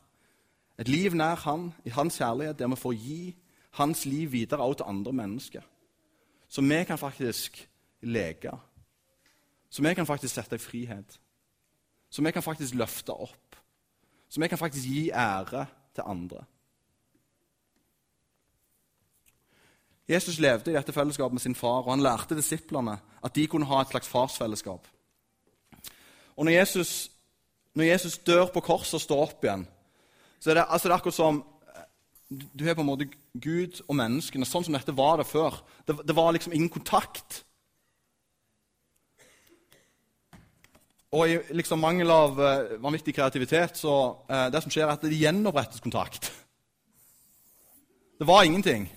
Et 0.77 0.87
liv 0.87 1.15
nær 1.17 1.41
Han, 1.47 1.71
i 1.85 1.89
Hans 1.89 2.19
kjærlighet, 2.21 2.59
der 2.59 2.69
vi 2.69 2.77
får 2.77 2.93
gi 2.93 3.21
Hans 3.79 4.05
liv 4.05 4.31
videre 4.31 4.61
også 4.61 4.83
til 4.83 4.89
andre 4.89 5.13
mennesker. 5.13 5.65
Så 6.47 6.61
vi 6.61 6.83
kan 6.83 6.97
faktisk 6.97 7.69
leke. 8.01 8.51
Så 9.69 9.81
vi 9.81 9.93
kan 9.93 10.05
faktisk 10.05 10.33
sette 10.33 10.55
i 10.55 10.61
frihet. 10.61 11.19
Så 12.09 12.21
vi 12.21 12.31
kan 12.31 12.43
faktisk 12.43 12.75
løfte 12.75 13.13
opp. 13.13 13.57
Så 14.29 14.41
vi 14.41 14.47
kan 14.47 14.57
faktisk 14.57 14.85
gi 14.85 15.09
ære 15.09 15.65
til 15.97 16.05
andre. 16.05 16.43
Jesus 20.07 20.39
levde 20.39 20.71
i 20.71 20.77
dette 20.77 20.93
fellesskapet 20.95 21.35
med 21.35 21.43
sin 21.43 21.55
far, 21.55 21.83
og 21.83 21.91
han 21.91 22.03
lærte 22.03 22.37
disiplene 22.37 22.95
at 23.23 23.35
de 23.35 23.47
kunne 23.47 23.67
ha 23.67 23.81
et 23.81 23.91
slags 23.91 24.07
farsfellesskap. 24.07 24.87
Og 26.37 26.45
når 26.45 26.51
Jesus, 26.51 27.11
når 27.75 27.83
Jesus 27.83 28.17
dør 28.17 28.45
på 28.53 28.63
korset 28.63 28.99
og 28.99 29.03
står 29.03 29.23
opp 29.25 29.43
igjen, 29.43 29.67
så 30.39 30.51
er 30.51 30.59
det, 30.59 30.65
altså 30.69 30.87
det 30.87 30.93
er 30.93 30.99
akkurat 31.01 31.21
som 31.21 31.45
Du 32.27 32.65
har 32.65 32.75
på 32.75 32.83
en 32.83 32.89
måte 32.89 33.05
Gud 33.39 33.77
og 33.87 33.95
menneskene 33.95 34.43
sånn 34.43 34.65
som 34.67 34.75
dette 34.75 34.91
var 34.91 35.21
det 35.21 35.29
før. 35.29 35.61
Det, 35.87 35.93
det 36.03 36.15
var 36.15 36.33
liksom 36.35 36.51
ingen 36.51 36.67
kontakt. 36.69 37.45
Og 41.15 41.29
i 41.31 41.37
liksom 41.55 41.79
mangel 41.79 42.11
av 42.11 42.35
uh, 42.35 42.73
vanvittig 42.83 43.15
kreativitet 43.15 43.79
så 43.79 43.93
uh, 44.27 44.47
det 44.51 44.61
som 44.63 44.73
skjer, 44.73 44.87
er 44.89 44.97
at 44.97 45.05
det 45.05 45.19
gjenopprettes 45.19 45.83
kontakt. 45.83 46.31
Det 48.17 48.27
var 48.27 48.43
ingenting. 48.43 48.89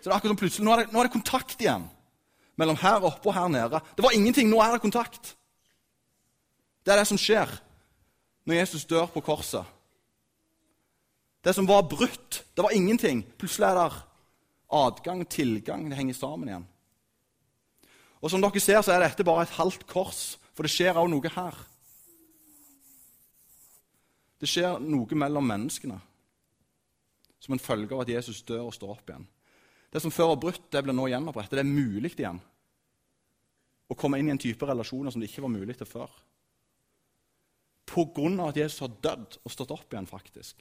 Så 0.00 0.08
det 0.08 0.12
er 0.12 0.16
akkurat 0.18 0.34
som 0.34 0.40
plutselig, 0.40 0.66
nå 0.66 0.74
er 0.74 0.82
det, 0.82 0.92
nå 0.92 1.00
er 1.00 1.08
det 1.08 1.16
kontakt 1.16 1.60
igjen 1.60 1.86
mellom 2.60 2.76
her 2.80 3.04
oppe 3.08 3.30
og 3.30 3.36
her 3.36 3.48
nede. 3.52 3.80
Det 3.96 4.04
var 4.04 4.16
ingenting, 4.16 4.50
nå 4.50 4.60
er 4.60 4.74
det 4.74 4.84
kontakt. 4.84 5.34
Det 6.84 6.92
er 6.92 7.00
det 7.00 7.08
som 7.08 7.20
skjer 7.20 7.52
når 8.48 8.60
Jesus 8.62 8.88
dør 8.88 9.08
på 9.12 9.22
korset. 9.24 9.64
Det 11.44 11.54
som 11.56 11.68
var 11.68 11.86
brutt, 11.88 12.42
det 12.56 12.64
var 12.64 12.74
ingenting. 12.76 13.22
Plutselig 13.40 13.70
er 13.70 13.78
det 13.78 14.02
adgang, 14.76 15.24
tilgang. 15.28 15.86
Det 15.88 15.96
henger 15.96 16.14
sammen 16.14 16.48
igjen. 16.48 16.66
Og 18.20 18.30
Som 18.30 18.42
dere 18.44 18.60
ser, 18.60 18.82
så 18.82 18.92
er 18.92 19.00
dette 19.06 19.24
bare 19.24 19.46
et 19.46 19.56
halvt 19.56 19.86
kors, 19.88 20.36
for 20.60 20.68
det 20.68 20.74
skjer 20.74 20.98
også 21.00 21.08
noe 21.08 21.30
her. 21.32 21.58
Det 24.36 24.48
skjer 24.52 24.74
noe 24.84 25.16
mellom 25.16 25.46
menneskene 25.48 25.94
som 27.40 27.54
en 27.56 27.62
følge 27.64 27.94
av 27.96 28.02
at 28.02 28.10
Jesus 28.12 28.42
dør 28.44 28.66
og 28.66 28.74
står 28.76 28.90
opp 28.92 29.08
igjen. 29.08 29.22
Det 29.88 30.02
som 30.04 30.12
før 30.12 30.34
var 30.34 30.42
brutt, 30.42 30.66
det 30.68 30.82
blir 30.84 30.92
nå 30.92 31.06
gjenopprettet. 31.08 31.54
Det 31.56 31.62
er 31.64 31.70
mulig 31.70 32.10
igjen 32.12 32.42
å 33.88 33.96
komme 33.96 34.20
inn 34.20 34.28
i 34.28 34.34
en 34.34 34.42
type 34.44 34.68
relasjoner 34.68 35.14
som 35.14 35.24
det 35.24 35.30
ikke 35.30 35.46
var 35.46 35.54
mulig 35.54 35.78
til 35.78 35.88
før 35.88 36.12
På 37.88 38.04
grunn 38.12 38.36
av 38.44 38.52
at 38.52 38.60
Jesus 38.60 38.84
har 38.84 38.92
dødd 39.00 39.38
og 39.40 39.54
stått 39.54 39.72
opp 39.72 39.96
igjen, 39.96 40.10
faktisk. 40.12 40.60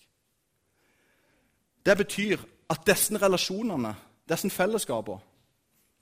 Det 1.84 1.98
betyr 2.06 2.48
at 2.72 2.88
disse 2.88 3.20
relasjonene, 3.20 3.92
disse 4.32 4.48
fellesskapene, 4.48 5.20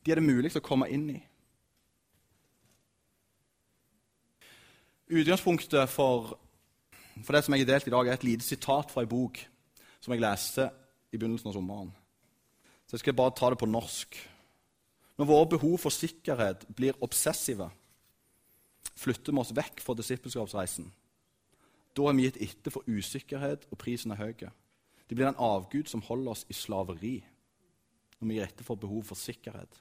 de 0.06 0.14
er 0.14 0.22
det 0.22 0.30
mulig 0.30 0.54
å 0.54 0.62
komme 0.62 0.86
inn 0.86 1.10
i. 1.16 1.18
Utgangspunktet 5.08 5.90
for, 5.90 6.34
for 7.24 7.36
det 7.36 7.44
som 7.46 7.56
jeg 7.56 7.64
har 7.64 7.72
delt 7.72 7.88
i 7.88 7.94
dag, 7.94 8.08
er 8.08 8.18
et 8.18 8.26
lite 8.28 8.44
sitat 8.44 8.92
fra 8.92 9.06
en 9.06 9.12
bok 9.12 9.40
som 10.04 10.12
jeg 10.12 10.24
leste 10.24 10.68
i 11.14 11.20
begynnelsen 11.20 11.48
av 11.48 11.56
sommeren. 11.56 11.94
Så 12.88 12.98
jeg 12.98 13.06
skal 13.06 13.16
bare 13.16 13.36
ta 13.36 13.50
det 13.52 13.60
på 13.62 13.70
norsk. 13.70 14.18
Når 15.18 15.30
våre 15.30 15.50
behov 15.56 15.78
for 15.82 15.96
sikkerhet 15.96 16.68
blir 16.76 17.00
obsessive, 17.04 17.70
flytter 19.00 19.32
vi 19.32 19.42
oss 19.42 19.56
vekk 19.56 19.82
fra 19.86 19.96
disippelskapsreisen. 19.98 20.92
Da 21.96 22.06
er 22.06 22.18
vi 22.18 22.28
gitt 22.28 22.42
etter 22.44 22.76
for 22.76 22.86
usikkerhet, 22.86 23.66
og 23.72 23.80
prisen 23.82 24.12
er 24.12 24.22
høy. 24.22 24.36
Det 25.08 25.16
blir 25.16 25.32
en 25.32 25.40
avgud 25.40 25.88
som 25.88 26.04
holder 26.04 26.36
oss 26.36 26.46
i 26.52 26.56
slaveri 26.56 27.18
når 28.20 28.28
vi 28.28 28.38
gir 28.38 28.48
etter 28.48 28.66
for 28.66 28.80
behov 28.82 29.06
for 29.08 29.20
sikkerhet. 29.20 29.72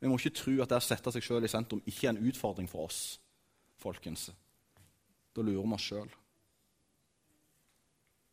Vi 0.00 0.10
må 0.10 0.18
ikke 0.18 0.34
tro 0.34 0.58
at 0.58 0.72
det 0.72 0.80
å 0.80 0.84
sette 0.84 1.12
seg 1.14 1.22
sjøl 1.22 1.46
i 1.46 1.50
sentrum 1.50 1.82
ikke 1.86 2.08
er 2.08 2.16
en 2.16 2.24
utfordring 2.26 2.66
for 2.66 2.88
oss. 2.88 3.20
Folkens. 3.82 4.30
Da 5.32 5.42
lurer 5.42 5.62
vi 5.62 5.76
oss 5.76 5.88
sjøl. 5.88 6.10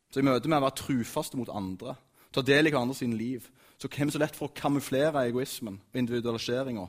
Så 0.10 0.22
I 0.22 0.26
møte 0.26 0.50
med 0.50 0.58
å 0.58 0.66
være 0.66 0.80
trufaste 0.80 1.38
mot 1.38 1.52
andre, 1.54 1.96
ta 2.34 2.42
del 2.46 2.70
i 2.70 2.74
hverandre 2.74 2.98
sine 2.98 3.18
liv, 3.18 3.46
så 3.80 3.88
kommer 3.88 4.10
vi 4.10 4.18
så 4.18 4.22
lett 4.24 4.38
for 4.38 4.50
å 4.50 4.56
kamuflere 4.58 5.22
egoismen 5.30 5.78
og 5.80 6.00
individualiseringa. 6.02 6.88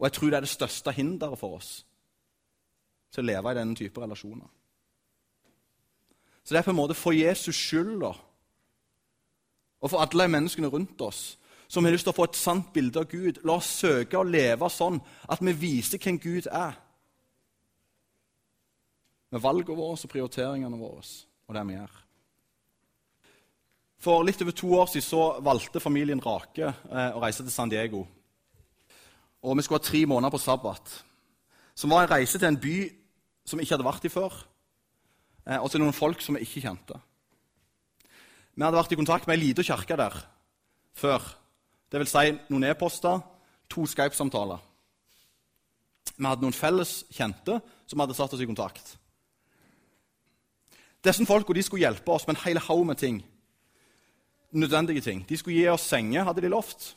Og 0.00 0.06
jeg 0.06 0.16
tror 0.16 0.30
det 0.30 0.38
er 0.38 0.46
det 0.46 0.54
største 0.54 0.94
hinderet 0.96 1.38
for 1.38 1.58
oss 1.60 1.84
til 3.12 3.22
å 3.22 3.28
leve 3.28 3.52
i 3.52 3.58
denne 3.58 3.76
type 3.76 4.00
relasjoner. 4.00 4.48
Så 6.42 6.54
det 6.54 6.60
er 6.60 6.66
på 6.66 6.72
en 6.72 6.80
måte 6.80 6.96
for 6.98 7.14
Jesus 7.14 7.56
skyld 7.56 8.00
da, 8.02 8.14
og 9.80 9.92
for 9.92 10.02
alle 10.02 10.28
menneskene 10.28 10.68
rundt 10.72 11.00
oss 11.04 11.36
som 11.70 11.86
har 11.86 11.94
lyst 11.94 12.08
til 12.08 12.12
å 12.12 12.16
få 12.16 12.26
et 12.26 12.38
sant 12.38 12.72
bilde 12.74 12.98
av 13.00 13.06
Gud. 13.08 13.38
La 13.46 13.60
oss 13.60 13.68
søke 13.78 14.18
å 14.18 14.26
leve 14.26 14.66
sånn 14.72 14.98
at 15.30 15.42
vi 15.44 15.54
viser 15.54 16.02
hvem 16.02 16.18
Gud 16.18 16.48
er. 16.50 16.74
Med 19.30 19.42
valgene 19.42 19.78
våre 19.78 19.98
og 19.98 20.10
prioriteringene 20.10 20.78
våre 20.78 21.02
og 21.50 21.56
det 21.56 21.66
vi 21.66 21.76
gjør. 21.76 21.98
For 24.00 24.24
litt 24.24 24.40
over 24.40 24.56
to 24.56 24.70
år 24.78 24.88
siden 24.88 25.04
så 25.04 25.24
valgte 25.44 25.82
familien 25.82 26.22
Rake 26.24 26.70
eh, 26.70 27.10
å 27.12 27.20
reise 27.20 27.44
til 27.44 27.52
San 27.52 27.68
Diego. 27.68 28.06
Og 29.44 29.56
Vi 29.56 29.64
skulle 29.64 29.80
ha 29.80 29.84
tre 29.84 30.00
måneder 30.08 30.32
på 30.32 30.40
sabbat, 30.40 30.94
som 31.74 31.92
var 31.92 32.04
en 32.04 32.14
reise 32.14 32.38
til 32.38 32.48
en 32.48 32.60
by 32.60 32.78
som 33.44 33.58
vi 33.58 33.66
ikke 33.66 33.76
hadde 33.76 33.88
vært 33.88 34.06
i 34.08 34.12
før, 34.12 34.38
eh, 35.46 35.58
og 35.58 35.68
til 35.72 35.82
noen 35.82 35.96
folk 35.96 36.22
som 36.24 36.36
vi 36.36 36.46
ikke 36.46 36.64
kjente. 36.64 36.96
Vi 38.54 38.64
hadde 38.64 38.78
vært 38.78 38.94
i 38.94 39.00
kontakt 39.00 39.28
med 39.28 39.36
ei 39.36 39.44
lita 39.44 39.64
kirke 39.64 39.98
der 40.00 40.16
før. 40.96 41.20
Det 41.90 42.00
vil 42.00 42.08
si 42.08 42.32
noen 42.48 42.68
e-poster, 42.70 43.20
to 43.70 43.84
Skype-samtaler. 43.86 44.60
Vi 46.16 46.26
hadde 46.26 46.44
noen 46.44 46.56
felles 46.56 47.02
kjente 47.12 47.60
som 47.88 48.00
hadde 48.02 48.16
satt 48.16 48.32
oss 48.34 48.42
i 48.42 48.48
kontakt. 48.48 48.96
Disse 51.04 51.26
folka 51.26 51.62
skulle 51.62 51.86
hjelpe 51.86 52.12
oss 52.12 52.26
med 52.26 52.36
en 52.36 52.42
hel 52.44 52.58
haug 52.58 52.86
med 52.86 52.96
ting. 52.96 53.24
Nødvendige 54.52 55.00
ting. 55.00 55.28
De 55.28 55.36
skulle 55.36 55.56
gi 55.56 55.68
oss 55.68 55.88
senger, 55.88 56.24
hadde 56.24 56.42
de 56.42 56.48
lovt. 56.48 56.96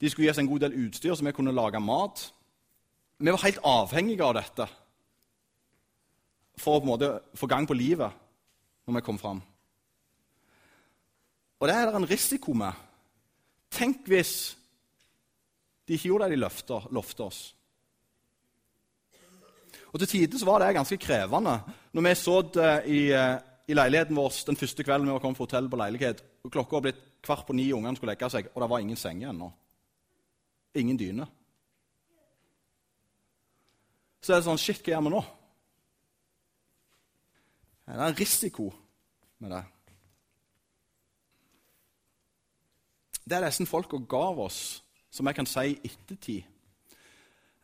De 0.00 0.10
skulle 0.10 0.26
gi 0.26 0.30
oss 0.30 0.38
en 0.38 0.46
god 0.48 0.60
del 0.60 0.76
utstyr 0.86 1.14
så 1.14 1.24
vi 1.24 1.32
kunne 1.32 1.54
lage 1.54 1.80
mat. 1.80 2.32
Vi 3.18 3.30
var 3.30 3.44
helt 3.44 3.64
avhengige 3.64 4.24
av 4.24 4.34
dette 4.36 4.68
for 6.56 6.76
å 6.76 6.80
på 6.80 6.86
en 6.86 6.92
måte 6.92 7.10
få 7.36 7.48
gang 7.48 7.66
på 7.68 7.76
livet 7.76 8.12
når 8.86 8.98
vi 8.98 9.04
kom 9.04 9.18
fram. 9.18 9.42
Og 11.60 11.68
det 11.68 11.74
er 11.74 11.88
det 11.88 11.96
en 11.96 12.08
risiko 12.08 12.52
med. 12.52 12.72
Tenk 13.72 14.06
hvis 14.08 14.56
de 15.88 15.96
ikke 15.96 16.08
gjorde 16.08 16.28
det 16.28 16.36
de 16.36 16.90
lovte 16.94 17.24
oss. 17.24 17.55
Og 19.96 20.00
Til 20.00 20.08
tider 20.08 20.42
var 20.44 20.60
det 20.60 20.74
ganske 20.76 20.96
krevende. 21.00 21.60
Når 21.92 22.02
vi 22.02 22.08
det 22.52 22.72
i, 22.86 22.98
eh, 23.16 23.38
i, 23.68 23.72
leiligheten 23.72 24.16
vår 24.16 24.44
den 24.46 24.56
første 24.56 24.84
kvelden 24.84 25.08
vi 25.08 25.18
kommet 25.18 25.38
fra 25.38 25.44
hotell 25.44 25.70
på 25.70 25.76
leilighet, 25.76 26.20
og 26.44 26.52
klokka 26.52 26.76
var 26.76 26.82
blitt 26.82 27.00
kvart 27.22 27.46
på 27.46 27.54
ni, 27.56 27.72
ungene 27.72 27.96
skulle 27.96 28.12
legge 28.12 28.28
seg, 28.28 28.50
og 28.54 28.60
det 28.60 28.68
var 28.70 28.78
ingen 28.78 28.96
senger 28.96 29.30
ennå. 29.30 29.48
Ingen 30.74 30.98
dyne. 30.98 31.26
Så 34.20 34.34
er 34.34 34.36
det 34.36 34.44
sånn 34.50 34.60
Shit, 34.60 34.84
hva 34.84 34.92
gjør 34.92 35.06
vi 35.08 35.14
nå? 35.16 35.24
Det 37.86 37.96
er 37.96 38.06
en 38.10 38.20
risiko 38.20 38.68
med 39.38 39.50
det. 39.50 39.64
Det 43.24 43.40
er 43.40 43.48
disse 43.48 43.64
folka 43.66 43.96
gav 43.96 44.44
oss, 44.44 44.82
som 45.10 45.26
jeg 45.26 45.34
kan 45.34 45.46
si 45.48 45.68
i 45.72 45.80
ettertid. 45.88 46.44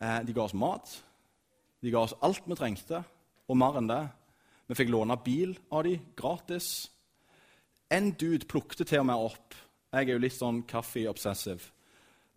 Eh, 0.00 0.20
de 0.24 0.32
ga 0.32 0.48
oss 0.48 0.56
mat, 0.56 1.02
de 1.82 1.90
ga 1.90 2.04
oss 2.06 2.14
alt 2.22 2.46
vi 2.46 2.56
trengte, 2.58 3.02
og 3.50 3.58
mer 3.58 3.78
enn 3.80 3.90
det. 3.90 4.02
Vi 4.70 4.78
fikk 4.78 4.92
låne 4.94 5.18
bil 5.24 5.56
av 5.74 5.84
dem 5.84 6.02
gratis. 6.16 6.88
En 7.92 8.12
dude 8.16 8.48
plukte 8.48 8.86
til 8.88 9.02
og 9.02 9.08
med 9.10 9.28
opp 9.28 9.58
Jeg 9.92 10.06
er 10.06 10.14
jo 10.14 10.22
litt 10.22 10.32
sånn 10.32 10.62
kaffe-obsessive. 10.64 11.66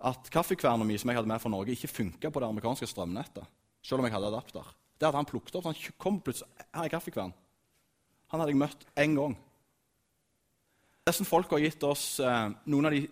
At 0.03 0.27
kaffekverna 0.27 0.83
mi 0.83 0.97
som 0.99 1.07
jeg 1.07 1.15
hadde 1.21 1.29
med 1.31 1.39
fra 1.39 1.51
Norge, 1.53 1.71
ikke 1.71 1.87
funka 1.87 2.27
på 2.27 2.41
det 2.43 2.49
amerikanske 2.49 2.89
strømnettet. 2.91 3.47
Selv 3.79 4.01
om 4.01 4.07
jeg 4.09 4.11
hadde 4.17 4.27
adapter. 4.27 4.73
Det 4.99 5.07
hadde 5.07 5.21
han 5.21 5.29
plukket 5.29 5.55
opp. 5.55 5.69
Han 5.69 5.95
kom 6.01 6.19
plutselig, 6.19 6.51
her 6.75 6.83
er 6.83 6.91
kaffekvern. 6.91 7.31
Han 8.33 8.43
hadde 8.43 8.51
jeg 8.51 8.59
møtt 8.59 8.83
én 8.99 9.15
gang. 9.15 9.37
Disse 11.07 11.23
folk 11.29 11.55
har 11.55 11.63
gitt 11.63 11.83
oss 11.87 12.17
eh, 12.19 12.49
noen 12.67 12.89
av 12.89 12.97
de 12.97 13.05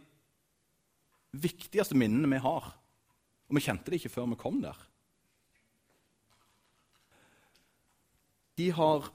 viktigste 1.39 1.95
minnene 1.95 2.27
vi 2.35 2.43
har. 2.43 2.67
Og 3.47 3.55
vi 3.55 3.63
kjente 3.63 3.93
det 3.93 4.01
ikke 4.01 4.11
før 4.17 4.33
vi 4.33 4.41
kom 4.43 4.59
der. 4.65 4.75
De 8.57 8.69
har 8.71 9.09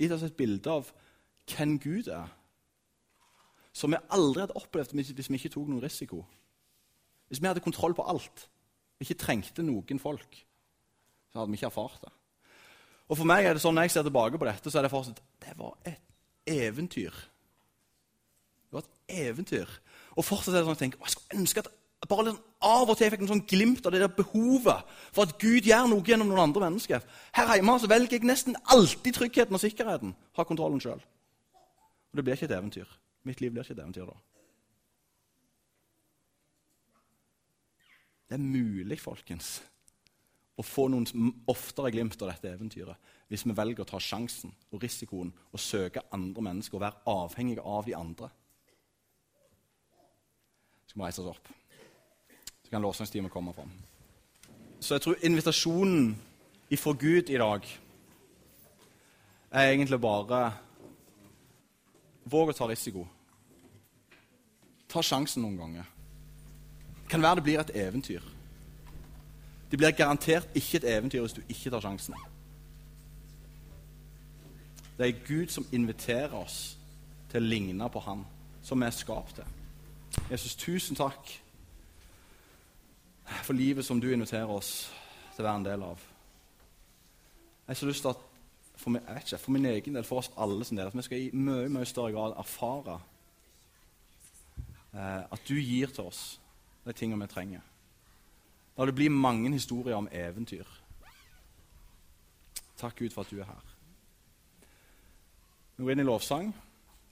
gitt 0.00 0.12
oss 0.14 0.24
et 0.24 0.36
bilde 0.36 0.70
av 0.72 0.90
hvem 1.50 1.76
Gud 1.82 2.08
er, 2.12 2.28
som 3.72 3.92
vi 3.92 4.00
aldri 4.12 4.44
hadde 4.44 4.56
opplevd 4.58 4.94
hvis 4.96 5.28
vi 5.30 5.38
ikke 5.38 5.52
tok 5.52 5.68
noen 5.68 5.82
risiko. 5.82 6.24
Hvis 7.28 7.40
vi 7.42 7.46
hadde 7.46 7.62
kontroll 7.62 7.94
på 7.94 8.06
alt, 8.10 8.48
vi 8.98 9.06
ikke 9.06 9.22
trengte 9.22 9.62
noen 9.62 10.00
folk, 10.02 10.40
så 11.30 11.40
hadde 11.40 11.52
vi 11.52 11.60
ikke 11.60 11.70
erfart 11.70 12.00
det. 12.02 12.12
Og 13.10 13.18
for 13.18 13.26
meg 13.26 13.46
er 13.46 13.56
det 13.56 13.62
sånn, 13.62 13.74
Når 13.74 13.88
jeg 13.88 13.94
ser 13.96 14.06
tilbake 14.06 14.38
på 14.38 14.46
dette, 14.46 14.70
så 14.70 14.78
er 14.78 14.86
det 14.86 14.92
fortsatt 14.92 15.22
det 15.42 15.54
var 15.58 15.76
et 15.84 16.02
eventyr. 16.46 17.10
Det 17.10 18.76
var 18.76 18.84
et 18.84 19.16
eventyr. 19.26 19.70
Og 20.14 20.24
fortsatt 20.24 20.54
er 20.54 20.60
det 20.60 20.66
sånn 20.68 20.76
at 20.76 20.80
jeg 20.80 20.90
tenker, 20.90 21.02
jeg 21.02 21.14
skulle 21.14 21.40
ønske 21.40 21.64
at 21.64 21.72
bare 22.08 22.24
liksom 22.30 22.44
av 22.64 22.88
og 22.88 22.96
til 22.96 23.04
jeg 23.04 23.12
fikk 23.12 23.22
en 23.26 23.30
sånn 23.34 23.46
glimt 23.48 23.84
av 23.84 23.92
det 23.92 24.00
der 24.00 24.12
behovet 24.16 24.88
for 25.12 25.26
at 25.26 25.36
Gud 25.40 25.66
gjør 25.68 25.88
noe 25.90 26.04
gjennom 26.06 26.30
noen 26.30 26.46
andre 26.46 26.64
mennesker. 26.64 27.04
Her 27.36 27.52
hjemme 27.52 27.76
så 27.80 27.90
velger 27.90 28.16
jeg 28.16 28.28
nesten 28.28 28.56
alltid 28.72 29.18
tryggheten 29.18 29.56
og 29.56 29.60
sikkerheten. 29.60 30.14
Ha 30.38 30.46
kontrollen 30.48 30.80
sjøl. 30.80 31.02
Og 32.10 32.16
det 32.16 32.24
blir 32.24 32.38
ikke 32.38 32.48
et 32.48 32.56
eventyr. 32.56 32.88
Mitt 33.28 33.42
liv 33.44 33.52
blir 33.52 33.66
ikke 33.66 33.76
et 33.76 33.82
eventyr 33.84 34.08
da. 34.08 34.16
Det 38.30 38.38
er 38.38 38.46
mulig, 38.46 39.00
folkens, 39.02 39.58
å 40.56 40.64
få 40.64 40.86
noen 40.88 41.32
oftere 41.50 41.90
glimt 41.92 42.20
av 42.22 42.30
dette 42.30 42.52
eventyret 42.52 43.16
hvis 43.30 43.44
vi 43.46 43.54
velger 43.54 43.84
å 43.84 43.90
ta 43.92 44.00
sjansen 44.02 44.52
og 44.70 44.82
risikoen 44.82 45.30
og 45.52 45.62
søke 45.62 46.02
andre 46.14 46.42
mennesker 46.48 46.78
og 46.78 46.84
være 46.84 47.02
avhengige 47.10 47.62
av 47.62 47.86
de 47.86 47.94
andre. 47.98 48.30
Så 50.86 50.94
skal 50.94 51.02
vi 51.02 51.06
reise 51.06 51.22
oss 51.22 51.34
opp. 51.36 51.50
Kan 52.70 52.82
lovsangsteamet 52.82 53.32
komme 53.32 53.54
fram. 53.54 53.70
Så 54.80 54.94
jeg 54.94 55.02
tror 55.02 55.22
invitasjonen 55.22 56.22
ifra 56.70 56.92
Gud 56.92 57.28
i 57.28 57.38
dag 57.38 57.66
er 59.50 59.70
egentlig 59.70 60.00
bare 60.00 60.52
Våg 62.30 62.52
å 62.52 62.54
ta 62.54 62.66
risiko. 62.68 63.06
Ta 64.86 65.02
sjansen 65.02 65.42
noen 65.42 65.56
ganger. 65.58 65.86
Kan 67.10 67.22
være 67.24 67.40
det 67.40 67.44
blir 67.46 67.58
et 67.58 67.72
eventyr. 67.74 68.22
Det 69.70 69.78
blir 69.78 69.96
garantert 69.96 70.54
ikke 70.54 70.78
et 70.78 70.86
eventyr 70.92 71.24
hvis 71.24 71.34
du 71.34 71.40
ikke 71.48 71.72
tar 71.72 71.82
sjansen. 71.82 72.14
Det 74.98 75.08
er 75.08 75.26
Gud 75.26 75.50
som 75.50 75.66
inviterer 75.72 76.36
oss 76.36 76.76
til 77.32 77.40
å 77.40 77.50
ligne 77.50 77.88
på 77.90 78.02
Han, 78.04 78.22
som 78.62 78.78
vi 78.78 78.86
er 78.86 78.94
skapt 78.94 79.40
til. 79.40 79.56
Jesus, 80.30 80.54
tusen 80.54 80.98
takk 80.98 81.32
for 83.44 83.52
livet 83.52 83.84
som 83.84 84.00
du 84.00 84.08
inviterer 84.12 84.50
oss 84.50 84.90
til 85.34 85.44
å 85.44 85.48
være 85.48 85.60
en 85.60 85.68
del 85.68 85.84
av. 85.86 86.02
Jeg 87.66 87.74
har 87.74 87.78
så 87.78 87.86
lyst 87.86 88.04
til 88.04 88.14
at 88.14 88.26
for, 88.80 88.90
min, 88.90 89.02
ikke, 89.16 89.38
for 89.38 89.54
min 89.54 89.66
egen 89.70 89.94
del, 89.94 90.04
for 90.04 90.22
oss 90.22 90.30
alle 90.40 90.64
sin 90.64 90.78
del, 90.78 90.88
at 90.88 90.96
vi 90.96 91.04
skal 91.04 91.20
i 91.20 91.30
mye 91.36 91.68
mye 91.68 91.88
større 91.88 92.14
grad 92.16 92.36
erfare 92.40 92.96
eh, 94.94 95.24
at 95.30 95.42
du 95.48 95.54
gir 95.54 95.92
til 95.92 96.08
oss 96.08 96.40
de 96.86 96.94
tingene 96.96 97.26
vi 97.26 97.32
trenger. 97.34 97.66
La 98.78 98.86
det 98.88 98.96
bli 98.96 99.10
mange 99.12 99.52
historier 99.52 99.98
om 99.98 100.08
eventyr. 100.12 100.64
Takk, 102.80 102.96
Gud, 102.96 103.12
for 103.12 103.26
at 103.26 103.30
du 103.30 103.42
er 103.42 103.50
her. 103.50 103.66
Vi 105.76 105.84
går 105.84 105.92
inn 105.92 106.02
i 106.02 106.08
lovsang. 106.08 106.54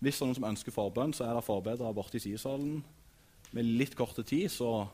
Hvis 0.00 0.16
det 0.16 0.22
er 0.22 0.30
noen 0.30 0.38
som 0.38 0.46
ønsker 0.48 0.72
forbønn, 0.72 1.12
så 1.12 1.26
er 1.26 1.36
det 1.36 1.44
forbedere 1.44 1.92
borte 1.94 2.16
i 2.16 2.22
sidesalen. 2.22 2.78
Med 3.52 3.68
litt 3.80 3.96
korte 3.96 4.24
tid, 4.24 4.48
så 4.52 4.86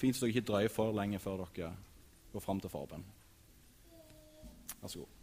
fint 0.00 0.16
så 0.16 0.24
dere 0.24 0.34
ikke 0.34 0.48
drøyer 0.48 0.72
for 0.72 0.96
lenge 0.96 1.20
før 1.22 1.44
dere 1.44 1.72
går 2.32 2.44
fram 2.44 2.60
til 2.62 2.72
forbønn. 2.72 3.04
Vær 4.80 4.88
så 4.88 5.02
god. 5.02 5.19